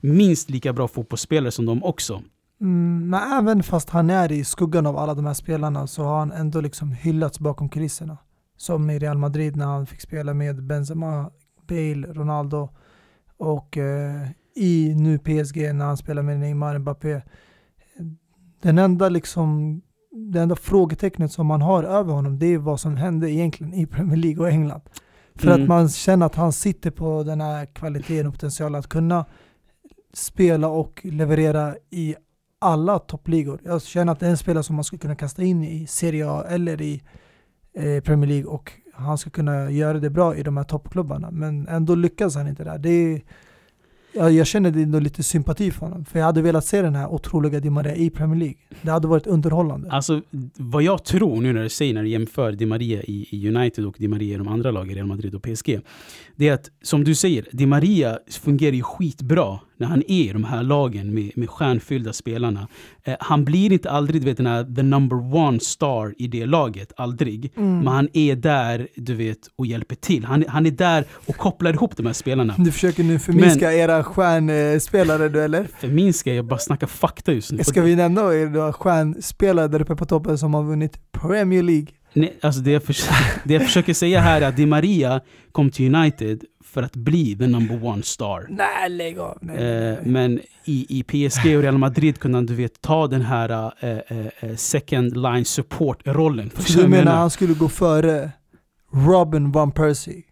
minst 0.00 0.50
lika 0.50 0.72
bra 0.72 0.88
fotbollsspelare 0.88 1.50
som 1.50 1.66
de 1.66 1.84
också. 1.84 2.22
Mm, 2.60 3.10
men 3.10 3.32
även 3.32 3.62
fast 3.62 3.90
han 3.90 4.10
är 4.10 4.32
i 4.32 4.44
skuggan 4.44 4.86
av 4.86 4.96
alla 4.96 5.14
de 5.14 5.26
här 5.26 5.34
spelarna 5.34 5.86
så 5.86 6.02
har 6.04 6.18
han 6.18 6.32
ändå 6.32 6.60
liksom 6.60 6.92
hyllats 6.92 7.40
bakom 7.40 7.68
kulisserna. 7.68 8.18
Som 8.56 8.90
i 8.90 8.98
Real 8.98 9.18
Madrid 9.18 9.56
när 9.56 9.66
han 9.66 9.86
fick 9.86 10.00
spela 10.00 10.34
med 10.34 10.62
Benzema, 10.62 11.30
Bale, 11.68 12.06
Ronaldo 12.12 12.68
och 13.36 13.76
eh, 13.76 14.28
i 14.54 14.94
nu 14.96 15.18
PSG 15.18 15.74
när 15.74 15.84
han 15.84 15.96
spelar 15.96 16.22
med 16.22 16.38
Neymar, 16.40 16.78
Mbappé. 16.78 17.20
Den 18.62 18.78
enda 18.78 19.08
liksom 19.08 19.80
det 20.32 20.40
enda 20.40 20.56
frågetecknet 20.56 21.32
som 21.32 21.46
man 21.46 21.62
har 21.62 21.82
över 21.84 22.12
honom 22.12 22.38
det 22.38 22.46
är 22.46 22.58
vad 22.58 22.80
som 22.80 22.96
hände 22.96 23.30
egentligen 23.30 23.74
i 23.74 23.86
Premier 23.86 24.16
League 24.16 24.40
och 24.44 24.50
England. 24.50 24.80
För 25.34 25.46
Mm. 25.48 25.62
att 25.62 25.68
man 25.68 25.88
känner 25.88 26.26
att 26.26 26.34
han 26.34 26.52
sitter 26.52 26.90
på 26.90 27.22
den 27.22 27.40
här 27.40 27.66
kvaliteten 27.66 28.26
och 28.26 28.32
potentialen 28.32 28.78
att 28.78 28.88
kunna 28.88 29.24
spela 30.12 30.68
och 30.68 31.00
leverera 31.04 31.74
i 31.90 32.14
alla 32.58 32.98
toppligor. 32.98 33.60
Jag 33.64 33.82
känner 33.82 34.12
att 34.12 34.20
det 34.20 34.26
är 34.26 34.30
en 34.30 34.36
spelare 34.36 34.62
som 34.64 34.76
man 34.76 34.84
skulle 34.84 35.00
kunna 35.00 35.14
kasta 35.16 35.42
in 35.42 35.64
i 35.64 35.86
Serie 35.86 36.30
A 36.30 36.44
eller 36.48 36.82
i 36.82 37.02
eh, 37.74 38.00
Premier 38.02 38.28
League 38.28 38.46
och 38.46 38.72
han 38.94 39.18
ska 39.18 39.30
kunna 39.30 39.70
göra 39.70 39.98
det 39.98 40.10
bra 40.10 40.36
i 40.36 40.42
de 40.42 40.56
här 40.56 40.64
toppklubbarna. 40.64 41.30
Men 41.30 41.68
ändå 41.68 41.94
lyckas 41.94 42.34
han 42.36 42.48
inte 42.48 42.64
där. 42.64 42.78
Det 42.78 42.90
är, 42.90 43.22
jag, 44.12 44.32
jag 44.32 44.46
känner 44.46 44.76
ändå 44.76 44.98
lite 44.98 45.22
sympati 45.22 45.70
för 45.70 45.80
honom. 45.80 46.04
För 46.04 46.18
jag 46.18 46.26
hade 46.26 46.42
velat 46.42 46.64
se 46.64 46.82
den 46.82 46.94
här 46.94 47.08
otroliga 47.08 47.60
Di 47.60 47.70
Maria 47.70 47.94
i 47.94 48.10
Premier 48.10 48.38
League. 48.38 48.56
Det 48.82 48.90
hade 48.90 49.08
varit 49.08 49.26
underhållande. 49.26 49.90
Alltså, 49.90 50.22
vad 50.56 50.82
jag 50.82 51.04
tror 51.04 51.40
nu 51.40 51.52
när 51.52 51.62
du 51.62 51.68
säger, 51.68 51.94
när 51.94 52.02
du 52.02 52.08
jämför 52.08 52.52
Di 52.52 52.66
Maria 52.66 53.02
i, 53.02 53.26
i 53.30 53.48
United 53.48 53.86
och 53.86 53.94
Di 53.98 54.08
Maria 54.08 54.34
i 54.34 54.38
de 54.38 54.48
andra 54.48 54.70
lagen, 54.70 54.94
Real 54.94 55.06
Madrid 55.06 55.34
och 55.34 55.42
PSG. 55.42 55.80
Det 56.36 56.48
är 56.48 56.52
att, 56.52 56.70
som 56.82 57.04
du 57.04 57.14
säger, 57.14 57.46
Di 57.52 57.66
Maria 57.66 58.18
fungerar 58.30 58.74
ju 58.74 58.82
skitbra 58.82 59.58
när 59.80 59.86
han 59.86 60.02
är 60.08 60.30
i 60.30 60.32
de 60.32 60.44
här 60.44 60.62
lagen 60.62 61.14
med, 61.14 61.30
med 61.34 61.50
stjärnfyllda 61.50 62.12
spelarna. 62.12 62.68
Eh, 63.04 63.16
han 63.20 63.44
blir 63.44 63.72
inte 63.72 63.90
aldrig, 63.90 64.22
du 64.22 64.24
vet, 64.24 64.36
den 64.36 64.46
här 64.46 64.74
the 64.76 64.82
number 64.82 65.34
one 65.36 65.60
star 65.60 66.14
i 66.18 66.26
det 66.26 66.46
laget, 66.46 66.92
aldrig. 66.96 67.52
Mm. 67.56 67.78
Men 67.78 67.86
han 67.86 68.08
är 68.12 68.36
där, 68.36 68.88
du 68.96 69.14
vet, 69.14 69.38
och 69.56 69.66
hjälper 69.66 69.94
till. 69.94 70.24
Han, 70.24 70.44
han 70.48 70.66
är 70.66 70.70
där 70.70 71.04
och 71.26 71.36
kopplar 71.36 71.72
ihop 71.72 71.96
de 71.96 72.06
här 72.06 72.12
spelarna. 72.12 72.54
Du 72.58 72.72
försöker 72.72 73.04
nu 73.04 73.18
förminska 73.18 73.72
era 73.72 74.04
stjärnspelare 74.04 75.28
du 75.28 75.42
eller? 75.42 75.66
Förminskar, 75.78 76.32
jag 76.32 76.44
bara 76.44 76.58
snackar 76.58 76.86
fakta 76.86 77.32
just 77.32 77.52
nu. 77.52 77.64
Ska 77.64 77.82
vi 77.82 77.96
nämna 77.96 78.34
era 78.34 78.72
stjärnspelare 78.72 79.68
där 79.68 79.82
uppe 79.82 79.96
på 79.96 80.04
toppen 80.04 80.38
som 80.38 80.54
har 80.54 80.62
vunnit 80.62 81.12
Premier 81.12 81.62
League? 81.62 81.86
Nej, 82.12 82.38
alltså 82.40 82.60
det, 82.60 82.70
jag 82.70 82.82
försöker, 82.82 83.40
det 83.44 83.54
jag 83.54 83.62
försöker 83.62 83.94
säga 83.94 84.20
här 84.20 84.40
är 84.40 84.48
att 84.48 84.56
Di 84.56 84.66
Maria 84.66 85.20
kom 85.52 85.70
till 85.70 85.94
United 85.94 86.44
för 86.70 86.82
att 86.82 86.96
bli 86.96 87.36
the 87.36 87.46
number 87.46 87.84
one 87.84 88.02
star. 88.02 88.46
Nej, 88.50 88.88
lägg 88.90 89.18
av. 89.18 89.38
Nej, 89.40 89.56
Eh, 89.56 89.98
men 90.04 90.40
i, 90.64 90.86
i 90.98 91.02
PSG 91.02 91.56
och 91.56 91.62
Real 91.62 91.78
Madrid 91.78 92.18
kunde 92.18 92.38
han 92.38 92.46
du 92.46 92.54
vet, 92.54 92.80
ta 92.82 93.06
den 93.06 93.22
här 93.22 93.72
eh, 93.80 93.90
eh, 93.90 94.26
eh, 94.40 94.56
second 94.56 95.16
line 95.16 95.44
support-rollen. 95.44 96.50
Så 96.56 96.72
du 96.72 96.80
jag 96.80 96.90
menar 96.90 97.16
han 97.16 97.30
skulle 97.30 97.54
gå 97.54 97.68
före 97.68 98.30
Robin 98.92 99.52
Van 99.52 99.72
Persie, 99.72 100.22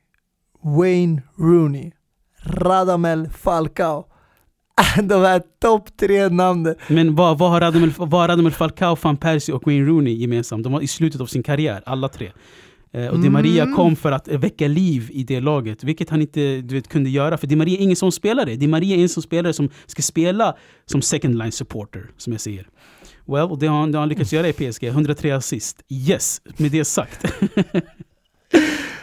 Wayne 0.63 1.23
Rooney, 1.39 1.93
Radamel 2.45 3.29
Falcao, 3.29 4.05
de 5.03 5.21
här 5.23 5.43
topp 5.63 5.97
tre 6.01 6.29
namnen. 6.29 6.75
Men 6.89 7.15
vad, 7.15 7.39
vad 7.39 7.51
har 7.51 7.61
Radamel, 7.61 7.93
vad 7.97 8.21
har 8.21 8.29
Radamel 8.29 8.53
Falcao, 8.53 8.97
Van 9.03 9.17
Persie 9.17 9.55
och 9.55 9.67
Wayne 9.67 9.87
Rooney 9.87 10.15
gemensamt? 10.15 10.65
De 10.65 10.73
var 10.73 10.81
i 10.81 10.87
slutet 10.87 11.21
av 11.21 11.27
sin 11.27 11.43
karriär, 11.43 11.83
alla 11.87 12.09
tre. 12.09 12.31
Eh, 12.93 13.07
och 13.07 13.21
Di 13.21 13.31
Maria 13.31 13.63
Mm. 13.63 13.77
kom 13.77 13.97
för 13.97 14.13
att 14.13 14.29
eh, 14.29 14.39
väcka 14.39 14.69
liv 14.69 15.09
i 15.13 15.23
det 15.25 15.41
laget, 15.41 15.85
vilket 15.85 16.11
han 16.11 16.21
inte 16.21 16.61
du 16.61 16.75
vet, 16.75 16.89
kunde 16.89 17.11
göra. 17.11 17.37
För 17.39 17.47
Di 17.47 17.57
Maria 17.57 17.79
är 17.79 17.83
ingen 17.83 17.97
sån 17.97 18.13
spelare. 18.13 18.57
Di 18.57 18.67
Maria 18.67 18.97
är 18.97 19.03
en 19.03 19.09
sån 19.09 19.23
spelare 19.23 19.53
som 19.53 19.69
ska 19.87 20.03
spela 20.03 20.57
som 20.87 21.03
second 21.03 21.39
line 21.39 21.53
supporter, 21.53 22.11
som 22.17 22.33
jag 22.33 22.41
säger. 22.41 22.69
Well, 23.27 23.45
och 23.51 23.59
det 23.59 23.67
har 23.67 23.79
han, 23.81 23.93
det 23.93 23.99
har 23.99 24.03
han 24.03 24.09
lyckats 24.09 24.33
göra 24.33 24.49
i 24.49 24.53
PSG. 24.53 24.85
103 24.85 25.31
assist. 25.37 25.83
Yes, 25.89 26.41
med 26.57 26.71
det 26.73 26.85
sagt. 26.85 27.25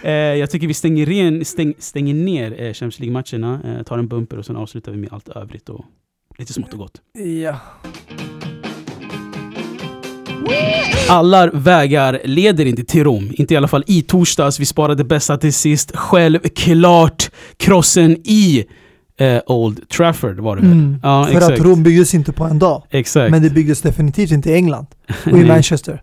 eh, 0.03 0.11
jag 0.11 0.49
tycker 0.51 0.67
vi 0.67 0.73
stänger, 0.73 1.05
ren, 1.05 1.45
stäng, 1.45 1.73
stänger 1.79 2.13
ner 2.13 2.51
eh, 2.61 2.73
Champions 2.73 2.99
League-matcherna, 2.99 3.61
eh, 3.77 3.83
tar 3.83 3.97
en 3.97 4.07
bumper 4.07 4.37
och 4.37 4.45
sen 4.45 4.55
avslutar 4.55 4.91
vi 4.91 4.97
med 4.97 5.13
allt 5.13 5.29
övrigt 5.29 5.69
och 5.69 5.85
lite 6.37 6.53
smått 6.53 6.73
och 6.73 6.79
gott. 6.79 7.01
Ja. 7.43 7.59
Alla 11.09 11.47
vägar 11.53 12.19
leder 12.23 12.65
inte 12.65 12.83
till 12.83 13.03
Rom. 13.03 13.31
Inte 13.33 13.53
i 13.53 13.57
alla 13.57 13.67
fall 13.67 13.83
i 13.87 14.01
torsdags. 14.01 14.59
Vi 14.59 14.65
sparade 14.65 15.03
bästa 15.03 15.37
till 15.37 15.53
sist. 15.53 15.91
Självklart 15.95 17.29
krossen 17.57 18.17
i 18.23 18.65
eh, 19.19 19.39
Old 19.45 19.89
Trafford 19.89 20.39
var 20.39 20.55
det 20.55 20.61
väl? 20.61 20.71
Mm. 20.71 20.99
Ja, 21.03 21.25
För 21.25 21.37
exakt. 21.37 21.59
att 21.59 21.65
Rom 21.65 21.83
byggdes 21.83 22.13
inte 22.13 22.31
på 22.31 22.43
en 22.43 22.59
dag. 22.59 22.83
Exakt. 22.89 23.31
Men 23.31 23.41
det 23.43 23.49
byggdes 23.49 23.81
definitivt 23.81 24.31
inte 24.31 24.49
i 24.49 24.53
England 24.53 24.85
och 25.31 25.37
i. 25.39 25.45
Manchester. 25.45 26.01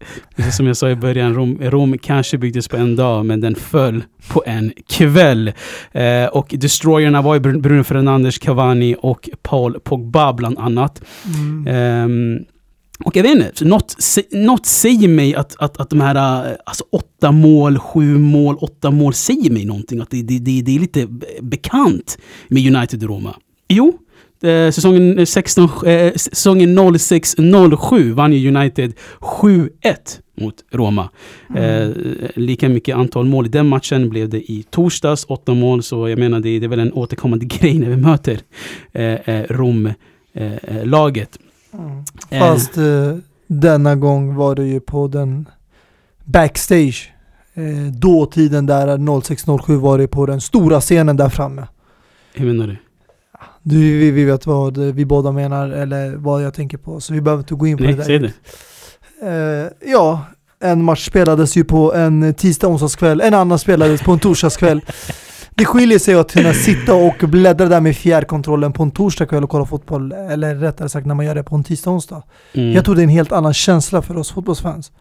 Som 0.53 0.67
jag 0.67 0.77
sa 0.77 0.91
i 0.91 0.97
början, 0.97 1.35
Rom, 1.35 1.59
Rom 1.61 1.99
kanske 1.99 2.39
byggdes 2.39 2.69
på 2.69 2.77
en 2.77 2.97
dag, 2.97 3.27
men 3.27 3.41
den 3.41 3.55
föll 3.55 4.05
på 4.29 4.43
en 4.47 4.73
kväll. 4.89 5.53
Eh, 5.93 6.25
och 6.27 6.55
destroyerna 6.59 7.23
var 7.23 7.35
ju 7.35 7.41
Br- 7.41 7.61
Bruno 7.61 7.85
Fernandes, 7.85 8.39
Cavani 8.39 8.97
och 9.03 9.29
Paul 9.43 9.81
Pogba 9.81 10.33
bland 10.33 10.59
annat. 10.59 11.03
Mm. 11.35 11.67
Ehm, 11.67 12.45
och 13.05 13.17
jag 13.17 13.23
vet 13.23 13.33
inte, 13.37 13.65
något, 13.65 13.97
något 14.31 14.67
säger 14.67 15.09
mig 15.09 15.35
att, 15.35 15.57
att, 15.59 15.81
att 15.81 15.91
de 15.91 16.01
här 16.01 16.47
eh, 16.51 16.57
alltså 16.67 16.85
åtta 16.93 17.33
mål, 17.33 17.79
sju 17.79 18.19
mål, 18.19 18.57
åtta 18.61 18.91
mål 18.91 19.15
säger 19.15 19.51
mig 19.51 19.65
någonting. 19.65 20.01
Att 20.01 20.11
det, 20.11 20.23
det, 20.23 20.39
det, 20.39 20.63
det 20.63 20.77
är 20.77 20.81
lite 20.81 21.07
be- 21.07 21.27
bekant 21.41 22.19
med 22.49 22.77
United 22.77 23.03
och 23.03 23.09
Roma. 23.09 23.37
Jo, 23.69 23.99
eh, 24.43 24.71
säsongen, 24.71 25.27
16, 25.27 25.69
eh, 25.87 26.13
säsongen 26.17 26.79
06-07 26.79 28.13
vann 28.13 28.33
ju 28.33 28.57
United 28.57 28.93
7-1 29.21 29.69
mot 30.41 30.55
Roma. 30.71 31.11
Eh, 31.57 31.89
lika 32.35 32.69
mycket 32.69 32.97
antal 32.97 33.25
mål 33.27 33.47
i 33.47 33.49
den 33.49 33.69
matchen 33.69 34.09
blev 34.09 34.29
det 34.29 34.51
i 34.53 34.65
torsdags, 34.71 35.25
åtta 35.29 35.55
mål. 35.55 35.83
Så 35.83 36.09
jag 36.09 36.19
menar, 36.19 36.41
det, 36.41 36.59
det 36.59 36.67
är 36.67 36.69
väl 36.69 36.81
en 36.81 36.93
återkommande 36.93 37.45
grej 37.59 37.79
när 37.79 37.89
vi 37.89 37.97
möter 37.97 38.39
eh, 38.93 39.43
Rom-laget. 39.49 41.39
Eh, 42.31 42.39
Fast 42.41 42.77
eh, 42.77 43.17
denna 43.47 43.97
gång 43.97 44.35
var 44.35 44.55
det 44.55 44.65
ju 44.65 44.81
på 44.81 45.09
den 45.09 45.49
backstage. 46.25 47.13
Eh, 47.55 47.93
dåtiden 47.93 48.67
där 48.67 49.21
0607 49.23 49.77
var 49.77 49.99
det 49.99 50.09
på 50.09 50.27
den 50.27 50.41
stora 50.41 50.81
scenen 50.81 51.17
där 51.17 51.29
framme. 51.29 51.67
hur 52.35 52.47
menar 52.47 52.67
du? 52.67 52.77
Du, 53.63 53.77
vi, 53.99 54.11
vi 54.11 54.25
vet 54.25 54.47
vad 54.47 54.79
vi 54.79 55.05
båda 55.05 55.33
menar 55.33 55.69
eller 55.71 56.17
vad 56.17 56.43
jag 56.45 56.55
tänker 56.55 56.79
på 56.79 57.01
så 57.01 57.13
vi 57.15 57.21
behöver 57.21 57.43
inte 57.43 57.55
gå 57.55 57.67
in 57.67 57.77
på 57.77 57.83
Nej, 57.85 57.95
det 57.95 58.05
säg 58.05 58.19
där. 58.19 58.33
det. 59.21 59.73
Eh, 59.83 59.91
ja, 59.93 60.25
en 60.61 60.85
match 60.85 61.07
spelades 61.09 61.57
ju 61.57 61.65
på 61.65 61.95
en 61.95 62.35
tisdag 62.35 62.69
onsdagskväll, 62.69 63.21
en 63.21 63.35
annan 63.35 63.59
spelades 63.59 64.03
på 64.03 64.13
en 64.13 64.19
torsdagskväll. 64.19 64.81
Det 65.63 65.67
skiljer 65.67 65.99
sig 65.99 66.15
att 66.15 66.33
kunna 66.33 66.55
sitta 66.55 66.95
och 66.95 67.15
bläddra 67.19 67.67
där 67.67 67.81
med 67.81 67.97
fjärrkontrollen 67.97 68.73
på 68.73 68.83
en 68.83 68.91
torsdagkväll 68.91 69.45
och 69.45 69.51
kolla 69.51 69.67
fotboll, 69.67 70.13
eller 70.13 70.55
rättare 70.55 70.89
sagt 70.89 71.07
när 71.07 71.15
man 71.15 71.27
gör 71.27 71.35
det 71.35 71.43
på 71.43 71.55
en 71.55 71.65
tisdag 71.65 71.91
onsdag. 71.91 72.23
Mm. 72.53 72.73
Jag 72.73 72.85
tror 72.85 72.95
det 72.95 73.01
är 73.01 73.05
en 73.05 73.09
helt 73.09 73.33
annan 73.33 73.55
känsla 73.55 74.03
för 74.03 74.17
oss 74.17 74.33
fotbollsfans. 74.33 74.93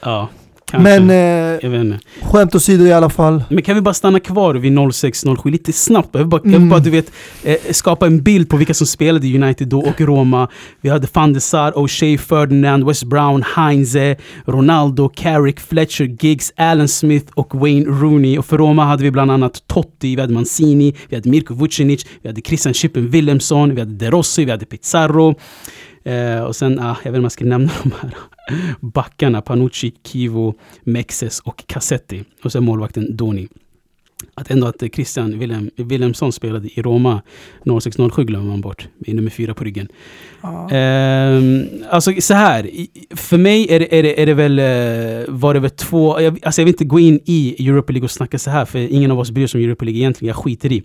Ja, 0.00 0.28
kanske. 0.70 1.00
Men 1.00 1.10
eh, 1.10 1.70
jag 1.70 1.98
skämt 2.22 2.54
åsido 2.54 2.84
i 2.84 2.92
alla 2.92 3.10
fall. 3.10 3.44
Men 3.48 3.62
kan 3.62 3.74
vi 3.74 3.80
bara 3.80 3.94
stanna 3.94 4.20
kvar 4.20 4.54
vid 4.54 4.72
06-07 4.72 5.50
lite 5.50 5.72
snabbt? 5.72 6.08
Jag 6.12 6.18
vill 6.18 6.26
bara, 6.28 6.40
jag 6.44 6.50
vill 6.50 6.56
Mm. 6.56 6.68
bara 6.68 6.80
du 6.80 6.90
vet, 6.90 7.12
eh, 7.44 7.56
skapa 7.70 8.06
en 8.06 8.22
bild 8.22 8.48
på 8.48 8.56
vilka 8.56 8.74
som 8.74 8.86
spelade 8.86 9.26
i 9.26 9.42
United 9.42 9.68
då 9.68 9.80
och 9.80 10.00
Roma. 10.00 10.48
Vi 10.80 10.88
hade 10.88 11.06
van 11.12 11.32
de 11.32 11.40
Sar, 11.40 11.72
O'Shea, 11.72 12.18
Ferdinand, 12.18 12.86
West 12.86 13.04
Brown, 13.04 13.44
Heinze, 13.56 14.16
Ronaldo, 14.46 15.08
Carrick, 15.08 15.60
Fletcher, 15.60 16.04
Giggs, 16.20 16.52
Alan 16.56 16.88
Smith 16.88 17.26
och 17.34 17.54
Wayne 17.54 17.86
Rooney. 17.86 18.38
Och 18.38 18.46
för 18.46 18.58
Roma 18.58 18.84
hade 18.84 19.02
vi 19.02 19.10
bland 19.10 19.30
annat 19.30 19.62
Totti, 19.66 20.14
vi 20.16 20.20
hade 20.20 20.32
Mancini, 20.34 20.94
vi 21.08 21.16
hade 21.16 21.30
Mirko 21.30 21.54
Vucinic, 21.54 22.06
vi 22.22 22.28
hade 22.28 22.40
Christian 22.40 22.74
Chippen 22.74 23.10
Wilhelmsson, 23.10 23.74
vi 23.74 23.80
hade 23.80 23.94
De 23.94 24.10
Rossi, 24.10 24.44
vi 24.44 24.50
hade 24.50 24.66
Pizarro. 24.66 25.34
Eh, 26.06 26.40
och 26.40 26.56
sen, 26.56 26.78
ah, 26.78 26.96
jag 27.04 27.12
vet 27.12 27.18
inte 27.18 27.18
om 27.18 27.24
jag 27.24 27.32
ska 27.32 27.44
nämna 27.44 27.72
de 27.82 27.92
här 28.00 28.14
backarna, 28.80 29.42
Panucci, 29.42 29.92
Kivo, 30.04 30.54
Mexes 30.82 31.40
och 31.40 31.66
Cassetti. 31.66 32.24
Och 32.44 32.52
sen 32.52 32.64
målvakten 32.64 33.16
Doni. 33.16 33.48
Att 34.34 34.50
ändå 34.50 34.66
att 34.66 34.82
eh, 34.82 34.88
Christian 34.88 35.38
Wilhelm, 35.38 35.70
Wilhelmsson 35.76 36.32
spelade 36.32 36.68
i 36.68 36.82
Roma 36.82 37.22
06-07 37.64 38.24
glömmer 38.24 38.46
man 38.46 38.60
bort. 38.60 38.88
Med 38.98 39.14
nummer 39.14 39.30
fyra 39.30 39.54
på 39.54 39.64
ryggen. 39.64 39.88
Ja. 40.42 40.70
Ehm, 40.70 41.64
alltså 41.90 42.12
så 42.20 42.34
här, 42.34 42.70
för 43.16 43.38
mig 43.38 43.66
är 43.70 43.80
det, 43.80 43.98
är 43.98 44.02
det, 44.02 44.22
är 44.22 44.26
det 44.26 44.34
väl, 44.34 44.58
eh, 44.58 45.34
var 45.34 45.54
det 45.54 45.60
väl 45.60 45.70
två, 45.70 46.20
jag, 46.20 46.38
alltså 46.42 46.60
jag 46.60 46.64
vill 46.64 46.74
inte 46.74 46.84
gå 46.84 47.00
in 47.00 47.20
i 47.24 47.68
Europa 47.68 47.92
League 47.92 48.04
och 48.04 48.10
snacka 48.10 48.38
så 48.38 48.50
här 48.50 48.64
för 48.64 48.78
ingen 48.78 49.10
av 49.10 49.18
oss 49.18 49.30
bryr 49.30 49.46
sig 49.46 49.58
om 49.58 49.64
Europa 49.64 49.84
League 49.84 50.00
egentligen, 50.00 50.28
jag 50.28 50.36
skiter 50.36 50.72
i. 50.72 50.82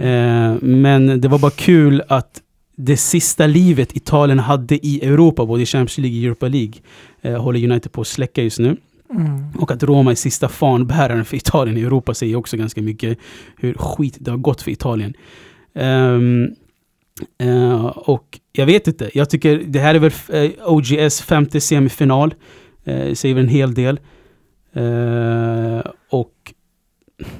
Ehm, 0.00 0.58
men 0.62 1.20
det 1.20 1.28
var 1.28 1.38
bara 1.38 1.50
kul 1.50 2.02
att 2.08 2.42
det 2.84 2.96
sista 2.96 3.46
livet 3.46 3.96
Italien 3.96 4.38
hade 4.38 4.86
i 4.86 5.06
Europa, 5.06 5.46
både 5.46 5.62
i 5.62 5.66
Champions 5.66 5.98
League 5.98 6.18
och 6.18 6.24
Europa 6.24 6.48
League, 6.48 6.72
eh, 7.20 7.42
håller 7.42 7.64
United 7.64 7.92
på 7.92 8.00
att 8.00 8.06
släcka 8.06 8.42
just 8.42 8.58
nu. 8.58 8.76
Mm. 9.14 9.50
Och 9.58 9.70
att 9.70 9.82
Roma 9.82 10.10
är 10.10 10.14
sista 10.14 10.48
fanbäraren 10.48 11.24
för 11.24 11.36
Italien 11.36 11.76
i 11.76 11.80
Europa 11.80 12.14
säger 12.14 12.36
också 12.36 12.56
ganska 12.56 12.82
mycket 12.82 13.18
hur 13.56 13.74
skit 13.74 14.16
det 14.20 14.30
har 14.30 14.38
gått 14.38 14.62
för 14.62 14.70
Italien. 14.70 15.14
Ehm, 15.74 16.48
eh, 17.38 17.84
och 17.84 18.40
jag 18.52 18.66
vet 18.66 18.86
inte, 18.86 19.10
jag 19.14 19.30
tycker 19.30 19.62
det 19.66 19.78
här 19.78 19.94
är 19.94 19.98
väl 19.98 20.12
eh, 20.28 20.50
OGS 20.66 21.20
femte 21.20 21.60
semifinal. 21.60 22.34
Uh, 22.88 23.14
säger 23.14 23.34
väl 23.34 23.44
en 23.44 23.50
hel 23.50 23.74
del. 23.74 24.00
Eh, 24.72 25.82
och 26.10 26.32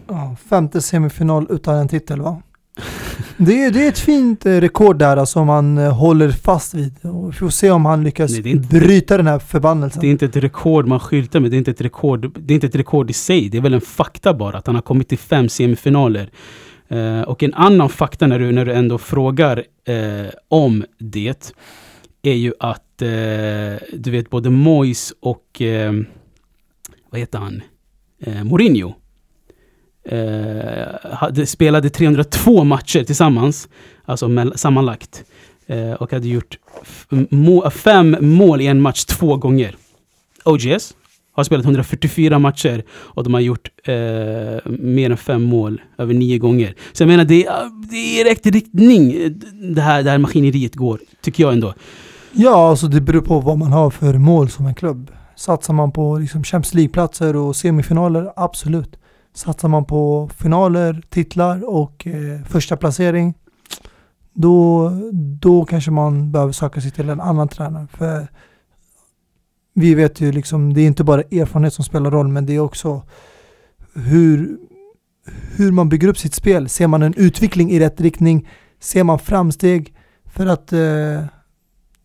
Ja, 0.07 0.37
femte 0.49 0.81
semifinal 0.81 1.47
utan 1.51 1.77
en 1.77 1.89
titel 1.89 2.21
va? 2.21 2.43
Det 3.37 3.65
är, 3.65 3.71
det 3.71 3.85
är 3.85 3.89
ett 3.89 3.99
fint 3.99 4.47
eh, 4.47 4.53
rekord 4.61 4.99
där 4.99 5.25
som 5.25 5.49
han 5.49 5.79
eh, 5.79 5.93
håller 5.93 6.31
fast 6.31 6.75
vid. 6.75 6.95
Vi 7.03 7.33
får 7.33 7.51
se 7.51 7.71
om 7.71 7.85
han 7.85 8.05
lyckas 8.05 8.31
Nej, 8.31 8.49
inte- 8.51 8.69
bryta 8.81 9.17
den 9.17 9.27
här 9.27 9.39
förbannelsen. 9.39 10.01
det 10.01 10.07
är 10.07 10.11
inte 10.11 10.25
ett 10.25 10.37
rekord 10.37 10.87
man 10.87 11.01
skyltar 11.01 11.41
med, 11.41 11.51
det 11.51 11.57
är 11.57 11.59
inte 11.59 11.71
ett 11.71 11.81
rekord, 11.81 12.39
det 12.39 12.53
är 12.53 12.55
inte 12.55 12.67
ett 12.67 12.75
rekord 12.75 13.11
i 13.11 13.13
sig. 13.13 13.49
Det 13.49 13.59
är 13.59 13.63
väl 13.63 13.75
en 13.75 13.81
fakta 13.81 14.35
bara, 14.35 14.59
att 14.59 14.67
han 14.67 14.75
har 14.75 14.83
kommit 14.83 15.09
till 15.09 15.19
fem 15.19 15.49
semifinaler. 15.49 16.31
Eh, 16.89 17.21
och 17.21 17.43
en 17.43 17.55
annan 17.55 17.89
fakta 17.89 18.27
när 18.27 18.39
du, 18.39 18.53
när 18.53 18.65
du 18.65 18.73
ändå 18.73 18.99
frågar 18.99 19.65
eh, 19.85 20.31
om 20.49 20.85
det, 20.99 21.53
är 22.23 22.35
ju 22.35 22.53
att 22.61 23.03
eh, 23.03 23.09
du 23.99 24.11
vet 24.11 24.31
både 24.31 24.51
Mois 24.51 25.13
och 25.21 25.63
eh, 25.63 25.93
vad 27.11 27.21
heter 27.21 27.39
han? 27.39 27.63
Mourinho. 28.45 28.95
Eh, 30.05 31.11
hade, 31.13 31.47
spelade 31.47 31.91
302 31.91 32.65
matcher 32.65 33.05
tillsammans, 33.05 33.69
alltså 34.05 34.29
sammanlagt. 34.55 35.25
Eh, 35.67 35.93
och 35.93 36.13
hade 36.13 36.29
gjort 36.29 36.59
må, 37.31 37.71
fem 37.71 38.17
mål 38.21 38.61
i 38.61 38.67
en 38.67 38.81
match 38.81 39.05
två 39.05 39.37
gånger. 39.37 39.77
OGS 40.45 40.95
har 41.33 41.45
spelat 41.45 41.65
144 41.65 42.39
matcher 42.39 42.83
och 42.93 43.25
de 43.25 43.35
har 43.35 43.41
gjort 43.41 43.69
eh, 43.85 43.95
mer 44.71 45.11
än 45.11 45.17
fem 45.17 45.43
mål 45.43 45.81
över 45.99 46.15
nio 46.15 46.39
gånger. 46.39 46.75
Så 46.93 47.03
jag 47.03 47.09
menar, 47.09 47.25
det, 47.25 47.47
är- 47.47 47.89
det 47.91 47.97
är 47.97 48.27
i 48.27 48.31
rätt 48.31 48.47
riktning 48.47 49.15
det 49.75 49.81
här, 49.81 50.03
det 50.03 50.11
här 50.11 50.19
maskineriet 50.19 50.75
går, 50.75 51.01
tycker 51.23 51.43
jag 51.45 51.53
ändå. 51.53 51.75
Ja, 52.33 52.71
alltså 52.71 52.87
det 52.89 53.01
beror 53.01 53.21
på 53.21 53.41
vad 53.41 53.59
man 53.59 53.73
har 53.73 53.91
för 53.91 54.15
mål 54.15 54.49
som 54.51 54.67
en 54.67 54.75
klubb. 54.75 55.11
Satsar 55.37 55.75
man 55.75 55.93
på 55.93 56.19
liksom 56.19 56.45
Champions 56.45 56.75
League-platser 56.75 57.37
och 57.37 57.57
semifinaler, 57.57 58.33
absolut. 58.37 58.97
Satsar 59.35 59.69
man 59.69 59.85
på 59.85 60.31
finaler, 60.37 61.03
titlar 61.09 61.69
och 61.69 62.07
eh, 62.07 62.43
första 62.43 62.77
placering, 62.77 63.35
då, 64.35 64.91
då 65.13 65.65
kanske 65.65 65.91
man 65.91 66.33
behöver 66.33 66.53
söka 66.53 66.81
sig 66.81 66.91
till 66.91 67.09
en 67.09 67.21
annan 67.21 67.49
tränare. 67.49 67.87
För 67.93 68.29
vi 69.75 69.95
vet 69.95 70.21
ju 70.21 70.33
liksom, 70.33 70.75
det 70.75 70.81
är 70.81 70.87
inte 70.87 71.05
bara 71.05 71.21
erfarenhet 71.23 71.75
som 71.75 71.85
spelar 71.85 72.11
roll, 72.11 72.29
men 72.29 72.47
det 72.47 72.55
är 72.55 72.61
också 72.61 73.03
hur, 73.95 74.59
hur 75.57 75.73
man 75.73 75.89
bygger 75.89 76.09
upp 76.09 76.19
sitt 76.19 76.35
spel. 76.35 76.69
Ser 76.69 76.87
man 76.87 77.03
en 77.03 77.15
utveckling 77.17 77.71
i 77.71 77.81
rätt 77.81 78.01
riktning? 78.01 78.49
Ser 78.81 79.05
man 79.05 79.19
framsteg? 79.19 79.95
För 80.25 80.47
att 80.47 80.73
eh, 80.73 81.25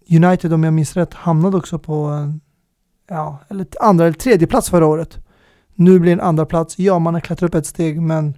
United, 0.09 0.53
om 0.53 0.63
jag 0.63 0.73
minns 0.73 0.95
rätt, 0.95 1.13
hamnade 1.13 1.57
också 1.57 1.79
på 1.79 1.93
en 1.93 2.41
ja, 3.09 3.39
eller 3.49 3.67
andra 3.79 4.05
eller 4.05 4.17
tredje 4.17 4.47
plats 4.47 4.69
förra 4.69 4.85
året. 4.85 5.24
Nu 5.75 5.99
blir 5.99 6.11
det 6.15 6.21
en 6.21 6.27
andra 6.27 6.45
plats. 6.45 6.79
Ja, 6.79 6.99
man 6.99 7.13
har 7.13 7.21
klättrat 7.21 7.49
upp 7.49 7.55
ett 7.55 7.65
steg, 7.65 8.01
men 8.01 8.33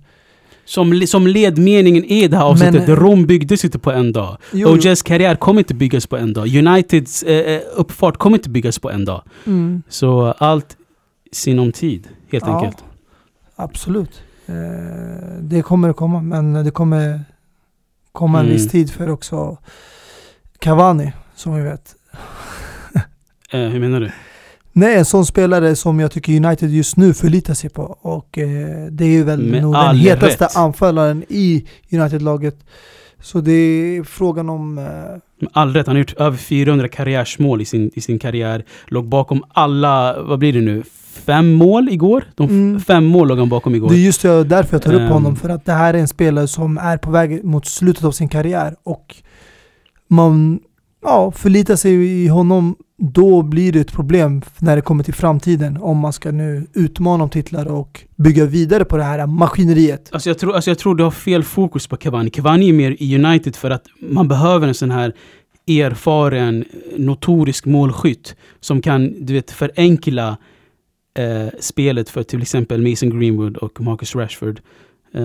Som, 0.65 1.01
som 1.07 1.27
ledmeningen 1.27 2.03
är 2.05 2.23
i 2.23 2.27
det 2.27 2.38
här 2.38 2.43
avsnittet. 2.43 2.88
Men- 2.88 2.95
Rom 2.95 3.25
byggdes 3.25 3.65
inte 3.65 3.79
på 3.79 3.91
en 3.91 4.11
dag. 4.13 4.38
OJs 4.53 5.01
karriär 5.01 5.35
kommer 5.35 5.59
inte 5.59 5.73
byggas 5.73 6.07
på 6.07 6.17
en 6.17 6.33
dag. 6.33 6.55
Uniteds 6.55 7.23
eh, 7.23 7.53
eh, 7.55 7.61
uppfart 7.75 8.17
kommer 8.17 8.38
inte 8.38 8.49
byggas 8.49 8.79
på 8.79 8.91
en 8.91 9.05
dag. 9.05 9.21
Mm, 9.45 9.81
Så 9.89 10.25
allt 10.38 10.77
sinom 11.31 11.71
tid, 11.71 12.07
helt 12.31 12.43
Ja. 12.47 12.55
enkelt. 12.59 12.83
absolut. 13.55 14.21
Eh, 14.45 14.55
det 15.41 15.61
kommer 15.61 15.89
att 15.89 15.95
komma, 15.95 16.21
men 16.21 16.53
det 16.53 16.71
kommer 16.71 17.21
komma 18.11 18.39
en 18.39 18.45
Mm. 18.45 18.57
viss 18.57 18.69
tid 18.71 18.91
för 18.91 19.09
också 19.09 19.57
Cavani, 20.59 21.13
som 21.35 21.55
vi 21.55 21.61
vet. 21.61 21.95
Eh, 23.51 23.59
hur 23.59 23.79
menar 23.79 23.99
du? 23.99 24.11
Nej, 24.78 24.95
en 24.97 25.05
sån 25.05 25.25
spelare 25.25 25.75
som 25.75 25.99
jag 25.99 26.11
tycker 26.11 26.45
United 26.45 26.69
just 26.69 26.97
nu 26.97 27.13
förlitar 27.13 27.53
sig 27.53 27.69
på. 27.69 27.97
Och 28.01 28.38
eh, 28.38 28.86
det 28.91 29.03
är 29.05 29.09
ju 29.09 29.23
väl 29.23 29.41
Med 29.51 29.61
nog 29.61 29.73
den 29.73 29.95
hetaste 29.97 30.45
rätt. 30.45 30.55
anfallaren 30.55 31.23
i 31.30 31.65
United-laget. 31.91 32.55
Så 33.21 33.41
det 33.41 33.51
är 33.51 34.03
frågan 34.03 34.49
om... 34.49 34.78
Eh, 34.78 34.84
Med 35.41 35.49
all 35.53 35.73
rätt, 35.73 35.88
han 35.88 35.95
har 35.95 35.99
gjort 35.99 36.13
över 36.17 36.38
400 36.38 36.88
karriärsmål 36.88 37.61
i 37.61 37.65
sin, 37.65 37.91
i 37.95 38.01
sin 38.01 38.19
karriär. 38.19 38.65
Låg 38.88 39.07
bakom 39.07 39.43
alla, 39.53 40.21
vad 40.23 40.39
blir 40.39 40.53
det 40.53 40.61
nu? 40.61 40.84
Fem 41.25 41.53
mål 41.53 41.89
igår? 41.89 42.23
De 42.36 42.49
Mm. 42.49 42.80
Fem 42.80 43.05
mål 43.05 43.28
låg 43.28 43.38
han 43.39 43.49
bakom 43.49 43.75
igår. 43.75 43.89
det 43.89 43.95
är 43.95 44.05
just 44.05 44.21
det, 44.21 44.43
därför 44.43 44.75
jag 44.75 44.82
tar 44.84 44.93
upp 44.93 45.01
Ehm. 45.01 45.07
honom. 45.07 45.36
För 45.36 45.49
att 45.49 45.65
det 45.65 45.73
här 45.73 45.93
är 45.93 45.97
en 45.97 46.07
spelare 46.07 46.47
som 46.47 46.78
är 46.78 46.97
på 46.97 47.11
väg 47.11 47.43
mot 47.43 47.65
slutet 47.65 48.03
av 48.03 48.11
sin 48.11 48.30
karriär. 48.30 48.75
Och 48.84 49.15
man 50.09 50.59
ja, 51.01 51.31
förlita 51.31 51.77
sig 51.77 52.23
i 52.23 52.27
honom. 52.27 52.75
Då 52.97 53.41
blir 53.41 53.71
det 53.71 53.79
ett 53.79 53.91
problem 53.91 54.41
när 54.59 54.75
det 54.75 54.81
kommer 54.81 55.03
till 55.03 55.13
framtiden. 55.13 55.77
Om 55.77 55.97
man 55.97 56.13
ska 56.13 56.31
nu 56.31 56.67
utmana 56.73 57.23
om 57.23 57.29
titlar 57.29 57.65
och 57.65 58.03
bygga 58.15 58.45
vidare 58.45 58.85
på 58.85 58.97
det 58.97 59.03
här 59.03 59.27
maskineriet. 59.27 60.09
Alltså 60.11 60.29
jag, 60.29 60.39
tror, 60.39 60.55
alltså 60.55 60.69
jag 60.69 60.79
tror 60.79 60.95
du 60.95 61.03
har 61.03 61.11
fel 61.11 61.43
fokus 61.43 61.87
på 61.87 61.97
Cavani. 61.97 62.29
Cavani 62.29 62.69
är 62.69 62.73
mer 62.73 62.95
i 62.99 63.15
United 63.15 63.55
för 63.55 63.71
att 63.71 63.85
man 63.99 64.27
behöver 64.27 64.67
en 64.67 64.73
sån 64.73 64.91
här 64.91 65.13
erfaren, 65.67 66.65
notorisk 66.97 67.65
målskytt 67.65 68.35
som 68.59 68.81
kan, 68.81 69.25
du 69.25 69.33
vet, 69.33 69.51
förenkla 69.51 70.37
eh, 71.17 71.47
spelet 71.59 72.09
för 72.09 72.23
till 72.23 72.41
exempel 72.41 72.89
Mason 72.89 73.19
Greenwood 73.19 73.57
och 73.57 73.81
Marcus 73.81 74.15
Rashford. 74.15 74.61
Eh, 75.14 75.22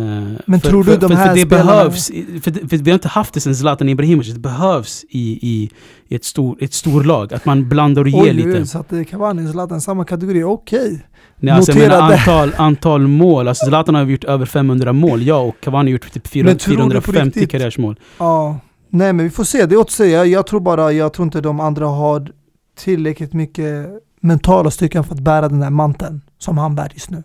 Men 0.46 0.60
för, 0.60 0.68
tror 0.68 0.84
du 0.84 0.92
för, 0.92 1.00
de 1.00 1.12
här 1.16 1.28
för 1.28 1.34
det 1.34 1.40
spelarna- 1.46 1.66
behövs, 1.66 2.06
för, 2.42 2.68
för 2.68 2.76
vi 2.76 2.90
har 2.90 2.94
inte 2.94 3.08
haft 3.08 3.34
det 3.34 3.40
sen 3.40 3.54
Zlatan 3.56 3.88
Ibrahimovic, 3.88 4.32
det 4.34 4.40
behövs 4.40 5.04
i, 5.08 5.18
i, 5.42 5.70
i 6.08 6.14
ett, 6.14 6.24
stor, 6.24 6.56
ett 6.60 6.72
storlag, 6.74 7.34
att 7.34 7.44
man 7.44 7.68
blandar 7.68 8.02
och 8.02 8.08
ger 8.08 8.22
Oj, 8.22 8.32
lite. 8.32 8.66
så 8.66 8.78
att 8.78 8.88
det 8.88 9.04
kan 9.04 9.20
vara 9.20 9.50
Zlatan 9.52 9.80
samma 9.80 10.04
kategori. 10.04 10.42
Okej. 10.44 11.06
Nej, 11.40 11.54
alltså 11.54 11.72
jag 11.72 11.78
menar 11.78 12.12
antal, 12.12 12.52
antal 12.56 13.06
mål. 13.08 13.48
Alltså 13.48 13.66
Zlatan 13.66 13.94
har 13.94 14.04
gjort 14.04 14.24
över 14.24 14.46
500 14.46 14.92
mål, 14.92 15.22
ja, 15.22 15.36
och 15.38 15.54
Cavani 15.60 15.90
har 15.90 15.92
gjort 15.92 16.12
typ 16.12 16.26
400, 16.28 16.50
Men 16.50 16.58
tror 16.58 16.76
du 16.76 16.94
på 17.00 17.02
450 17.02 17.40
riktigt- 17.40 17.50
karriärsmål. 17.50 17.98
Ja. 18.18 18.58
Nej 18.90 19.12
men 19.12 19.24
vi 19.24 19.30
får 19.30 19.44
se, 19.44 19.66
det 19.66 19.74
är 19.74 19.78
åt 19.78 19.90
sig. 19.90 20.10
Jag, 20.10 20.26
jag 20.26 20.46
tror 20.46 20.60
bara, 20.60 20.92
jag 20.92 21.12
tror 21.12 21.24
inte 21.26 21.40
de 21.40 21.60
andra 21.60 21.86
har 21.86 22.30
tillräckligt 22.78 23.32
mycket 23.32 23.86
mentala 24.20 24.70
styrkan 24.70 25.04
för 25.04 25.14
att 25.14 25.20
bära 25.20 25.48
den 25.48 25.60
där 25.60 25.70
manteln 25.70 26.20
som 26.38 26.58
han 26.58 26.74
bär 26.74 26.90
just 26.94 27.10
nu. 27.10 27.22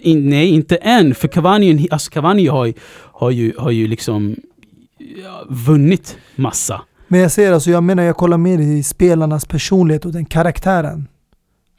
In, 0.00 0.30
nej, 0.30 0.48
inte 0.48 0.76
än. 0.76 1.14
För 1.14 1.28
Cavani, 1.28 1.88
alltså 1.90 2.10
Cavani 2.10 2.46
har, 2.46 2.72
har, 3.12 3.30
ju, 3.30 3.52
har 3.58 3.70
ju 3.70 3.86
liksom 3.88 4.36
ja, 4.98 5.44
vunnit 5.48 6.16
massa. 6.36 6.82
Men 7.08 7.20
jag 7.20 7.32
ser 7.32 7.52
alltså, 7.52 7.70
jag 7.70 7.82
menar 7.84 8.02
jag 8.02 8.16
kollar 8.16 8.38
mer 8.38 8.58
i 8.58 8.82
spelarnas 8.82 9.44
personlighet 9.44 10.04
och 10.04 10.12
den 10.12 10.24
karaktären. 10.24 11.08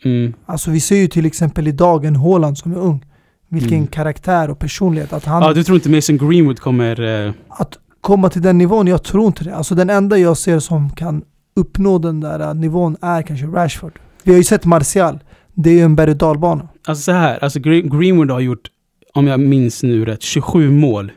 Mm. 0.03 0.33
Alltså 0.45 0.71
vi 0.71 0.79
ser 0.79 0.95
ju 0.95 1.07
till 1.07 1.25
exempel 1.25 1.67
idag 1.67 2.05
en 2.05 2.15
Haaland 2.15 2.57
som 2.57 2.71
är 2.71 2.77
ung. 2.77 3.05
Vilken 3.49 3.73
Mm. 3.77 3.87
karaktär 3.87 4.49
och 4.49 4.59
personlighet. 4.59 5.13
Att 5.13 5.25
han, 5.25 5.43
Ja, 5.43 5.53
du 5.53 5.63
tror 5.63 5.75
inte 5.75 5.89
Mason 5.89 6.17
Greenwood 6.17 6.59
kommer... 6.59 7.25
Eh, 7.25 7.33
att 7.49 7.77
komma 8.01 8.29
till 8.29 8.41
den 8.41 8.57
nivån, 8.57 8.87
jag 8.87 9.03
tror 9.03 9.27
inte 9.27 9.43
det. 9.43 9.55
Alltså 9.55 9.75
den 9.75 9.89
enda 9.89 10.17
jag 10.17 10.37
ser 10.37 10.59
som 10.59 10.89
kan 10.89 11.23
uppnå 11.55 11.97
den 11.97 12.19
där 12.19 12.39
äh, 12.39 12.53
nivån 12.53 12.97
är 13.01 13.21
kanske 13.21 13.45
Rashford. 13.45 13.99
Vi 14.23 14.31
har 14.31 14.37
ju 14.37 14.43
sett 14.43 14.65
Martial. 14.65 15.19
Det 15.53 15.69
är 15.69 15.73
ju 15.73 15.81
en 15.81 15.95
berg 15.95 16.11
och 16.11 16.17
dalbana. 16.17 16.67
alltså 16.85 17.01
så 17.03 17.11
här, 17.11 17.43
alltså 17.43 17.59
Gre- 17.59 17.99
Greenwood 17.99 18.31
har 18.31 18.39
gjort, 18.39 18.67
om 19.13 19.27
jag 19.27 19.39
minns 19.39 19.83
nu 19.83 20.05
rätt, 20.05 20.21
27 20.21 20.69
mål. 20.69 21.11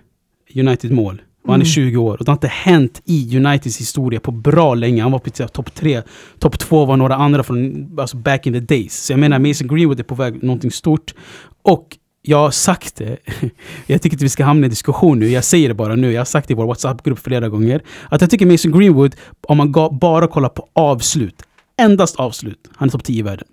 United-mål. 0.55 1.23
Och 1.45 1.53
han 1.53 1.61
är 1.61 1.65
Mm. 1.65 1.73
20 1.73 1.97
år. 1.97 2.17
Och 2.19 2.25
det 2.25 2.31
har 2.31 2.37
inte 2.37 2.47
hänt 2.49 3.03
i 3.05 3.37
Uniteds 3.37 3.81
historia 3.81 4.21
på 4.21 4.31
bra 4.31 4.75
länge. 4.75 5.03
Han 5.03 5.13
var 5.13 5.19
på 5.19 5.31
typ 5.31 5.53
topp 5.53 5.75
tre. 5.75 6.03
Topp 6.39 6.59
två 6.59 6.85
var 6.85 6.97
några 6.97 7.15
andra 7.17 7.43
från 7.43 7.89
alltså 8.01 8.17
back 8.17 8.47
in 8.47 8.53
the 8.53 8.61
days. 8.61 9.05
Så 9.05 9.13
jag 9.13 9.21
menar, 9.21 9.39
Mason 9.39 9.69
Greenwood 9.69 10.01
är 10.01 10.05
på 10.05 10.15
väg 10.15 10.43
någonting 10.43 10.71
stort. 10.71 11.15
Och 11.63 11.97
jag 12.23 12.39
har 12.39 12.51
sagt 12.51 12.97
det. 12.97 13.17
Jag 13.87 14.03
tycker 14.03 14.15
inte 14.15 14.25
vi 14.25 14.29
ska 14.29 14.45
hamna 14.45 14.67
i 14.67 14.71
diskussion 14.71 15.19
nu. 15.19 15.29
Jag 15.29 15.45
säger 15.45 15.69
det 15.69 15.75
bara 15.75 15.95
nu. 15.97 16.13
Jag 16.13 16.21
har 16.21 16.25
sagt 16.25 16.49
det 16.49 16.53
i 16.53 16.55
vår 16.55 16.67
WhatsApp-grupp 16.67 17.19
flera 17.19 17.49
gånger. 17.49 17.81
Att 18.11 18.21
jag 18.21 18.31
tycker 18.31 18.47
Mason 18.47 18.73
Greenwood, 18.73 19.15
om 19.49 19.57
man 19.57 19.73
bara 20.01 20.27
kollar 20.29 20.49
på 20.49 20.69
avslut. 20.73 21.43
Endast 21.81 22.17
avslut. 22.17 22.71
Han 22.77 22.89
är 22.89 22.93
topp 22.93 23.05
10 23.05 23.19
i 23.19 23.23
världen. 23.23 23.47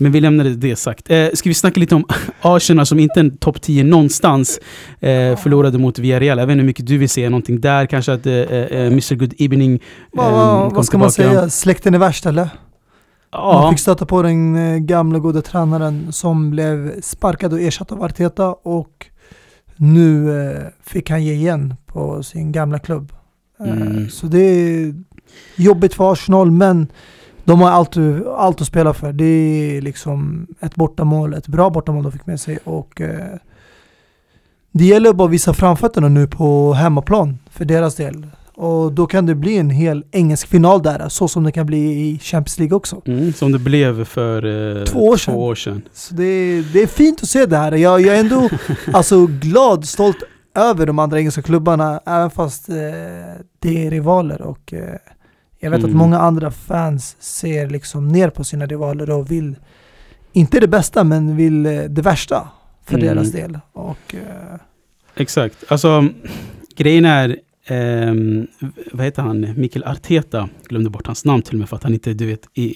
Men 0.00 0.12
vi 0.12 0.20
lämnar 0.20 0.44
det, 0.44 0.76
sagt. 0.76 1.10
Eh, 1.10 1.28
ska 1.34 1.48
vi 1.50 1.54
snacka 1.54 1.80
lite 1.80 1.94
om 1.94 2.04
Arsenal 2.40 2.86
som 2.86 2.98
inte 2.98 3.20
är 3.20 3.30
topp 3.30 3.60
10 3.62 3.84
någonstans. 3.84 4.60
Eh, 5.00 5.36
förlorade 5.36 5.78
mot 5.78 5.98
Villarreal. 5.98 6.38
Jag 6.38 6.46
vet 6.46 6.52
inte 6.52 6.60
hur 6.60 6.66
mycket 6.66 6.86
du 6.86 6.98
vill 6.98 7.08
säga 7.08 7.30
någonting 7.30 7.60
där. 7.60 7.86
Kanske 7.86 8.12
att 8.12 8.26
eh, 8.26 8.34
eh, 8.34 8.86
Mr 8.86 9.14
Good 9.14 9.34
Evening 9.38 9.74
eh, 9.74 9.80
vad, 10.12 10.68
kom 10.68 10.76
vad 10.76 10.86
ska 10.86 10.98
man 10.98 11.10
tillbaka. 11.10 11.36
säga? 11.38 11.50
Släkten 11.50 11.94
är 11.94 11.98
värst 11.98 12.26
eller? 12.26 12.42
Man 12.44 12.50
Ja, 13.32 13.70
fick 13.70 13.78
stöta 13.80 14.06
på 14.06 14.22
den 14.22 14.56
eh, 14.56 14.78
gamla 14.78 15.18
goda 15.18 15.42
tränaren 15.42 16.12
som 16.12 16.50
blev 16.50 17.00
sparkad 17.00 17.52
och 17.52 17.60
ersatt 17.60 17.92
av 17.92 18.02
Arteta 18.02 18.48
och 18.52 19.06
nu 19.76 20.40
eh, 20.50 20.62
fick 20.86 21.10
han 21.10 21.24
ge 21.24 21.32
igen 21.32 21.74
på 21.86 22.22
sin 22.22 22.52
gamla 22.52 22.78
klubb. 22.78 23.12
Eh, 23.12 23.70
Mm. 23.72 24.08
Så 24.10 24.26
det 24.26 24.38
är 24.40 24.94
jobbigt 25.56 25.94
för 25.94 26.12
Arsenal 26.12 26.50
men 26.50 26.86
de 27.50 27.60
har 27.60 27.70
allt, 27.70 27.96
allt 28.36 28.60
att 28.60 28.66
spela 28.66 28.94
för. 28.94 29.12
Det 29.12 29.24
är 29.24 29.80
liksom 29.80 30.46
ett 30.60 30.74
bortamål, 30.74 31.34
ett 31.34 31.48
bra 31.48 31.70
bortamål 31.70 32.02
de 32.02 32.12
fick 32.12 32.26
med 32.26 32.40
sig 32.40 32.58
och 32.64 33.00
eh, 33.00 33.36
det 34.72 34.84
gäller 34.84 35.12
bara 35.12 35.24
att 35.28 35.34
visa 35.34 35.54
framfötterna 35.54 36.08
nu 36.08 36.26
på 36.26 36.72
hemmaplan 36.72 37.38
för 37.50 37.64
deras 37.64 37.94
del. 37.94 38.26
Och 38.54 38.92
då 38.92 39.06
kan 39.06 39.26
det 39.26 39.34
bli 39.34 39.58
en 39.58 39.70
hel 39.70 40.04
engelsk 40.10 40.48
final 40.48 40.82
där, 40.82 41.08
så 41.08 41.28
som 41.28 41.44
det 41.44 41.52
kan 41.52 41.66
bli 41.66 41.78
i 41.78 42.18
Champions 42.18 42.58
League 42.58 42.76
också. 42.76 43.02
mm, 43.06 43.32
som 43.32 43.52
det 43.52 43.58
blev 43.58 44.04
för 44.04 44.46
eh, 44.78 44.84
Två 44.84 45.06
år 45.06 45.16
sedan. 45.16 45.34
Två 45.34 45.44
år 45.44 45.54
sedan. 45.54 45.82
Så 45.92 46.14
det 46.14 46.24
är, 46.24 46.72
det 46.72 46.82
är 46.82 46.86
fint 46.86 47.22
att 47.22 47.28
se 47.28 47.46
det 47.46 47.56
här. 47.56 47.72
Jag, 47.72 48.00
jag 48.00 48.16
är 48.16 48.20
ändå 48.20 48.48
alltså, 48.92 49.26
glad, 49.26 49.88
stolt 49.88 50.22
över 50.54 50.86
de 50.86 50.98
andra 50.98 51.18
engelska 51.18 51.42
klubbarna, 51.42 52.00
även 52.06 52.30
fast 52.30 52.68
eh, 52.68 52.74
det 53.58 53.86
är 53.86 53.90
rivaler. 53.90 54.42
Och, 54.42 54.72
eh, 54.72 54.96
jag 55.60 55.70
vet 55.70 55.78
Mm. 55.80 55.90
att 55.90 55.96
många 55.96 56.18
andra 56.18 56.50
fans 56.50 57.16
ser 57.20 57.70
liksom 57.70 58.08
ner 58.08 58.30
på 58.30 58.44
sina 58.44 58.66
rivaler 58.66 59.10
och 59.10 59.30
vill, 59.30 59.56
inte 60.32 60.60
det 60.60 60.68
bästa, 60.68 61.04
men 61.04 61.36
vill 61.36 61.66
eh, 61.66 61.82
det 61.82 62.02
värsta 62.02 62.48
för 62.84 62.94
Mm. 62.94 63.06
deras 63.06 63.32
del. 63.32 63.58
Och, 63.72 64.14
eh, 64.14 64.60
Exakt. 65.16 65.64
Alltså, 65.68 66.08
grejen 66.76 67.04
är... 67.04 67.36
ehm, 67.70 68.46
vad 68.92 69.04
heter 69.04 69.22
han? 69.22 69.54
Mikael 69.56 69.84
Arteta. 69.84 70.48
Glömde 70.68 70.90
bort 70.90 71.06
hans 71.06 71.24
namn 71.24 71.42
till 71.42 71.54
och 71.54 71.58
med 71.58 71.68
för 71.68 71.76
att 71.76 71.82
han 71.82 71.94
inte, 71.94 72.12
du 72.12 72.26
vet, 72.26 72.48
i, 72.54 72.74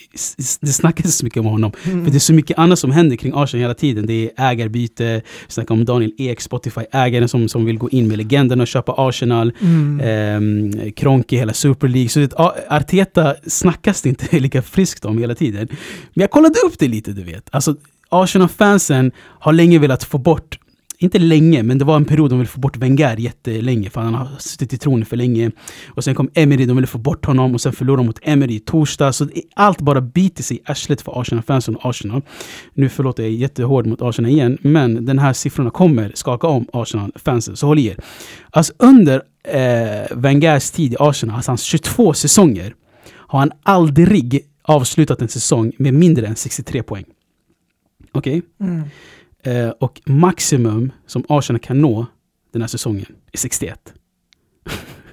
det 0.61 0.72
snackas 0.72 1.16
så 1.16 1.24
mycket 1.24 1.40
om 1.40 1.47
honom. 1.47 1.72
För 1.72 2.11
det 2.11 2.14
är 2.14 2.18
så 2.18 2.32
mycket 2.32 2.59
annat 2.59 2.78
som 2.78 2.90
händer 2.90 3.16
kring 3.16 3.32
Arsenal 3.34 3.61
hela 3.62 3.74
tiden. 3.74 4.07
Det 4.07 4.30
är 4.36 4.51
ägarbyte, 4.51 5.22
vi 5.47 5.53
snackar 5.53 5.74
om 5.74 5.84
Daniel 5.84 6.12
Ek, 6.18 6.40
Spotify-ägaren 6.40 7.28
som, 7.28 7.49
som 7.49 7.64
vill 7.64 7.78
gå 7.78 7.90
in 7.90 8.09
med 8.09 8.18
legenden 8.18 8.61
och 8.61 8.66
köpa 8.66 8.95
Arsenal. 8.97 9.53
mm. 9.61 10.01
Eh, 10.01 10.90
Kronk 10.92 11.32
i 11.32 11.36
hela 11.36 11.53
Super 11.53 11.88
League. 11.88 12.09
Så 12.09 12.20
det, 12.20 12.32
Arteta 12.68 13.34
snackas 13.47 14.03
det 14.03 14.09
inte 14.09 14.38
lika 14.40 14.62
friskt 14.62 15.05
om 15.05 15.18
hela 15.18 15.34
tiden. 15.34 15.68
Men 16.14 16.20
jag 16.20 16.30
kollade 16.30 16.55
upp 16.66 16.78
det 16.78 16.88
lite, 16.88 17.12
du 17.12 17.22
vet. 17.24 17.49
Alltså, 17.51 17.76
Arsenal-fansen 18.09 19.12
har 19.18 19.53
länge 19.53 19.78
velat 19.78 20.05
få 20.05 20.18
bort 20.18 20.59
inte 21.05 21.18
länge, 21.18 21.62
men 21.62 21.78
det 21.78 21.84
var 21.84 21.96
en 21.96 22.05
period 22.05 22.30
de 22.30 22.38
ville 22.38 22.48
få 22.48 22.61
bort 22.61 22.76
Wenger 22.76 23.16
jättelänge, 23.16 23.90
för 23.90 24.00
han 24.00 24.14
har 24.14 24.28
suttit 24.38 24.72
i 24.72 24.78
tronen 24.78 25.07
för 25.07 25.16
länge. 25.16 25.50
Och 25.86 26.05
sen 26.05 26.14
kom 26.14 26.30
Emery, 26.34 26.66
de 26.66 26.76
ville 26.76 26.86
få 26.86 26.98
bort 26.98 27.24
honom 27.24 27.55
och 27.55 27.61
sen 27.61 27.72
förlorade 27.72 28.00
de 28.02 28.07
mot 28.07 28.18
Emery 28.22 28.55
i 28.55 28.61
torsdag. 28.61 29.12
Så 29.12 29.28
allt 29.55 29.80
bara 29.80 30.00
biter 30.00 30.42
sig 30.42 30.57
i 30.57 30.61
arslet 30.64 31.02
för 31.02 31.20
Arsenal-fansen 31.20 31.76
och 31.76 31.90
Arsenal. 31.90 32.22
Nu 32.74 32.88
förlåter 32.88 33.22
jag 33.22 33.32
jättehård 33.32 33.86
mot 33.86 34.02
Arsenal 34.02 34.30
igen, 34.30 34.59
men 34.61 35.05
den 35.05 35.18
här 35.18 35.32
siffrorna 35.32 35.70
kommer 35.70 36.12
skaka 36.14 36.46
om 36.46 36.66
Arsenal-fansen, 36.72 37.57
så 37.57 37.66
håll 37.66 37.78
i 37.78 37.86
er. 37.86 37.96
Alltså 38.50 38.72
under 38.78 39.22
eh, 39.48 40.16
Wengers 40.16 40.70
tid 40.70 40.92
i 40.92 40.96
Arsenal, 40.98 41.36
alltså 41.36 41.50
hans 41.50 41.62
22 41.62 42.14
säsonger, 42.14 42.74
har 43.07 43.38
han 43.38 43.50
aldrig 43.62 44.40
avslutat 44.62 45.22
en 45.22 45.28
säsong 45.28 45.72
med 45.78 45.94
mindre 45.94 46.26
än 46.26 46.36
63 46.36 46.82
poäng. 46.82 47.05
Okej? 48.12 48.42
Mm. 48.61 48.82
Eh, 49.45 49.68
och 49.68 50.01
maximum 50.07 50.92
som 51.07 51.24
Arsenal 51.28 51.61
kan 51.61 51.80
nå 51.80 52.07
den 52.53 52.62
här 52.62 52.68
säsongen 52.68 53.07
är 53.32 53.38
61. 53.38 53.78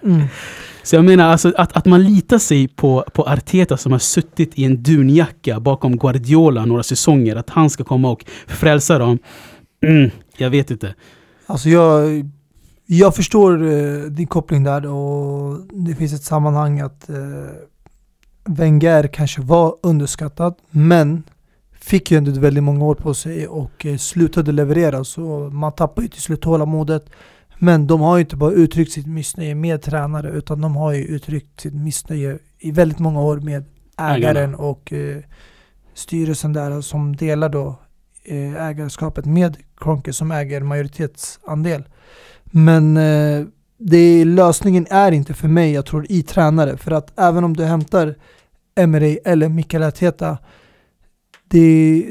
Mm. 0.04 0.22
Så 0.84 0.96
jag 0.96 1.06
menar 1.06 1.30
alltså 1.30 1.54
att, 1.58 1.78
att 1.78 1.86
man 1.86 2.04
litar 2.04 2.38
sig 2.38 2.68
på, 2.68 3.06
på 3.14 3.24
Arteta 3.24 3.78
som 3.78 3.92
har 3.92 4.00
suttit 4.00 4.60
i 4.60 4.66
en 4.66 4.84
dunjacka 4.84 5.60
bakom 5.60 5.98
Guardiola 5.98 6.66
några 6.66 6.84
säsonger, 6.84 7.36
att 7.36 7.50
han 7.50 7.70
ska 7.70 7.84
komma 7.84 8.10
och 8.10 8.26
frälsa 8.48 8.98
dem. 8.98 9.20
Mm, 9.86 10.10
jag 10.38 10.50
vet 10.50 10.72
inte. 10.72 10.96
Alltså 11.46 11.70
jag, 11.70 12.26
jag 12.86 13.16
förstår 13.16 13.72
eh, 13.72 14.02
din 14.02 14.28
koppling 14.28 14.64
där 14.64 14.86
och 14.86 15.60
det 15.72 15.96
finns 15.96 16.14
ett 16.14 16.24
sammanhang 16.24 16.80
att 16.80 17.10
eh, 17.10 17.16
Wenger 18.46 19.08
kanske 19.08 19.42
var 19.42 19.76
underskattad 19.84 20.56
men 20.70 21.24
fick 21.82 22.12
ju 22.12 22.18
ändå 22.18 22.32
väldigt 22.32 22.64
många 22.64 22.86
år 22.86 22.96
på 22.96 23.14
sig 23.14 23.48
och 23.48 23.86
eh, 23.86 23.98
slutade 23.98 24.52
leverera 24.52 25.04
så 25.04 25.50
man 25.54 25.72
tappar 25.72 26.02
ju 26.02 26.08
till 26.08 26.22
slut 26.22 26.42
tålamodet. 26.42 27.10
Men 27.60 27.88
de 27.88 28.02
har 28.02 28.18
ju 28.18 28.22
inte 28.22 28.36
bara 28.36 28.52
uttryckt 28.52 28.92
sitt 28.92 29.08
missnöje 29.08 29.56
med 29.56 29.82
tränare 29.82 30.30
utan 30.30 30.62
de 30.62 30.76
har 30.76 30.94
ju 30.94 31.04
uttryckt 31.04 31.60
sitt 31.60 31.74
missnöje 31.74 32.40
i 32.60 32.72
väldigt 32.72 33.00
många 33.00 33.22
år 33.22 33.38
med 33.38 33.66
ägaren 33.98 34.56
och 34.56 34.94
eh, 34.94 35.18
styrelsen 35.94 36.54
där 36.54 36.82
som 36.82 37.16
delar 37.16 37.50
då 37.50 37.80
eh, 38.24 38.66
ägarskapet 38.66 39.26
med 39.26 39.58
Kroenke 39.78 40.14
som 40.14 40.32
äger 40.32 40.62
majoritetsandel. 40.62 41.84
Men 42.44 42.98
eh, 42.98 43.46
det, 43.78 44.26
lösningen 44.26 44.88
är 44.90 45.12
inte 45.12 45.34
för 45.34 45.48
mig, 45.48 45.72
jag 45.72 45.86
tror, 45.86 46.06
i 46.10 46.24
tränare. 46.24 46.78
För 46.78 46.92
att 46.92 47.20
även 47.20 47.44
om 47.44 47.58
du 47.58 47.64
hämtar 47.64 48.16
Emery 48.76 49.20
eller 49.26 49.50
Mikael 49.50 49.84
Arteta, 49.84 50.38
det, 51.52 52.06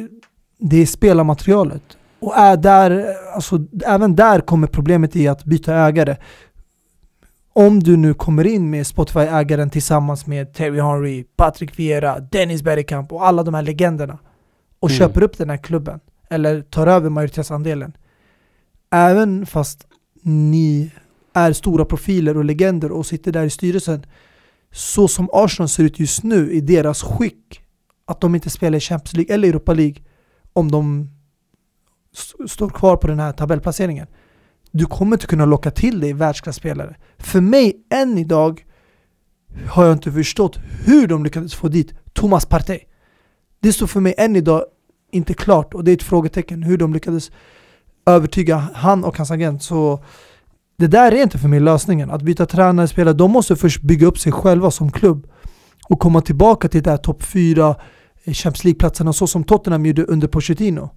det 0.58 0.76
är 0.82 0.86
spelarmaterialet. 0.86 1.82
Och 2.20 2.36
är 2.36 2.56
där, 2.56 3.06
alltså, 3.34 3.58
även 3.86 4.16
där 4.16 4.40
kommer 4.40 4.66
problemet 4.66 5.16
i 5.16 5.28
att 5.28 5.44
byta 5.44 5.74
ägare. 5.74 6.16
Om 7.52 7.80
du 7.82 7.96
nu 7.96 8.14
kommer 8.14 8.46
in 8.46 8.70
med 8.70 8.86
Spotify-ägaren 8.86 9.70
tillsammans 9.70 10.26
med 10.26 10.54
Terry 10.54 10.80
Henry, 10.80 11.24
Patrick 11.36 11.78
Vieira, 11.78 12.20
Dennis 12.20 12.62
Bergkamp 12.62 13.12
och 13.12 13.26
alla 13.26 13.42
de 13.42 13.54
här 13.54 13.62
legenderna 13.62 14.18
och 14.80 14.90
Mm. 14.90 14.98
köper 14.98 15.22
upp 15.22 15.38
den 15.38 15.50
här 15.50 15.56
klubben 15.56 16.00
eller 16.30 16.62
tar 16.62 16.86
över 16.86 17.10
majoritetsandelen. 17.10 17.92
Även 18.90 19.46
fast 19.46 19.86
ni 20.22 20.90
är 21.34 21.52
stora 21.52 21.84
profiler 21.84 22.36
och 22.36 22.44
legender 22.44 22.92
och 22.92 23.06
sitter 23.06 23.32
där 23.32 23.44
i 23.44 23.50
styrelsen 23.50 24.06
så 24.72 25.08
som 25.08 25.28
Arsenal 25.32 25.68
ser 25.68 25.84
ut 25.84 26.00
just 26.00 26.22
nu 26.22 26.52
i 26.52 26.60
deras 26.60 27.02
skick 27.02 27.59
att 28.10 28.20
de 28.20 28.34
inte 28.34 28.50
spelar 28.50 28.78
i 28.78 28.80
Champions 28.80 29.12
League 29.12 29.34
eller 29.34 29.48
Europa 29.48 29.74
League 29.74 29.96
om 30.52 30.70
de 30.70 31.10
står 32.48 32.68
kvar 32.68 32.96
på 32.96 33.06
den 33.06 33.18
här 33.18 33.32
tabellplaceringen. 33.32 34.06
Du 34.70 34.86
kommer 34.86 35.16
inte 35.16 35.26
kunna 35.26 35.44
locka 35.44 35.70
till 35.70 36.00
dig 36.00 36.12
världsklasspelare. 36.12 36.96
För 37.18 37.40
mig, 37.40 37.86
än 37.90 38.18
idag, 38.18 38.64
har 39.66 39.84
jag 39.84 39.92
inte 39.92 40.12
förstått 40.12 40.58
hur 40.84 41.06
de 41.06 41.24
lyckades 41.24 41.54
få 41.54 41.68
dit 41.68 41.94
Thomas 42.12 42.46
Partey. 42.46 42.80
Det 43.60 43.72
står 43.72 43.86
för 43.86 44.00
mig 44.00 44.14
än 44.18 44.36
idag 44.36 44.64
inte 45.12 45.34
klart 45.34 45.74
och 45.74 45.84
det 45.84 45.90
är 45.90 45.96
ett 45.96 46.02
frågetecken 46.02 46.62
hur 46.62 46.78
de 46.78 46.92
lyckades 46.92 47.30
övertyga 48.06 48.56
han 48.74 49.04
och 49.04 49.16
hans 49.16 49.30
agent. 49.30 49.62
Så 49.62 50.04
det 50.76 50.86
där 50.86 51.12
är 51.12 51.22
inte 51.22 51.38
för 51.38 51.48
mig 51.48 51.60
lösningen. 51.60 52.10
Att 52.10 52.22
byta 52.22 52.46
tränare, 52.46 52.88
spelare, 52.88 53.14
de 53.14 53.30
måste 53.30 53.56
först 53.56 53.82
bygga 53.82 54.06
upp 54.06 54.18
sig 54.18 54.32
själva 54.32 54.70
som 54.70 54.92
klubb 54.92 55.26
och 55.88 56.00
komma 56.00 56.20
tillbaka 56.20 56.68
till 56.68 56.82
det 56.82 56.90
här 56.90 56.96
topp 56.96 57.22
4 57.22 57.76
Champions 58.24 58.64
League-platserna 58.64 59.12
så 59.12 59.26
som 59.26 59.44
Tottenham 59.44 59.86
gjorde 59.86 60.04
under 60.04 60.28
Pochettino. 60.28 60.90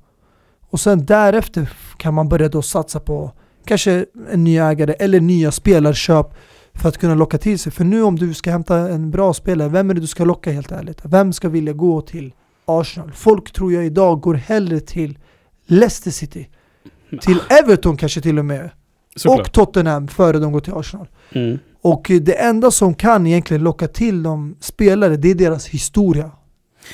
Och 0.69 0.79
sen 0.79 1.05
därefter 1.05 1.69
kan 1.97 2.13
man 2.13 2.29
börja 2.29 2.49
då 2.49 2.61
satsa 2.61 2.99
på 2.99 3.31
kanske 3.65 4.05
en 4.31 4.43
ny 4.43 4.57
ägare 4.57 4.93
eller 4.93 5.19
nya 5.19 5.51
spelarköp 5.51 6.33
för 6.73 6.89
att 6.89 6.97
kunna 6.97 7.15
locka 7.15 7.37
till 7.37 7.59
sig. 7.59 7.71
För 7.71 7.83
nu 7.83 8.03
om 8.03 8.15
du 8.15 8.33
ska 8.33 8.51
hämta 8.51 8.77
en 8.77 9.11
bra 9.11 9.33
spelare, 9.33 9.69
vem 9.69 9.89
är 9.89 9.93
det 9.93 10.01
du 10.01 10.07
ska 10.07 10.25
locka 10.25 10.51
helt 10.51 10.71
ärligt? 10.71 11.01
Vem 11.03 11.33
ska 11.33 11.49
vilja 11.49 11.73
gå 11.73 12.01
till 12.01 12.33
Arsenal? 12.65 13.11
Folk 13.11 13.51
tror 13.51 13.73
jag 13.73 13.85
idag 13.85 14.21
går 14.21 14.33
hellre 14.33 14.79
till 14.79 15.19
Leicester 15.67 16.11
City, 16.11 16.49
till 17.21 17.39
Everton 17.49 17.97
kanske 17.97 18.21
till 18.21 18.39
och 18.39 18.45
med, 18.45 18.69
Såklart. 19.15 19.47
och 19.47 19.53
Tottenham 19.53 20.07
före 20.07 20.39
de 20.39 20.51
går 20.51 20.59
till 20.59 20.73
Arsenal. 20.73 21.07
Mm. 21.31 21.59
Och 21.81 22.11
eh, 22.11 22.21
det 22.21 22.33
enda 22.33 22.71
som 22.71 22.93
kan 22.93 23.27
egentligen 23.27 23.63
locka 23.63 23.87
till 23.87 24.23
de 24.23 24.55
spelare, 24.59 25.17
det 25.17 25.31
är 25.31 25.35
deras 25.35 25.67
historia. 25.67 26.31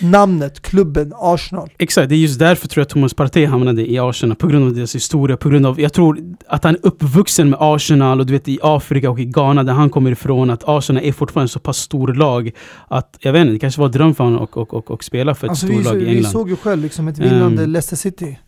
Namnet, 0.01 0.61
klubben, 0.61 1.13
Arsenal. 1.15 1.69
Exakt, 1.77 2.09
det 2.09 2.15
är 2.15 2.17
just 2.17 2.39
därför 2.39 2.67
tror 2.67 2.81
jag 2.81 2.89
Thomas 2.89 3.13
Partey 3.13 3.45
hamnade 3.45 3.91
i 3.91 3.99
Arsenal. 3.99 4.35
På 4.35 4.47
grund 4.47 4.65
av 4.65 4.73
deras 4.73 4.95
historia, 4.95 5.37
på 5.37 5.49
grund 5.49 5.65
av... 5.65 5.79
Jag 5.81 5.93
tror 5.93 6.19
att 6.47 6.63
han 6.63 6.75
är 6.75 6.79
uppvuxen 6.85 7.49
med 7.49 7.57
Arsenal 7.61 8.19
och 8.19 8.25
du 8.25 8.33
vet 8.33 8.47
i 8.47 8.59
Afrika 8.61 9.09
och 9.09 9.19
i 9.19 9.25
Ghana 9.25 9.63
där 9.63 9.73
han 9.73 9.89
kommer 9.89 10.11
ifrån. 10.11 10.49
Att 10.49 10.63
Arsenal 10.65 11.03
är 11.03 11.11
fortfarande 11.11 11.49
så 11.49 11.59
pass 11.59 11.77
stor 11.77 12.13
lag 12.13 12.51
att, 12.87 13.17
jag 13.19 13.33
vet 13.33 13.41
inte, 13.41 13.53
det 13.53 13.59
kanske 13.59 13.81
var 13.81 13.89
dröm 13.89 14.15
för 14.15 14.23
honom 14.23 14.43
att 14.43 14.53
och, 14.57 14.73
och, 14.73 14.91
och 14.91 15.03
spela 15.03 15.35
för 15.35 15.47
ett 15.47 15.49
Alltså 15.49 15.65
stort 15.67 15.79
vi, 15.79 15.83
lag 15.83 15.95
i 16.01 16.05
vi 16.05 16.15
England. 16.15 16.31
såg 16.31 16.49
ju 16.49 16.55
själv 16.55 16.81
liksom 16.81 17.07
ett 17.07 17.17
vinnande 17.19 17.61
Mm. 17.61 17.69
Leicester 17.71 17.95
City. 17.95 18.39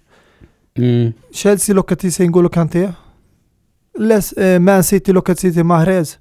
Mm. 0.77 1.13
Chelsea 1.33 1.75
lockade 1.75 2.01
till 2.01 2.13
sig 2.13 2.27
N'Golo 2.27 2.49
Kanté. 2.49 2.93
Les, 3.99 4.31
eh, 4.33 4.59
Man 4.59 4.83
City 4.83 5.13
lockade 5.13 5.35
till 5.39 5.53
sig 5.53 5.63
Mahrez. 5.63 6.17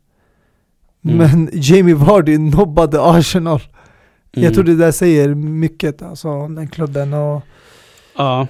Mm. 1.05 1.17
Men 1.17 1.51
Jamie 1.53 1.95
Vardy 1.95 2.39
nobbade 2.39 3.03
Arsenal. 3.03 3.61
Mm. 4.33 4.45
Jag 4.45 4.55
tror 4.55 4.65
det 4.65 4.77
där 4.77 4.93
säger 4.93 5.35
mycket, 5.35 6.03
alltså 6.03 6.49
den 6.49 6.69
klubben. 6.69 7.15
Och 7.15 7.43
Ja, 8.17 8.47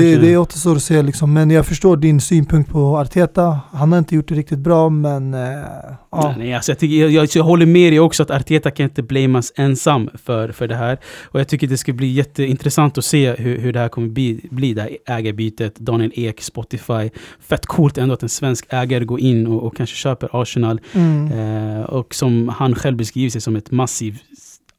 det, 0.00 0.16
det 0.16 0.36
återstår 0.36 0.76
att 0.76 0.82
se 0.82 1.02
liksom. 1.02 1.32
Men 1.32 1.50
jag 1.50 1.66
förstår 1.66 1.96
din 1.96 2.20
synpunkt 2.20 2.70
på 2.70 2.98
Arteta. 2.98 3.60
Han 3.72 3.92
har 3.92 3.98
inte 3.98 4.14
gjort 4.14 4.28
det 4.28 4.34
riktigt 4.34 4.58
bra, 4.58 4.88
men... 4.88 5.34
Eh, 5.34 5.40
ja. 5.40 6.28
Nej, 6.28 6.34
nej, 6.38 6.54
alltså 6.54 6.72
jag, 6.72 6.78
tycker, 6.78 6.96
jag, 6.96 7.10
jag, 7.10 7.28
jag 7.34 7.44
håller 7.44 7.66
med 7.66 7.92
dig 7.92 8.00
också 8.00 8.22
att 8.22 8.30
Arteta 8.30 8.70
kan 8.70 8.84
inte 8.84 9.02
blamas 9.02 9.52
ensam 9.56 10.10
för, 10.14 10.52
för 10.52 10.68
det 10.68 10.74
här. 10.74 10.98
Och 11.22 11.40
jag 11.40 11.48
tycker 11.48 11.66
det 11.66 11.76
ska 11.76 11.92
bli 11.92 12.06
jätteintressant 12.06 12.98
att 12.98 13.04
se 13.04 13.34
hur, 13.34 13.58
hur 13.58 13.72
det 13.72 13.80
här 13.80 13.88
kommer 13.88 14.08
bli, 14.08 14.40
bli 14.50 14.74
det 14.74 14.82
här 14.82 14.96
ägarbytet. 15.06 15.76
Daniel 15.76 16.12
Ek, 16.14 16.42
Spotify. 16.42 17.10
Fett 17.40 17.66
coolt 17.66 17.98
ändå 17.98 18.14
att 18.14 18.22
en 18.22 18.28
svensk 18.28 18.66
ägare 18.68 19.04
går 19.04 19.20
in 19.20 19.46
och, 19.46 19.62
och 19.62 19.76
kanske 19.76 19.96
köper 19.96 20.42
Arsenal. 20.42 20.80
Mm. 20.92 21.32
Eh, 21.32 21.82
och 21.82 22.14
som 22.14 22.48
han 22.48 22.74
själv 22.74 22.96
beskriver 22.96 23.30
sig 23.30 23.40
som 23.40 23.56
ett 23.56 23.70
massivt 23.70 24.22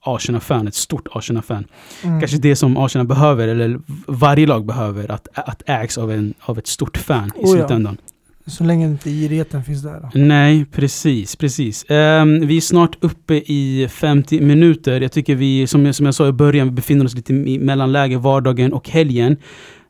Arsenal-fan, 0.03 0.67
ett 0.67 0.75
stort 0.75 1.07
Arsenal-fan. 1.11 1.65
Mm. 2.03 2.19
Kanske 2.19 2.37
det 2.37 2.55
som 2.55 2.77
Arsenal 2.77 3.07
behöver, 3.07 3.47
eller 3.47 3.79
varje 4.07 4.47
lag 4.47 4.65
behöver, 4.65 5.11
att, 5.11 5.27
att 5.33 5.63
ägs 5.65 5.97
av, 5.97 6.11
en, 6.11 6.33
av 6.39 6.57
ett 6.57 6.67
stort 6.67 6.97
fan 6.97 7.31
i 7.35 7.39
Oh 7.39 7.41
ja. 7.41 7.47
slutändan. 7.47 7.97
Så 8.45 8.63
länge 8.63 8.85
inte 8.85 9.09
girigheten 9.09 9.63
finns 9.63 9.83
där. 9.83 9.99
Då. 10.01 10.09
Nej, 10.13 10.65
precis, 10.65 11.35
precis. 11.35 11.85
Ehm, 11.89 12.47
vi 12.47 12.57
är 12.57 12.61
snart 12.61 12.97
uppe 12.99 13.33
i 13.35 13.87
50 13.91 14.41
minuter. 14.41 15.01
Jag 15.01 15.11
tycker 15.11 15.35
vi, 15.35 15.67
som 15.67 15.85
jag, 15.85 15.95
som 15.95 16.05
jag 16.05 16.15
sa 16.15 16.27
i 16.27 16.31
början, 16.31 16.67
vi 16.67 16.73
befinner 16.73 17.05
oss 17.05 17.15
lite 17.15 17.33
i 17.33 17.59
mellanläge 17.59 18.17
vardagen 18.17 18.73
och 18.73 18.89
helgen. 18.89 19.37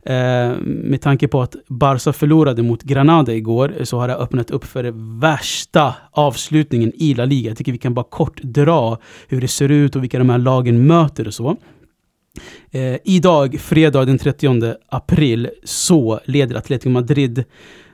Eh, 0.06 0.58
med 0.66 1.01
tanke 1.01 1.28
på 1.28 1.41
att 1.41 1.56
Barca 1.68 2.14
förlorade 2.14 2.64
mot 2.64 2.84
Granada 2.84 3.34
igår 3.34 3.74
eh, 3.78 3.84
så 3.84 3.99
har 3.99 4.08
det 4.08 4.16
öppnat 4.16 4.51
upp 4.51 4.66
för 4.66 4.84
den 4.84 5.20
värsta 5.20 5.95
avslutningen 6.12 6.91
i 6.95 7.14
La 7.14 7.26
Liga. 7.26 7.49
Jag 7.49 7.58
tycker 7.58 7.72
vi 7.72 7.78
kan 7.78 7.93
bara 7.93 8.06
kort 8.10 8.41
dra 8.41 8.97
hur 9.28 9.41
det 9.41 9.47
ser 9.47 9.70
ut 9.70 9.95
och 9.95 10.04
vilka 10.04 10.18
de 10.18 10.30
här 10.30 10.38
lagen 10.38 10.88
möter 10.88 11.28
och 11.28 11.34
så. 11.34 11.58
Eh, 12.72 12.97
idag, 13.04 13.60
fredag 13.60 14.06
den 14.06 14.18
30 14.18 14.76
april, 14.89 15.49
så 15.64 16.20
leder 16.26 16.56
Atletico 16.56 16.89
Madrid 16.89 17.43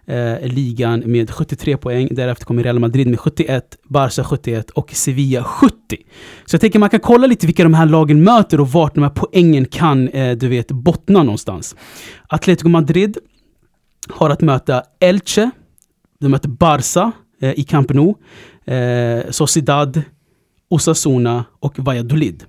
eh, 0.09 0.47
ligan 0.47 1.03
med 1.05 1.29
73 1.29 1.77
poäng. 1.77 2.07
Därefter 2.11 2.45
kommer 2.45 2.63
Real 2.63 2.79
Madrid 2.79 3.07
med 3.07 3.19
71, 3.19 3.77
Barca 3.83 4.23
71 4.23 4.69
och 4.69 4.91
Sevilla 4.91 5.43
70. 5.43 5.75
Så 6.45 6.53
jag 6.53 6.61
tänker 6.61 6.79
man 6.79 6.89
kan 6.89 6.99
kolla 6.99 7.27
lite 7.27 7.45
vilka 7.45 7.63
de 7.63 7.73
här 7.73 7.85
lagen 7.85 8.23
möter 8.23 8.59
och 8.59 8.71
vart 8.71 8.95
de 8.95 9.03
här 9.03 9.09
poängen 9.09 9.65
kan, 9.65 10.07
eh, 10.07 10.37
du 10.37 10.47
vet, 10.47 10.71
bottna 10.71 11.23
någonstans. 11.23 11.75
Atletico 12.27 12.69
Madrid 12.69 13.17
har 14.09 14.29
att 14.29 14.41
möta 14.41 14.83
Elche, 14.99 15.51
de 16.19 16.29
möter 16.29 16.49
Barca 16.49 17.11
eh, 17.41 17.59
i 17.59 17.63
Camp 17.63 17.93
Nou, 17.93 18.15
eh, 18.65 19.29
Sociedad, 19.29 20.01
Osasuna 20.69 21.45
och 21.59 21.79
Valladolid. 21.79 22.43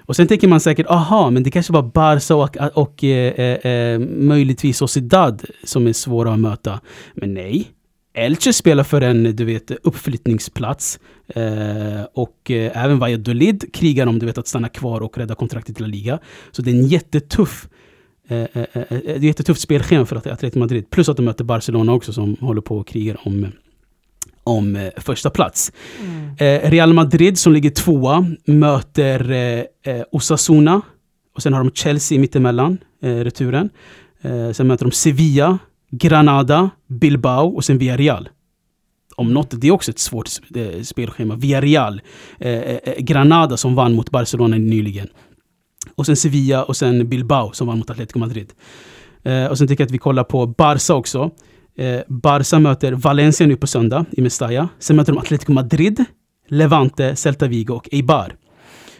Och 0.00 0.16
sen 0.16 0.26
tänker 0.26 0.48
man 0.48 0.60
säkert, 0.60 0.86
aha, 0.86 1.30
men 1.30 1.42
det 1.42 1.50
kanske 1.50 1.72
var 1.72 1.82
Barca 1.82 2.34
och, 2.34 2.56
och 2.74 3.04
eh, 3.04 3.32
eh, 3.32 3.72
eh, 3.72 3.98
möjligtvis 3.98 4.78
Sociedad 4.78 5.44
som 5.64 5.86
är 5.86 5.92
svåra 5.92 6.32
att 6.32 6.40
möta. 6.40 6.80
Men 7.14 7.34
nej. 7.34 7.68
Elche 8.14 8.52
spelar 8.52 8.84
för 8.84 9.00
en, 9.00 9.36
du 9.36 9.44
vet, 9.44 9.70
uppflyttningsplats. 9.70 11.00
Eh, 11.28 12.02
och 12.14 12.50
eh, 12.50 12.84
även 12.84 12.98
Valladolid 12.98 13.74
krigar 13.74 14.06
om, 14.06 14.18
du 14.18 14.26
vet, 14.26 14.38
att 14.38 14.48
stanna 14.48 14.68
kvar 14.68 15.00
och 15.00 15.18
rädda 15.18 15.34
kontraktet 15.34 15.76
till 15.76 15.84
La 15.84 15.88
Liga. 15.88 16.18
Så 16.50 16.62
det 16.62 16.70
är 16.70 16.74
en 16.74 16.86
jättetuff 16.86 17.68
eh, 18.28 18.38
eh, 18.38 18.46
eh, 18.52 18.64
eh 18.72 18.98
ett 19.06 19.22
jättetufft 19.22 19.60
spelschema 19.60 20.06
för 20.06 20.16
Atletico 20.16 20.58
Madrid. 20.58 20.90
Plus 20.90 21.08
att 21.08 21.16
de 21.16 21.22
möter 21.22 21.44
Barcelona 21.44 21.92
också 21.92 22.12
som 22.12 22.36
håller 22.40 22.60
på 22.60 22.78
och 22.78 22.86
krigar 22.86 23.16
om 23.24 23.46
om 24.44 24.76
eh, 24.76 24.88
första 24.96 25.30
plats. 25.30 25.72
Eh, 26.38 26.70
Real 26.70 26.92
Madrid 26.92 27.38
som 27.38 27.52
ligger 27.52 27.70
tvåa 27.70 28.26
möter 28.44 29.30
eh, 29.30 29.94
eh, 29.94 30.02
Osasuna. 30.12 30.80
Och 31.34 31.42
sen 31.42 31.52
har 31.52 31.64
de 31.64 31.70
Chelsea 31.74 32.20
mittemellan, 32.20 32.78
eh, 33.02 33.08
returen. 33.08 33.70
Eh, 34.22 34.50
sen 34.50 34.66
möter 34.66 34.84
de 34.84 34.92
Sevilla, 34.92 35.58
Granada, 35.90 36.70
Bilbao 36.88 37.48
och 37.48 37.64
sen 37.64 37.78
Villarreal. 37.78 38.28
Om 39.16 39.34
något, 39.34 39.60
det 39.60 39.66
är 39.66 39.70
också 39.70 39.90
ett 39.90 39.98
svårt 39.98 40.28
eh, 40.54 40.82
spelschema. 40.82 41.36
Villarreal, 41.36 42.00
Granada 42.98 43.56
som 43.56 43.74
vann 43.74 43.94
mot 43.94 44.10
Barcelona 44.10 44.56
nyligen. 44.56 45.08
Och 45.94 46.06
sen 46.06 46.16
Sevilla 46.16 46.64
och 46.64 46.76
sen 46.76 47.08
Bilbao 47.08 47.52
som 47.52 47.66
vann 47.66 47.78
mot 47.78 47.90
Atletico 47.90 48.18
Madrid. 48.18 48.52
Och 49.50 49.58
sen 49.58 49.68
tycker 49.68 49.82
jag 49.82 49.86
att 49.86 49.94
vi 49.94 49.98
kollar 49.98 50.24
på 50.24 50.46
Barca 50.46 50.94
också. 50.94 51.30
Eh, 51.76 52.00
Barca 52.08 52.58
möter 52.58 52.92
Valencia 52.92 53.46
nu 53.46 53.56
på 53.56 53.66
söndag 53.66 54.04
i 54.12 54.22
Mestalla. 54.22 54.68
Sen 54.78 54.96
möter 54.96 55.12
de 55.12 55.18
Atletico 55.18 55.52
Madrid, 55.52 56.04
Levante, 56.48 57.16
Celta 57.16 57.46
Vigo 57.46 57.74
och 57.74 57.88
Eibar. 57.92 58.34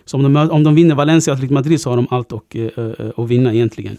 Så 0.05 0.17
om 0.17 0.23
de, 0.23 0.51
om 0.51 0.65
de 0.65 0.75
vinner 0.75 0.95
Valencia 0.95 1.33
och 1.33 1.37
Atletico 1.37 1.55
Madrid 1.55 1.81
så 1.81 1.91
har 1.91 1.97
de 1.97 2.07
allt 2.11 2.33
att, 2.33 2.55
eh, 2.55 2.63
eh, 2.63 3.11
att 3.17 3.29
vinna 3.29 3.55
egentligen. 3.55 3.97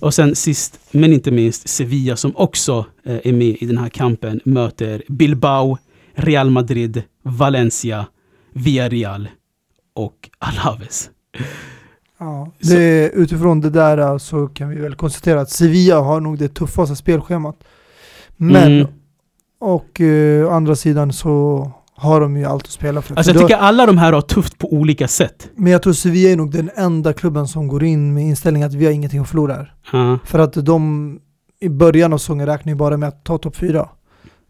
Och 0.00 0.14
sen 0.14 0.34
sist 0.36 0.80
men 0.90 1.12
inte 1.12 1.30
minst 1.30 1.68
Sevilla 1.68 2.16
som 2.16 2.36
också 2.36 2.86
eh, 3.04 3.18
är 3.24 3.32
med 3.32 3.56
i 3.60 3.66
den 3.66 3.78
här 3.78 3.88
kampen 3.88 4.40
möter 4.44 5.02
Bilbao, 5.08 5.78
Real 6.14 6.50
Madrid, 6.50 7.02
Valencia, 7.22 8.06
Villarreal 8.52 9.28
och 9.94 10.30
Alaves. 10.38 11.10
Ja, 12.18 12.52
det, 12.58 13.10
utifrån 13.14 13.60
det 13.60 13.70
där 13.70 13.98
äh, 13.98 14.18
så 14.18 14.46
kan 14.46 14.68
vi 14.68 14.76
väl 14.76 14.94
konstatera 14.94 15.40
att 15.40 15.50
Sevilla 15.50 16.00
har 16.00 16.20
nog 16.20 16.38
det 16.38 16.48
tuffaste 16.48 16.96
spelschemat. 16.96 17.64
Men, 18.36 18.72
Mm. 18.72 18.86
och 19.60 20.00
eh, 20.00 20.46
å 20.46 20.50
andra 20.50 20.76
sidan 20.76 21.12
så 21.12 21.70
har 21.96 22.20
de 22.20 22.36
ju 22.36 22.44
allt 22.44 22.62
att 22.64 22.70
spela 22.70 23.02
för. 23.02 23.14
Alltså 23.16 23.32
För 23.32 23.40
jag 23.40 23.48
tycker 23.48 23.60
alla 23.60 23.86
de 23.86 23.98
här 23.98 24.12
har 24.12 24.20
tufft 24.20 24.58
på 24.58 24.72
olika 24.72 25.08
sätt. 25.08 25.50
Men 25.56 25.72
jag 25.72 25.82
tror 25.82 25.92
Sevilla 25.92 26.30
är 26.30 26.36
nog 26.36 26.52
den 26.52 26.70
enda 26.76 27.12
klubben 27.12 27.48
som 27.48 27.68
går 27.68 27.84
in 27.84 28.14
med 28.14 28.24
inställningen 28.24 28.68
att 28.68 28.74
vi 28.74 28.84
har 28.84 28.92
ingenting 28.92 29.20
att 29.20 29.28
förlora 29.28 29.54
här. 29.54 29.74
Ja. 29.92 30.18
För 30.24 30.38
att 30.38 30.52
de 30.52 31.18
i 31.60 31.68
början 31.68 32.12
av 32.12 32.18
säsongen 32.18 32.46
räknar 32.46 32.72
ju 32.72 32.76
bara 32.76 32.96
med 32.96 33.08
att 33.08 33.24
ta 33.24 33.38
topp 33.38 33.56
fyra. 33.56 33.88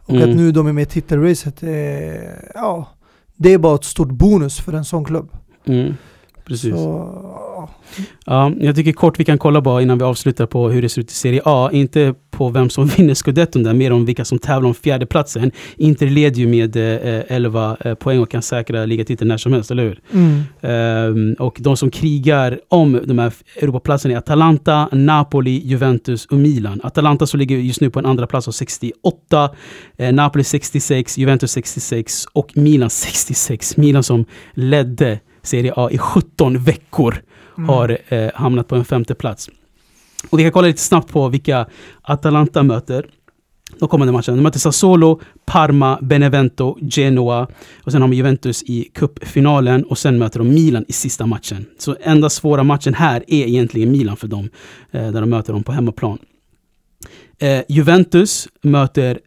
Och 0.06 0.14
Mm. 0.14 0.30
att 0.30 0.36
nu 0.36 0.52
de 0.52 0.66
är 0.66 0.72
med 0.72 0.82
i 0.82 0.86
titelracet, 0.86 1.62
eh, 1.62 1.70
ja, 2.54 2.88
det 3.36 3.52
är 3.52 3.58
bara 3.58 3.74
ett 3.74 3.84
stort 3.84 4.08
bonus 4.10 4.60
för 4.60 4.72
en 4.72 4.84
sån 4.84 5.04
klubb. 5.04 5.28
Mm. 5.66 5.94
Precis. 6.46 6.74
Så, 6.74 7.10
ja. 7.56 7.68
Ja, 8.26 8.52
jag 8.60 8.76
tycker 8.76 8.92
kort 8.92 9.20
vi 9.20 9.24
kan 9.24 9.38
kolla 9.38 9.60
bara 9.60 9.82
innan 9.82 9.98
vi 9.98 10.04
avslutar 10.04 10.46
på 10.46 10.68
hur 10.68 10.82
det 10.82 10.88
ser 10.88 11.00
ut 11.00 11.10
i 11.10 11.14
Serie 11.14 11.40
A. 11.44 11.70
Inte 11.72 12.14
på 12.36 12.48
vem 12.48 12.70
som 12.70 12.86
vinner 12.96 13.14
scudetton 13.14 13.62
där, 13.62 13.74
mer 13.74 13.92
om 13.92 14.04
vilka 14.04 14.24
som 14.24 14.38
tävlar 14.38 14.68
om 14.68 14.74
fjärdeplatsen. 14.74 15.50
Inter 15.76 16.06
leder 16.06 16.38
ju 16.40 16.46
med 16.46 16.76
eh, 16.76 17.22
11 17.36 17.76
eh, 17.80 17.94
poäng 17.94 18.18
och 18.20 18.30
kan 18.30 18.42
säkra 18.42 18.84
ligatiteln 18.84 19.28
när 19.28 19.36
som 19.36 19.52
helst, 19.52 19.70
eller 19.70 19.82
hur? 19.82 20.00
mm. 20.12 20.42
Ehm, 20.60 21.34
och 21.38 21.56
de 21.60 21.76
som 21.76 21.90
krigar 21.90 22.60
om 22.68 23.00
de 23.04 23.18
här 23.18 23.32
Europaplatserna 23.56 24.14
är 24.14 24.18
Atalanta, 24.18 24.88
Napoli, 24.92 25.60
Juventus 25.64 26.26
och 26.26 26.36
Milan. 26.38 26.80
Atalanta 26.82 27.26
som 27.26 27.40
ligger 27.40 27.56
just 27.56 27.80
nu 27.80 27.90
på 27.90 27.98
en 27.98 28.06
andra 28.06 28.26
plats 28.26 28.48
av 28.48 28.52
68, 28.52 29.50
eh, 29.96 30.12
Napoli 30.12 30.44
66, 30.44 31.18
Juventus 31.18 31.52
66 31.52 32.26
och 32.32 32.56
Milan 32.56 32.90
66. 32.90 33.76
Milan 33.76 34.02
som 34.02 34.24
ledde 34.54 35.20
Serie 35.42 35.72
A 35.76 35.88
i 35.90 35.98
17 35.98 36.58
veckor 36.58 37.14
Mm. 37.58 37.68
har 37.68 37.98
eh, 38.08 38.30
hamnat 38.34 38.68
på 38.68 38.74
en 38.76 38.84
femte 38.84 39.14
plats. 39.14 39.50
Och 40.30 40.38
vi 40.38 40.42
kan 40.42 40.52
kolla 40.52 40.68
lite 40.68 40.80
snabbt 40.80 41.12
på 41.12 41.28
vilka 41.28 41.66
Atalanta 42.02 42.62
möter. 42.62 43.06
De 43.78 43.88
kommande 43.88 44.12
matcherna. 44.12 44.36
De 44.36 44.42
möter 44.42 44.58
Sassuolo, 44.58 45.20
Parma, 45.46 45.98
Benevento, 46.02 46.78
Genoa. 46.80 47.48
Och 47.84 47.92
sen 47.92 48.02
har 48.02 48.08
de 48.08 48.16
Juventus 48.16 48.62
i 48.62 48.88
cupfinalen 48.94 49.84
och 49.84 49.98
sen 49.98 50.18
möter 50.18 50.38
de 50.38 50.48
Milan 50.48 50.84
i 50.88 50.92
sista 50.92 51.26
matchen. 51.26 51.66
Så 51.78 51.96
enda 52.00 52.30
svåra 52.30 52.62
matchen 52.62 52.94
här 52.94 53.24
är 53.26 53.46
egentligen 53.46 53.92
Milan 53.92 54.16
för 54.16 54.28
dem. 54.28 54.48
Eh, 54.90 55.10
där 55.10 55.20
de 55.20 55.30
möter 55.30 55.52
dem 55.52 55.62
på 55.62 55.72
hemmaplan. 55.72 56.18
Eh, 57.38 57.60
Juventus 57.68 58.48
möter 58.62 59.18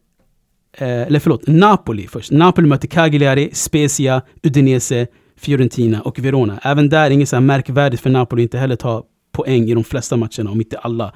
eh, 0.78 0.88
eller 0.88 1.20
förlåt, 1.20 1.48
Napoli 1.48 2.08
först. 2.08 2.32
Napoli 2.32 2.68
möter 2.68 2.88
Cagliari, 2.88 3.50
Spezia, 3.54 4.22
Udinese, 4.44 5.08
Fiorentina 5.38 6.02
och 6.02 6.20
Verona. 6.20 6.60
Även 6.64 6.90
där 6.90 7.10
inget 7.10 7.30
så 7.30 7.36
här 7.36 7.42
märkvärdigt 7.42 8.02
för 8.02 8.10
Napoli 8.10 8.44
inte 8.44 8.58
heller 8.58 8.76
ta 8.76 9.04
poäng 9.38 9.70
i 9.70 9.74
de 9.74 9.84
flesta 9.84 10.18
matcherna, 10.18 10.52
om 10.52 10.60
inte 10.60 10.78
alla. 10.78 11.14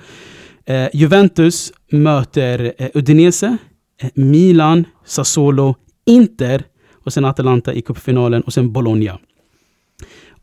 Eh, 0.65 0.87
Juventus 0.93 1.73
möter 1.91 2.73
eh, 2.77 2.89
Udinese, 2.93 3.57
eh, 4.01 4.09
Milan, 4.13 4.85
Sassuolo, 5.05 5.75
Inter 6.05 6.63
och 7.05 7.13
sen 7.13 7.25
Atalanta 7.25 7.73
i 7.73 7.81
cupfinalen 7.81 8.41
och 8.41 8.53
sen 8.53 8.71
Bologna. 8.71 9.17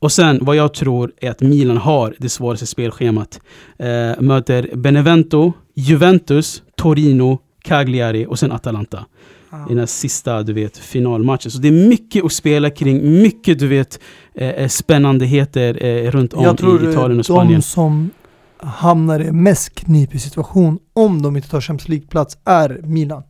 Och 0.01 0.13
sen 0.13 0.39
vad 0.43 0.57
jag 0.57 0.75
tror 0.75 1.13
är 1.21 1.31
att 1.31 1.41
Milan 1.41 1.77
har 1.77 2.15
det 2.19 2.29
svåraste 2.29 2.67
spelschemat. 2.67 3.41
Eh, 3.79 4.21
möter 4.21 4.77
Benevento, 4.77 5.53
Juventus, 5.75 6.63
Torino, 6.77 7.39
Cagliari 7.63 8.27
och 8.27 8.39
sen 8.39 8.53
Atalanta. 8.53 9.07
I 9.53 9.69
den 9.69 9.79
här 9.79 9.87
sista, 9.87 10.43
du 10.43 10.53
vet, 10.53 10.77
finalmatchen. 10.79 11.51
Så 11.51 11.59
det 11.59 11.69
är 11.69 11.89
mycket 11.89 12.25
att 12.25 12.33
spela 12.33 12.71
kring, 12.71 13.23
mycket, 13.23 13.59
du 13.59 13.69
vet, 13.69 14.01
eh, 14.35 14.69
spännandeheten 14.69 15.77
eh, 15.77 16.11
runt 16.11 16.35
om 16.35 16.45
Jag 16.45 16.59
tror 16.59 16.85
i 16.85 16.91
Italien 16.91 17.11
och 17.11 17.17
de 17.17 17.25
Spanien. 17.25 17.63
som 17.63 18.11
hamnar 18.59 19.21
i 19.21 19.33
mest 19.33 19.75
knipig 19.75 20.21
situation 20.21 20.79
om 20.93 21.23
de 21.23 21.37
inte 21.37 21.49
tar 21.49 21.61
Champions 21.61 21.89
League-plats 21.89 22.39
är 22.45 22.81
Milan. 22.85 23.23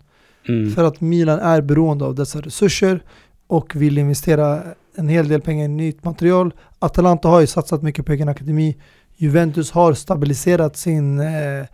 Mm. 0.49 0.71
För 0.71 0.85
att 0.85 1.01
Milan 1.01 1.39
är 1.39 1.61
beroende 1.61 2.05
av 2.05 2.15
dessa 2.15 2.41
resurser 2.41 3.03
och 3.47 3.77
vill 3.77 3.99
investera 3.99 4.63
en 4.97 5.09
hel 5.09 5.29
del 5.29 5.41
pengar 5.41 5.65
i 5.65 5.69
nytt 5.69 6.05
material. 6.05 6.53
Atalanta 6.79 7.29
har 7.29 7.41
ju 7.41 7.47
satsat 7.47 7.83
mycket 7.83 8.07
på 8.07 8.13
egen 8.13 8.29
akademi. 8.29 8.77
Juventus 9.17 9.71
har 9.71 9.93
stabiliserat 9.95 10.77
sin 10.77 11.21
eh, 11.21 11.67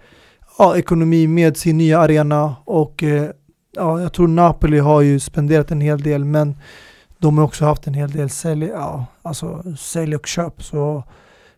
ja, 0.58 0.76
ekonomi 0.76 1.26
med 1.26 1.56
sin 1.56 1.78
nya 1.78 1.98
arena 1.98 2.56
och 2.64 3.02
eh, 3.02 3.30
ja, 3.74 4.00
jag 4.00 4.12
tror 4.12 4.28
Napoli 4.28 4.78
har 4.78 5.00
ju 5.00 5.20
spenderat 5.20 5.70
en 5.70 5.80
hel 5.80 6.00
del 6.00 6.24
men 6.24 6.56
de 7.18 7.38
har 7.38 7.44
också 7.44 7.64
haft 7.64 7.86
en 7.86 7.94
hel 7.94 8.10
del 8.10 8.30
sälj, 8.30 8.64
ja, 8.64 9.06
alltså 9.22 9.62
sälj 9.78 10.16
och 10.16 10.26
köp. 10.26 10.62
Så 10.62 11.04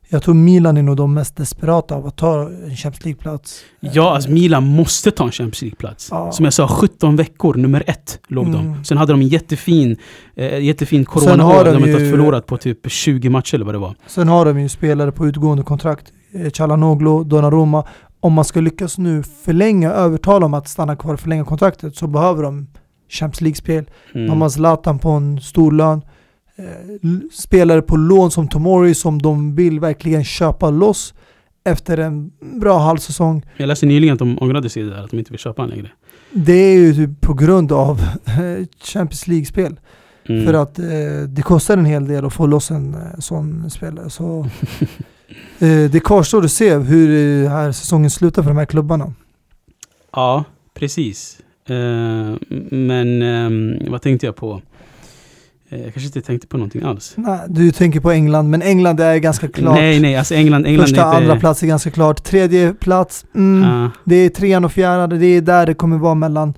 jag 0.08 0.22
tror 0.22 0.34
Milan 0.34 0.76
är 0.76 0.82
nog 0.82 0.96
de 0.96 1.14
mest 1.14 1.36
desperata 1.36 1.94
av 1.94 2.06
att 2.06 2.16
ta 2.16 2.42
en 2.42 2.76
Champions 2.76 3.04
League-plats. 3.04 3.60
Ja, 3.80 4.14
alltså 4.14 4.30
Milan 4.30 4.64
måste 4.66 5.10
ta 5.10 5.24
en 5.24 5.32
Champions 5.32 5.62
League-plats. 5.62 6.08
Ja. 6.10 6.32
Som 6.32 6.44
jag 6.44 6.54
sa, 6.54 6.68
17 6.68 7.16
veckor, 7.16 7.54
nummer 7.54 7.84
ett 7.86 8.18
låg 8.28 8.44
de. 8.52 8.54
Mm. 8.54 8.84
Sen 8.84 8.98
hade 8.98 9.12
de 9.12 9.20
en 9.20 9.28
jättefin, 9.28 9.96
eh, 10.36 10.58
jättefin 10.58 11.04
Sen 11.04 11.20
corona 11.20 11.44
har 11.44 11.64
de, 11.64 11.70
de 11.70 11.82
de 11.82 11.90
inte 11.90 12.10
förlorat 12.10 12.46
på 12.46 12.56
typ 12.56 12.90
20 12.90 13.28
matcher 13.30 13.54
eller 13.54 13.64
vad 13.64 13.74
det 13.74 13.78
var. 13.78 13.94
Sen 14.06 14.28
har 14.28 14.44
de 14.44 14.60
ju 14.60 14.68
spelare 14.68 15.12
på 15.12 15.26
utgående 15.26 15.64
kontrakt. 15.64 16.12
Eh, 16.32 16.50
Chalanoglu, 16.50 17.24
Donnarumma. 17.24 17.84
Om 18.20 18.32
man 18.32 18.44
ska 18.44 18.60
lyckas 18.60 18.98
nu 18.98 19.22
förlänga, 19.22 19.90
övertala 19.90 20.46
om 20.46 20.54
att 20.54 20.68
stanna 20.68 20.96
kvar 20.96 21.14
och 21.14 21.20
förlänga 21.20 21.44
kontraktet 21.44 21.96
så 21.96 22.06
behöver 22.06 22.42
de 22.42 22.66
Champions 23.08 23.40
League-spel. 23.40 23.90
Mm. 24.14 24.26
De 24.26 24.42
har 24.42 24.48
Zlatan 24.48 24.98
på 24.98 25.10
en 25.10 25.40
stor 25.40 25.72
lön. 25.72 26.02
Eh, 26.56 26.64
spelare 27.32 27.82
på 27.82 27.96
lån 27.96 28.30
som 28.30 28.48
Tomori 28.48 28.94
som 28.94 29.22
de 29.22 29.54
vill 29.54 29.80
verkligen 29.80 30.24
köpa 30.24 30.70
loss 30.70 31.14
efter 31.64 31.98
en 31.98 32.30
bra 32.40 32.78
halvsäsong. 32.78 33.42
Jag 33.56 33.66
läste 33.66 33.86
nyligen 33.86 34.12
att 34.12 34.18
de 34.18 34.38
ångrade 34.40 34.68
sig 34.68 34.82
där, 34.82 35.04
att 35.04 35.10
de 35.10 35.18
inte 35.18 35.30
vill 35.30 35.40
köpa 35.40 35.62
honom 35.62 35.76
längre. 35.76 35.90
Det 36.32 36.52
är 36.52 36.78
ju 36.78 36.94
typ 36.94 37.20
på 37.20 37.34
grund 37.34 37.72
av 37.72 38.00
eh, 38.26 38.66
Champions 38.80 39.26
League-spel. 39.26 39.80
Mm. 40.28 40.44
För 40.46 40.54
att 40.54 40.78
eh, 40.78 40.86
det 41.28 41.42
kostar 41.42 41.76
en 41.76 41.84
hel 41.84 42.06
del 42.06 42.24
att 42.24 42.32
få 42.32 42.46
loss 42.46 42.70
en 42.70 42.94
eh, 42.94 43.18
sån 43.18 43.70
spelare. 43.70 44.10
Så, 44.10 44.46
det 45.90 46.04
kvarstår 46.04 46.44
att 46.44 46.50
se 46.52 46.74
hur 46.76 47.44
eh, 47.44 47.50
här 47.50 47.72
säsongen 47.72 48.10
slutar 48.10 48.42
för 48.42 48.50
de 48.50 48.56
här 48.56 48.66
klubbarna. 48.66 49.12
Ja, 50.12 50.44
precis. 50.74 51.38
Eh, 51.68 52.34
men 52.70 53.22
ehm, 53.22 53.90
vad 53.90 54.02
tänkte 54.02 54.26
jag 54.26 54.36
på? 54.36 54.62
Eh, 55.68 55.80
jag 55.82 55.94
kanske 55.94 56.06
inte 56.06 56.20
tänkte 56.22 56.46
på 56.46 56.56
någonting 56.56 56.82
alls. 56.82 57.14
Nej, 57.16 57.38
du 57.48 57.72
tänker 57.72 58.00
på 58.00 58.10
England, 58.10 58.50
men 58.50 58.62
England 58.62 59.00
är 59.00 59.16
ganska 59.16 59.48
klart. 59.48 59.74
Nej, 59.74 60.00
nej, 60.00 60.16
alltså 60.16 60.34
England, 60.34 60.66
England 60.66 60.86
Första, 60.86 61.06
inte... 61.06 61.16
andra 61.16 61.40
plats 61.40 61.62
är 61.62 61.66
ganska 61.66 61.90
klart. 61.90 62.24
Tredje 62.24 62.74
plats, 62.74 63.26
mm, 63.34 63.70
Ja. 63.70 63.90
det 64.04 64.16
är 64.16 64.28
trean 64.28 64.64
och 64.64 64.72
fjärde. 64.72 65.18
Det 65.18 65.26
är 65.26 65.40
där 65.40 65.66
det 65.66 65.74
kommer 65.74 65.98
vara 65.98 66.14
mellan 66.14 66.54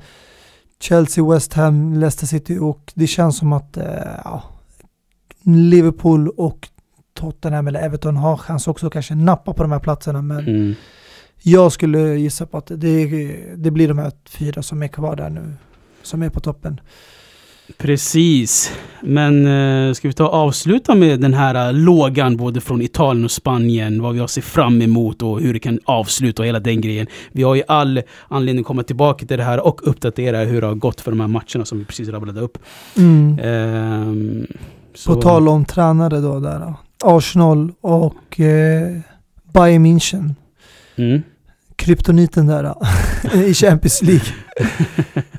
Chelsea, 0.81 1.31
West 1.33 1.55
Ham, 1.55 1.95
Leicester 1.95 2.27
City 2.27 2.59
och 2.59 2.93
det 2.95 3.07
känns 3.07 3.39
som 3.39 3.53
att 3.53 3.77
eh, 3.77 4.43
Liverpool 5.45 6.29
och 6.29 6.69
Tottenham 7.19 7.69
eller 7.69 7.81
Everton 7.81 8.17
har 8.17 8.37
chans 8.37 8.69
också 8.69 8.87
att 8.87 8.93
kanske 8.93 9.15
nappa 9.15 9.53
på 9.53 9.63
de 9.63 9.73
här 9.73 9.79
platserna. 9.81 10.23
Men 10.23 10.39
Mm. 10.49 10.75
jag 11.43 11.73
skulle 11.73 12.15
gissa 12.17 12.47
på 12.47 12.59
att 12.59 12.67
det, 12.67 13.07
det 13.57 13.71
blir 13.71 13.89
de 13.89 13.99
här 13.99 14.13
fyra 14.29 14.63
som 14.63 14.83
är 14.83 14.89
kvar 14.89 15.17
där 15.17 15.31
nu. 15.31 15.53
Som 16.03 16.23
är 16.23 16.31
på 16.31 16.41
toppen. 16.41 16.81
Precis. 17.79 18.73
Men 19.03 19.47
eh, 19.47 19.93
ska 19.93 20.09
vi 20.09 20.15
ta 20.15 20.27
och 20.29 20.35
avsluta 20.35 20.95
med 20.95 21.21
den 21.21 21.35
här 21.35 21.67
eh, 21.69 21.73
lågan 21.75 22.37
både 22.37 22.61
från 22.61 22.83
Italien 22.83 23.25
och 23.25 23.31
Spanien, 23.31 24.03
vad 24.03 24.15
vi 24.15 24.21
har 24.21 24.27
sett 24.27 24.45
fram 24.45 24.83
emot 24.83 25.23
och 25.23 25.41
hur 25.41 25.53
det 25.53 25.59
kan 25.61 25.79
avsluta 25.85 26.43
och 26.43 26.47
hela 26.47 26.61
den 26.61 26.81
grejen. 26.81 27.07
Vi 27.33 27.43
har 27.43 27.55
ju 27.55 27.63
all 27.69 28.03
anledning 28.29 28.61
att 28.63 28.67
komma 28.67 28.83
tillbaka 28.83 29.27
till 29.27 29.39
det 29.39 29.45
här 29.45 29.67
och 29.67 29.89
uppdatera 29.89 30.39
hur 30.45 30.61
det 30.61 30.67
har 30.67 30.75
gått 30.75 31.01
för 31.01 31.11
de 31.11 31.21
här 31.21 31.29
matcherna 31.29 31.65
som 31.65 31.79
vi 31.79 31.85
precis 31.85 32.09
rabblade 32.09 32.41
upp. 32.41 32.59
Mm. 32.97 34.47
Så- 34.95 35.15
På 35.15 35.23
tal 35.23 35.49
om 35.49 35.65
tränare 35.65 36.21
då 36.21 36.41
där. 36.41 36.59
då. 36.61 36.75
Arsenal 37.05 37.73
och 37.81 38.41
eh, 38.41 38.99
Bayern 39.53 39.87
München. 39.87 40.35
Mm. 40.97 41.23
kryptoniten 41.77 42.47
där 42.47 42.75
i 43.35 43.55
Champions 43.55 44.03
League. 44.03 44.27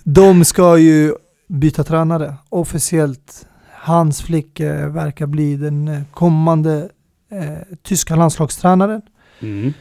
De 0.04 0.46
ska 0.46 0.78
ju 0.78 1.14
byta 1.48 1.84
tränare 1.84 2.36
officiellt. 2.50 3.48
Hans 3.74 4.22
Flick 4.22 4.60
eh, 4.60 4.88
verkar 4.90 5.28
bli 5.28 5.56
den 5.56 5.88
eh, 5.88 6.02
kommande 6.14 6.90
eh, 7.32 7.78
tyska 7.84 8.16
landslagstränaren 8.16 9.02
Mm. 9.42 9.74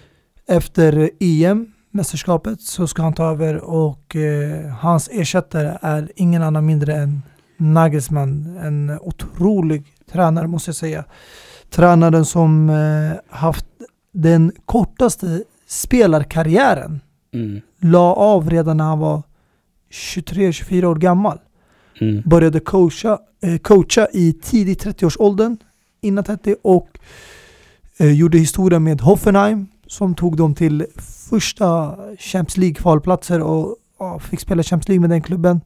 efter 0.49 1.11
EM 1.21 1.67
mästerskapet 1.91 2.61
så 2.61 2.87
ska 2.87 3.03
han 3.03 3.13
ta 3.15 3.31
över 3.31 3.57
och 3.57 4.17
eh, 4.17 4.67
hans 4.69 5.09
ersättare 5.13 5.79
är 5.83 6.13
ingen 6.17 6.43
annan 6.43 6.67
mindre 6.67 6.95
än 6.97 7.23
Nagelsmann. 7.57 8.57
En 8.63 8.99
otrolig 9.01 9.85
tränare 10.13 10.47
måste 10.47 10.69
jag 10.69 10.77
säga. 10.77 11.05
Tränaren 11.71 12.25
som 12.25 12.71
eh, 12.71 13.37
haft 13.37 13.67
den 14.13 14.53
kortaste 14.65 15.43
spelarkarriären. 15.67 17.01
Mm. 17.35 17.61
La 17.79 18.15
av 18.15 18.51
redan 18.51 18.77
när 18.77 18.85
han 18.85 18.99
var 18.99 19.23
23-24 19.91 20.85
år 20.85 20.95
gammal. 20.97 21.39
Mm. 22.01 22.23
Började 22.27 22.61
coacha, 22.61 23.19
eh, 23.43 23.59
coacha 23.59 24.09
i 24.13 24.33
tidigt 24.33 24.85
30-årsåldern, 24.85 25.57
innan 26.01 26.25
30 26.25 26.57
och 26.63 26.89
eh, 27.99 28.13
gjorde 28.13 28.39
historia 28.39 28.79
med 28.79 29.01
Hoffenheim 29.01 29.67
som 29.87 30.15
tog 30.15 30.37
dem 30.37 30.55
till 30.55 30.87
första 31.31 31.97
Champions 32.19 32.57
League-kvalplatser 32.57 33.41
och 33.41 33.77
fick 34.23 34.41
spela 34.41 34.63
Champions 34.63 34.89
League 34.89 35.01
med 35.01 35.11
den 35.11 35.23
klubben 35.23 35.61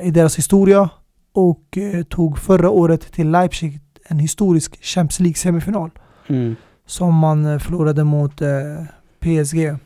i 0.00 0.10
deras 0.10 0.38
historia 0.38 0.90
och 1.32 1.78
tog 2.08 2.38
förra 2.38 2.70
året 2.70 3.12
till 3.12 3.30
Leipzig 3.30 3.80
en 4.12 4.18
historisk 4.18 4.84
Champions 4.84 5.20
League-semifinal 5.20 5.90
Mm. 6.28 6.56
som 6.86 7.14
man 7.14 7.46
eh, 7.46 7.58
förlorade 7.58 8.04
mot 8.04 8.40
eh, 8.42 8.48
PSG. 9.20 9.76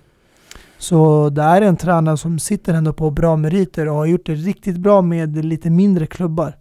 Så 0.79 1.29
det 1.31 1.43
är 1.43 1.63
en 1.63 1.77
tränare 1.77 2.17
som 2.17 2.39
sitter 2.39 2.75
ändå 2.75 2.93
på 2.93 3.11
bra 3.11 3.37
meriter 3.37 3.89
och 3.89 3.95
har 3.97 4.07
gjort 4.07 4.27
det 4.27 4.35
riktigt 4.35 4.77
bra 4.77 5.03
med 5.03 5.45
lite 5.45 5.71
mindre 5.71 6.07
klubbar. 6.07 6.53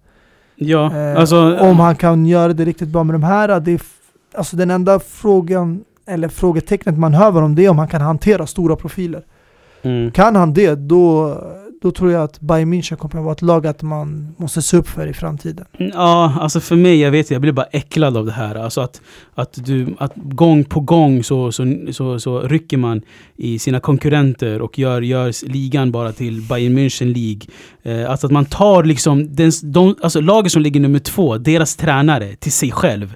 Ja, 0.55 0.95
Eh, 0.95 1.19
alltså... 1.19 1.57
om 1.59 1.79
han 1.79 1.95
kan 1.95 2.25
göra 2.25 2.53
det 2.53 2.65
riktigt 2.65 2.89
bra 2.89 3.03
med 3.03 3.13
de 3.15 3.23
här, 3.23 3.59
det 3.59 3.71
är, 3.71 3.81
alltså 4.35 4.57
den 4.57 4.71
enda 4.71 4.99
frågan 4.99 5.83
eller 6.07 6.27
frågetecknet 6.27 6.97
man 6.97 7.13
hör 7.13 7.41
om 7.41 7.55
det 7.55 7.65
är 7.65 7.69
om 7.69 7.77
han 7.79 7.87
kan 7.87 8.01
hantera 8.01 8.47
stora 8.47 8.75
profiler. 8.75 9.23
Mm. 9.81 10.11
Kan 10.11 10.35
han 10.35 10.53
det, 10.53 10.75
då, 10.75 11.37
då 11.81 11.91
tror 11.91 12.11
jag 12.11 12.23
att 12.23 12.39
Bayern 12.39 12.73
München 12.73 12.95
kommer 12.95 13.17
att 13.17 13.23
vara 13.23 13.33
ett 13.33 13.41
lag 13.41 13.67
att 13.67 13.81
man 13.81 14.35
måste 14.37 14.61
se 14.61 14.77
upp 14.77 14.87
för 14.87 15.07
i 15.07 15.13
framtiden. 15.13 15.65
Mm, 15.79 15.91
ja, 15.95 16.37
alltså 16.39 16.59
för 16.59 16.75
mig, 16.75 16.99
jag 16.99 17.11
vet 17.11 17.31
jag 17.31 17.41
blir 17.41 17.51
bara 17.51 17.65
äcklad 17.65 18.17
av 18.17 18.25
det 18.25 18.31
här. 18.31 18.55
Alltså 18.55 18.81
att, 18.81 19.01
att, 19.35 19.65
du, 19.65 19.95
att 19.99 20.13
gång 20.15 20.63
på 20.63 20.79
gång 20.79 21.23
så, 21.23 21.51
så, 21.51 21.75
så, 21.91 22.19
så 22.19 22.41
rycker 22.41 22.77
man 22.77 23.01
i 23.35 23.59
sina 23.59 23.79
konkurrenter 23.79 24.61
och 24.61 24.79
gör, 24.79 25.01
gör 25.01 25.47
ligan 25.47 25.91
bara 25.91 26.11
till 26.11 26.41
Bayern 26.41 26.77
München 26.77 27.13
League. 27.13 27.41
Eh, 27.83 28.11
alltså 28.11 28.27
att 28.27 28.33
man 28.33 28.45
tar 28.45 28.83
liksom 28.83 29.35
den, 29.35 29.51
de, 29.63 29.95
alltså 30.01 30.21
laget 30.21 30.51
som 30.51 30.61
ligger 30.61 30.79
nummer 30.79 30.99
två, 30.99 31.37
deras 31.37 31.75
tränare, 31.75 32.35
till 32.35 32.51
sig 32.51 32.71
själv. 32.71 33.15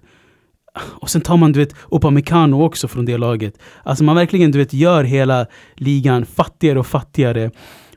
Och 0.80 1.10
sen 1.10 1.22
tar 1.22 1.38
man 1.38 1.52
du 1.52 1.60
vet 1.60 1.76
Upamecano 1.92 2.64
också 2.64 2.88
från 2.88 3.06
det 3.06 3.18
laget. 3.18 3.54
Alltså 3.84 4.04
man 4.04 4.16
verkligen 4.16 4.52
du 4.52 4.60
vet 4.60 4.74
gör 4.74 5.04
hela 5.04 5.46
ligan 5.76 6.26
fattigare 6.26 6.80
och 6.80 6.88
fattigare. 6.88 7.52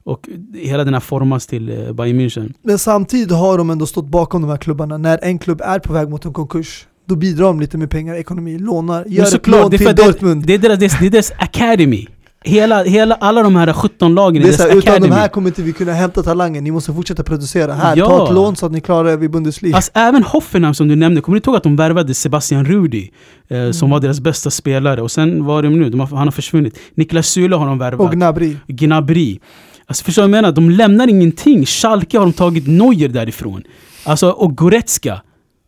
Och 0.05 0.29
hela 0.55 0.85
den 0.85 0.95
här 0.95 1.01
formas 1.01 1.47
till 1.47 1.69
eh, 1.87 1.93
Bayern 1.93 2.21
München. 2.21 2.53
Men 2.63 2.79
samtidigt 2.79 3.31
har 3.33 3.59
de 3.59 3.71
ändå 3.71 3.87
stått 3.87 4.07
bakom 4.07 4.43
de 4.43 4.51
här 4.51 4.57
klubbarna. 4.57 4.99
När 4.99 5.19
en 5.23 5.39
klubb 5.39 5.61
är 5.65 5.79
på 5.79 5.93
väg 5.93 6.09
mot 6.09 6.25
en 6.25 6.33
konkurs, 6.33 6.87
då 7.09 7.17
bidrar 7.17 7.47
de 7.47 7.61
lite 7.61 7.79
med 7.79 7.91
pengar, 7.91 8.15
ekonomi, 8.15 8.59
lånar, 8.59 9.05
gör 9.09 9.35
ett 9.35 9.47
lån 9.47 9.71
till 9.71 9.79
det- 9.87 9.93
Dortmund. 9.93 10.47
Det 10.47 10.55
är 10.55 10.59
deras, 10.59 10.79
det 11.01 11.07
är 11.07 11.11
deras 11.11 11.33
academy. 11.39 12.07
Hela, 12.45 12.83
hela, 12.85 13.15
alla 13.15 13.43
de 13.43 13.57
här 13.57 13.73
17 13.73 14.15
lagen 14.15 14.43
Det 14.43 14.49
är 14.49 14.53
så 14.53 14.67
utan 14.69 14.79
academy. 14.79 15.09
de 15.09 15.15
här 15.15 15.29
kommer 15.29 15.49
inte 15.51 15.63
vi 15.63 15.73
kunna 15.73 15.93
hämta 15.93 16.23
talanger, 16.23 16.61
ni 16.61 16.71
måste 16.71 16.93
fortsätta 16.93 17.23
producera. 17.23 17.73
Här, 17.73 17.97
Ja. 17.97 18.07
ta 18.07 18.27
ett 18.29 18.35
lån 18.35 18.57
så 18.57 18.67
att 18.67 18.73
ni 18.73 18.81
klarar 18.81 19.09
er 19.09 19.17
vid 19.17 19.31
Bundesliga. 19.31 19.77
Alltså 19.77 19.91
även 19.95 20.23
Hoffenheim 20.23 20.75
som 20.75 20.89
du 20.89 20.97
nämnde, 20.97 21.21
kommer 21.21 21.41
du 21.41 21.51
ihåg 21.51 21.57
att 21.57 21.63
de 21.63 21.77
värvade 21.77 22.15
Sebastian 22.15 22.65
Rudi? 22.65 23.11
Eh, 23.49 23.57
Mm. 23.59 23.73
Som 23.73 23.91
var 23.91 24.01
deras 24.01 24.21
bästa 24.21 24.51
spelare. 24.51 25.03
Och 25.03 25.11
sen 25.11 25.45
var 25.45 25.63
de 25.63 25.69
nu, 25.69 25.91
de 25.91 26.01
har, 26.01 26.07
han 26.07 26.27
har 26.27 26.31
försvunnit. 26.33 26.79
Niklas 26.95 27.27
Süle 27.37 27.57
har 27.57 27.67
de 27.67 27.79
värvat. 27.79 28.01
och 28.01 28.13
Gnabry. 28.13 28.57
Gnabry. 28.67 29.39
Alltså 29.87 30.05
förstår 30.05 30.23
du 30.23 30.29
vad 30.29 30.37
jag 30.37 30.43
menar? 30.43 30.53
De 30.53 30.71
lämnar 30.71 31.09
ingenting. 31.09 31.67
Schalke 31.67 32.19
har 32.19 32.25
de 32.25 32.33
tagit 32.33 32.67
Neuer 32.67 33.09
därifrån. 33.09 33.63
Alltså, 34.05 34.31
och 34.31 34.57
Goretzka. 34.57 35.23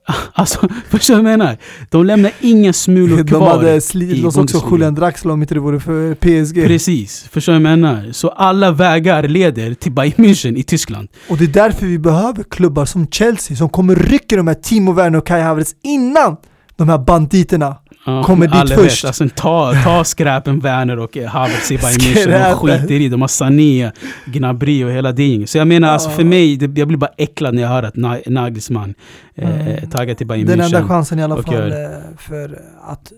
Alltså, 0.32 0.68
förstår 0.88 1.16
du 1.16 1.22
vad 1.22 1.32
jag 1.32 1.38
menar? 1.38 1.58
De 1.90 2.04
lämnar 2.04 2.32
inga 2.40 2.72
smulor 2.72 3.16
De 3.16 3.24
kvar 3.24 3.50
hade 3.50 3.74
i 3.74 3.80
slitit 3.80 4.22
loss 4.22 4.36
också. 4.36 4.68
Julian 4.70 4.94
Draxler 4.94 5.32
om 5.32 5.42
inte 5.42 5.54
det 5.54 5.60
vore 5.60 5.80
för 5.80 6.14
PSG. 6.14 6.66
Precis, 6.66 7.28
förstår 7.32 7.52
du 7.52 7.58
vad 7.58 7.72
jag 7.72 7.78
menar? 7.78 8.12
Så 8.12 8.28
alla 8.28 8.70
vägar 8.72 9.28
leder 9.28 9.74
till 9.74 9.92
Bayern 9.92 10.24
München 10.24 10.56
i 10.56 10.62
Tyskland. 10.62 11.08
Och 11.28 11.36
det 11.36 11.44
är 11.44 11.48
därför 11.48 11.86
vi 11.86 11.98
behöver 11.98 12.42
klubbar 12.42 12.84
som 12.84 13.06
Chelsea 13.06 13.56
som 13.56 13.68
kommer 13.68 13.96
rycka 13.96 14.36
de 14.36 14.46
här 14.46 14.54
Timo 14.54 14.92
Werner 14.92 15.18
och 15.18 15.26
Kai 15.26 15.42
Havertz 15.42 15.74
innan 15.82 16.36
de 16.76 16.88
här 16.88 16.98
banditerna 16.98 17.76
Ja, 18.06 18.22
Kommer 18.24 18.46
dit 18.66 18.74
först. 18.74 19.04
Alltså, 19.04 19.28
ta, 19.36 19.74
ta 19.84 20.04
skräpen 20.04 20.60
Werner 20.60 20.98
och 20.98 21.16
eh, 21.16 21.28
Havertz 21.28 21.70
i 21.72 21.78
Bayern. 21.78 22.30
De 22.30 22.54
skiter 22.56 22.90
i. 22.94 23.08
De 23.08 23.20
har 23.20 23.28
Sané, 23.28 23.92
Gnabry 24.26 24.84
och 24.84 24.90
hela 24.90 25.12
det 25.12 25.24
gänget. 25.26 25.50
Så 25.50 25.58
jag 25.58 25.68
menar, 25.68 25.88
alltså, 25.88 26.10
för 26.10 26.24
mig, 26.24 26.56
det, 26.56 26.78
jag 26.80 26.88
blir 26.88 26.98
bara 26.98 27.10
äcklad 27.16 27.54
när 27.54 27.62
jag 27.62 27.68
hör 27.68 27.82
att 27.82 27.94
Na- 27.94 28.30
Nagelsmann 28.30 28.94
eh, 29.34 29.66
Mm. 29.76 29.90
taggar 29.90 30.14
till 30.14 30.26
Bayern 30.26 30.46
Den 30.46 30.60
München. 30.60 30.64
enda 30.64 30.88
chansen 30.88 31.18
i 31.18 31.22
alla 31.22 31.42
fall 31.42 31.54
gör- 31.54 31.84
eh, 31.94 32.16
för 32.18 32.62
att 32.82 33.12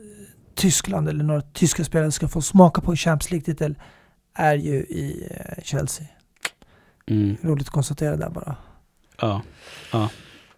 Tyskland 0.55 1.09
eller 1.09 1.25
några 1.25 1.41
tyska 1.41 1.85
spelare 1.85 2.13
ska 2.13 2.29
få 2.29 2.43
smaka 2.43 2.81
på 2.81 2.91
en 2.91 2.97
Champions 2.97 3.31
League-titel 3.31 3.75
är 4.35 4.55
ju 4.55 4.75
i 4.75 5.29
eh, 5.31 5.63
Chelsea. 5.65 6.07
Mm, 7.11 7.37
Roligt 7.43 7.67
att 7.67 7.73
konstatera 7.73 8.17
där 8.17 8.31
bara. 8.31 8.57
ja, 9.21 9.43
ja, 9.93 10.09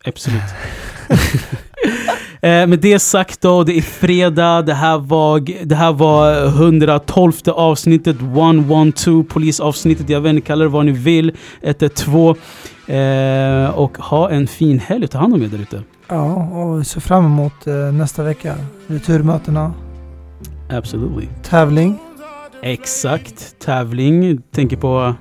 absolut. 0.04 0.42
Eh, 2.42 2.66
med 2.66 2.78
det 2.78 2.98
sagt 2.98 3.40
då, 3.40 3.64
det 3.64 3.78
är 3.78 3.82
fredag. 3.82 4.62
Det 4.62 4.74
här 4.74 4.98
var, 4.98 5.64
det 5.66 5.74
här 5.74 5.92
var 5.92 6.46
112 6.46 7.32
avsnittet, 7.46 8.16
112 8.20 9.24
polisavsnittet. 9.24 10.08
Jag 10.08 10.20
vet 10.20 10.30
inte, 10.30 10.46
kalla 10.46 10.64
det 10.64 10.70
vad 10.70 10.86
ni 10.86 10.92
vill. 10.92 11.36
112. 11.62 12.36
Eh, 12.86 13.70
och 13.70 13.98
ha 13.98 14.30
en 14.30 14.46
fin 14.46 14.78
helg. 14.78 15.08
Ta 15.08 15.18
hand 15.18 15.34
om 15.34 15.42
er 15.42 15.48
där 15.48 15.58
ute. 15.58 15.82
Ja, 16.08 16.34
och 16.34 16.86
se 16.86 17.00
fram 17.00 17.24
emot 17.24 17.66
eh, 17.66 17.74
nästa 17.74 18.22
vecka. 18.22 18.54
Returmötena, 18.86 19.74
Absolutely. 20.70 21.28
tävling, 21.42 21.98
Exakt. 22.62 23.58
Tävling. 23.58 24.42
Tänker 24.54 24.76
på 24.76 25.14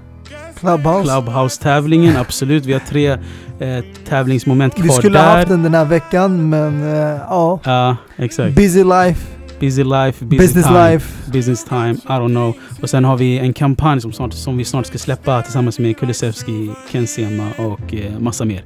Clubhouse. 0.60 1.04
Clubhouse-tävlingen. 1.04 2.18
Absolut. 2.18 2.66
Vi 2.66 2.74
har 2.74 2.80
tre 2.80 3.18
eh, 3.60 3.84
tävlingsmoment 4.10 4.76
kvar 4.76 4.84
Vi 4.84 4.90
skulle 4.92 5.20
där. 5.20 5.26
ha 5.26 5.36
haft 5.36 5.48
den 5.48 5.64
den 5.64 5.74
här 5.74 5.86
veckan 5.86 6.50
men 6.50 6.84
eh, 6.84 6.98
ja, 7.30 7.60
Ja, 7.64 7.98
exakt. 8.18 8.56
busy 8.56 8.84
life, 8.84 9.22
Busy 9.60 9.84
life, 9.84 10.26
busy 10.26 10.38
business 10.38 10.66
time. 10.68 10.90
life. 10.92 11.32
Business 11.32 11.64
time, 11.64 11.94
I 11.94 12.08
don't 12.20 12.30
know. 12.30 12.54
Och 12.82 12.90
sen 12.90 13.06
har 13.06 13.18
vi 13.18 13.40
en 13.40 13.54
kampanj 13.54 14.02
som, 14.02 14.14
snart, 14.14 14.34
som 14.34 14.58
vi 14.58 14.66
snart 14.66 14.86
ska 14.86 14.98
släppa 14.98 15.42
tillsammans 15.42 15.80
med 15.80 15.98
Kulusevski, 15.98 16.70
Ken 16.92 17.08
Sema 17.08 17.48
och 17.58 17.94
eh, 17.94 18.20
massa 18.20 18.46
mer. 18.46 18.64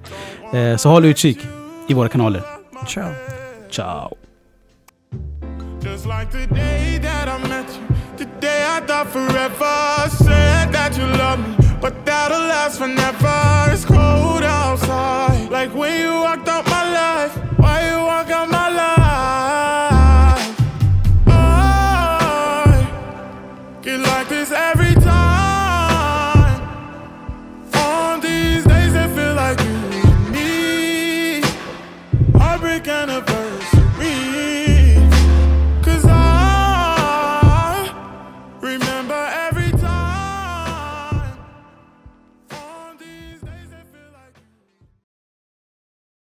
Eh, 0.54 0.78
så 0.78 0.90
håll 0.90 1.06
utkik 1.06 1.40
i 1.88 1.94
våra 1.94 2.08
kanaler. 2.08 2.42
Ciao. 2.88 3.10
Ciao! 3.70 4.16
Just 5.84 6.06
like 6.06 6.32
the 6.32 6.56
day 6.56 7.00
that 7.02 7.28
I 7.28 7.50
met 7.50 7.66
you, 7.80 7.98
the 8.18 8.26
day 8.42 8.62
I 8.78 8.82
thought 8.88 9.08
forever. 9.12 10.10
Said 10.10 10.74
that 10.74 10.98
you 10.98 11.08
love 11.08 11.38
me, 11.40 11.56
but 11.82 12.06
that'll 12.06 12.38
last 12.38 12.78
forever. 12.78 13.74
It's 13.74 13.86
cold 13.86 14.44
outside, 14.44 15.50
like 15.50 15.74
when 15.74 16.00
you 16.00 16.14
walked 16.14 16.48
out 16.48 16.66
my 16.68 16.84
life. 16.94 17.36
Why 17.58 17.90
you 17.90 17.98
walk 17.98 18.30
out 18.30 18.51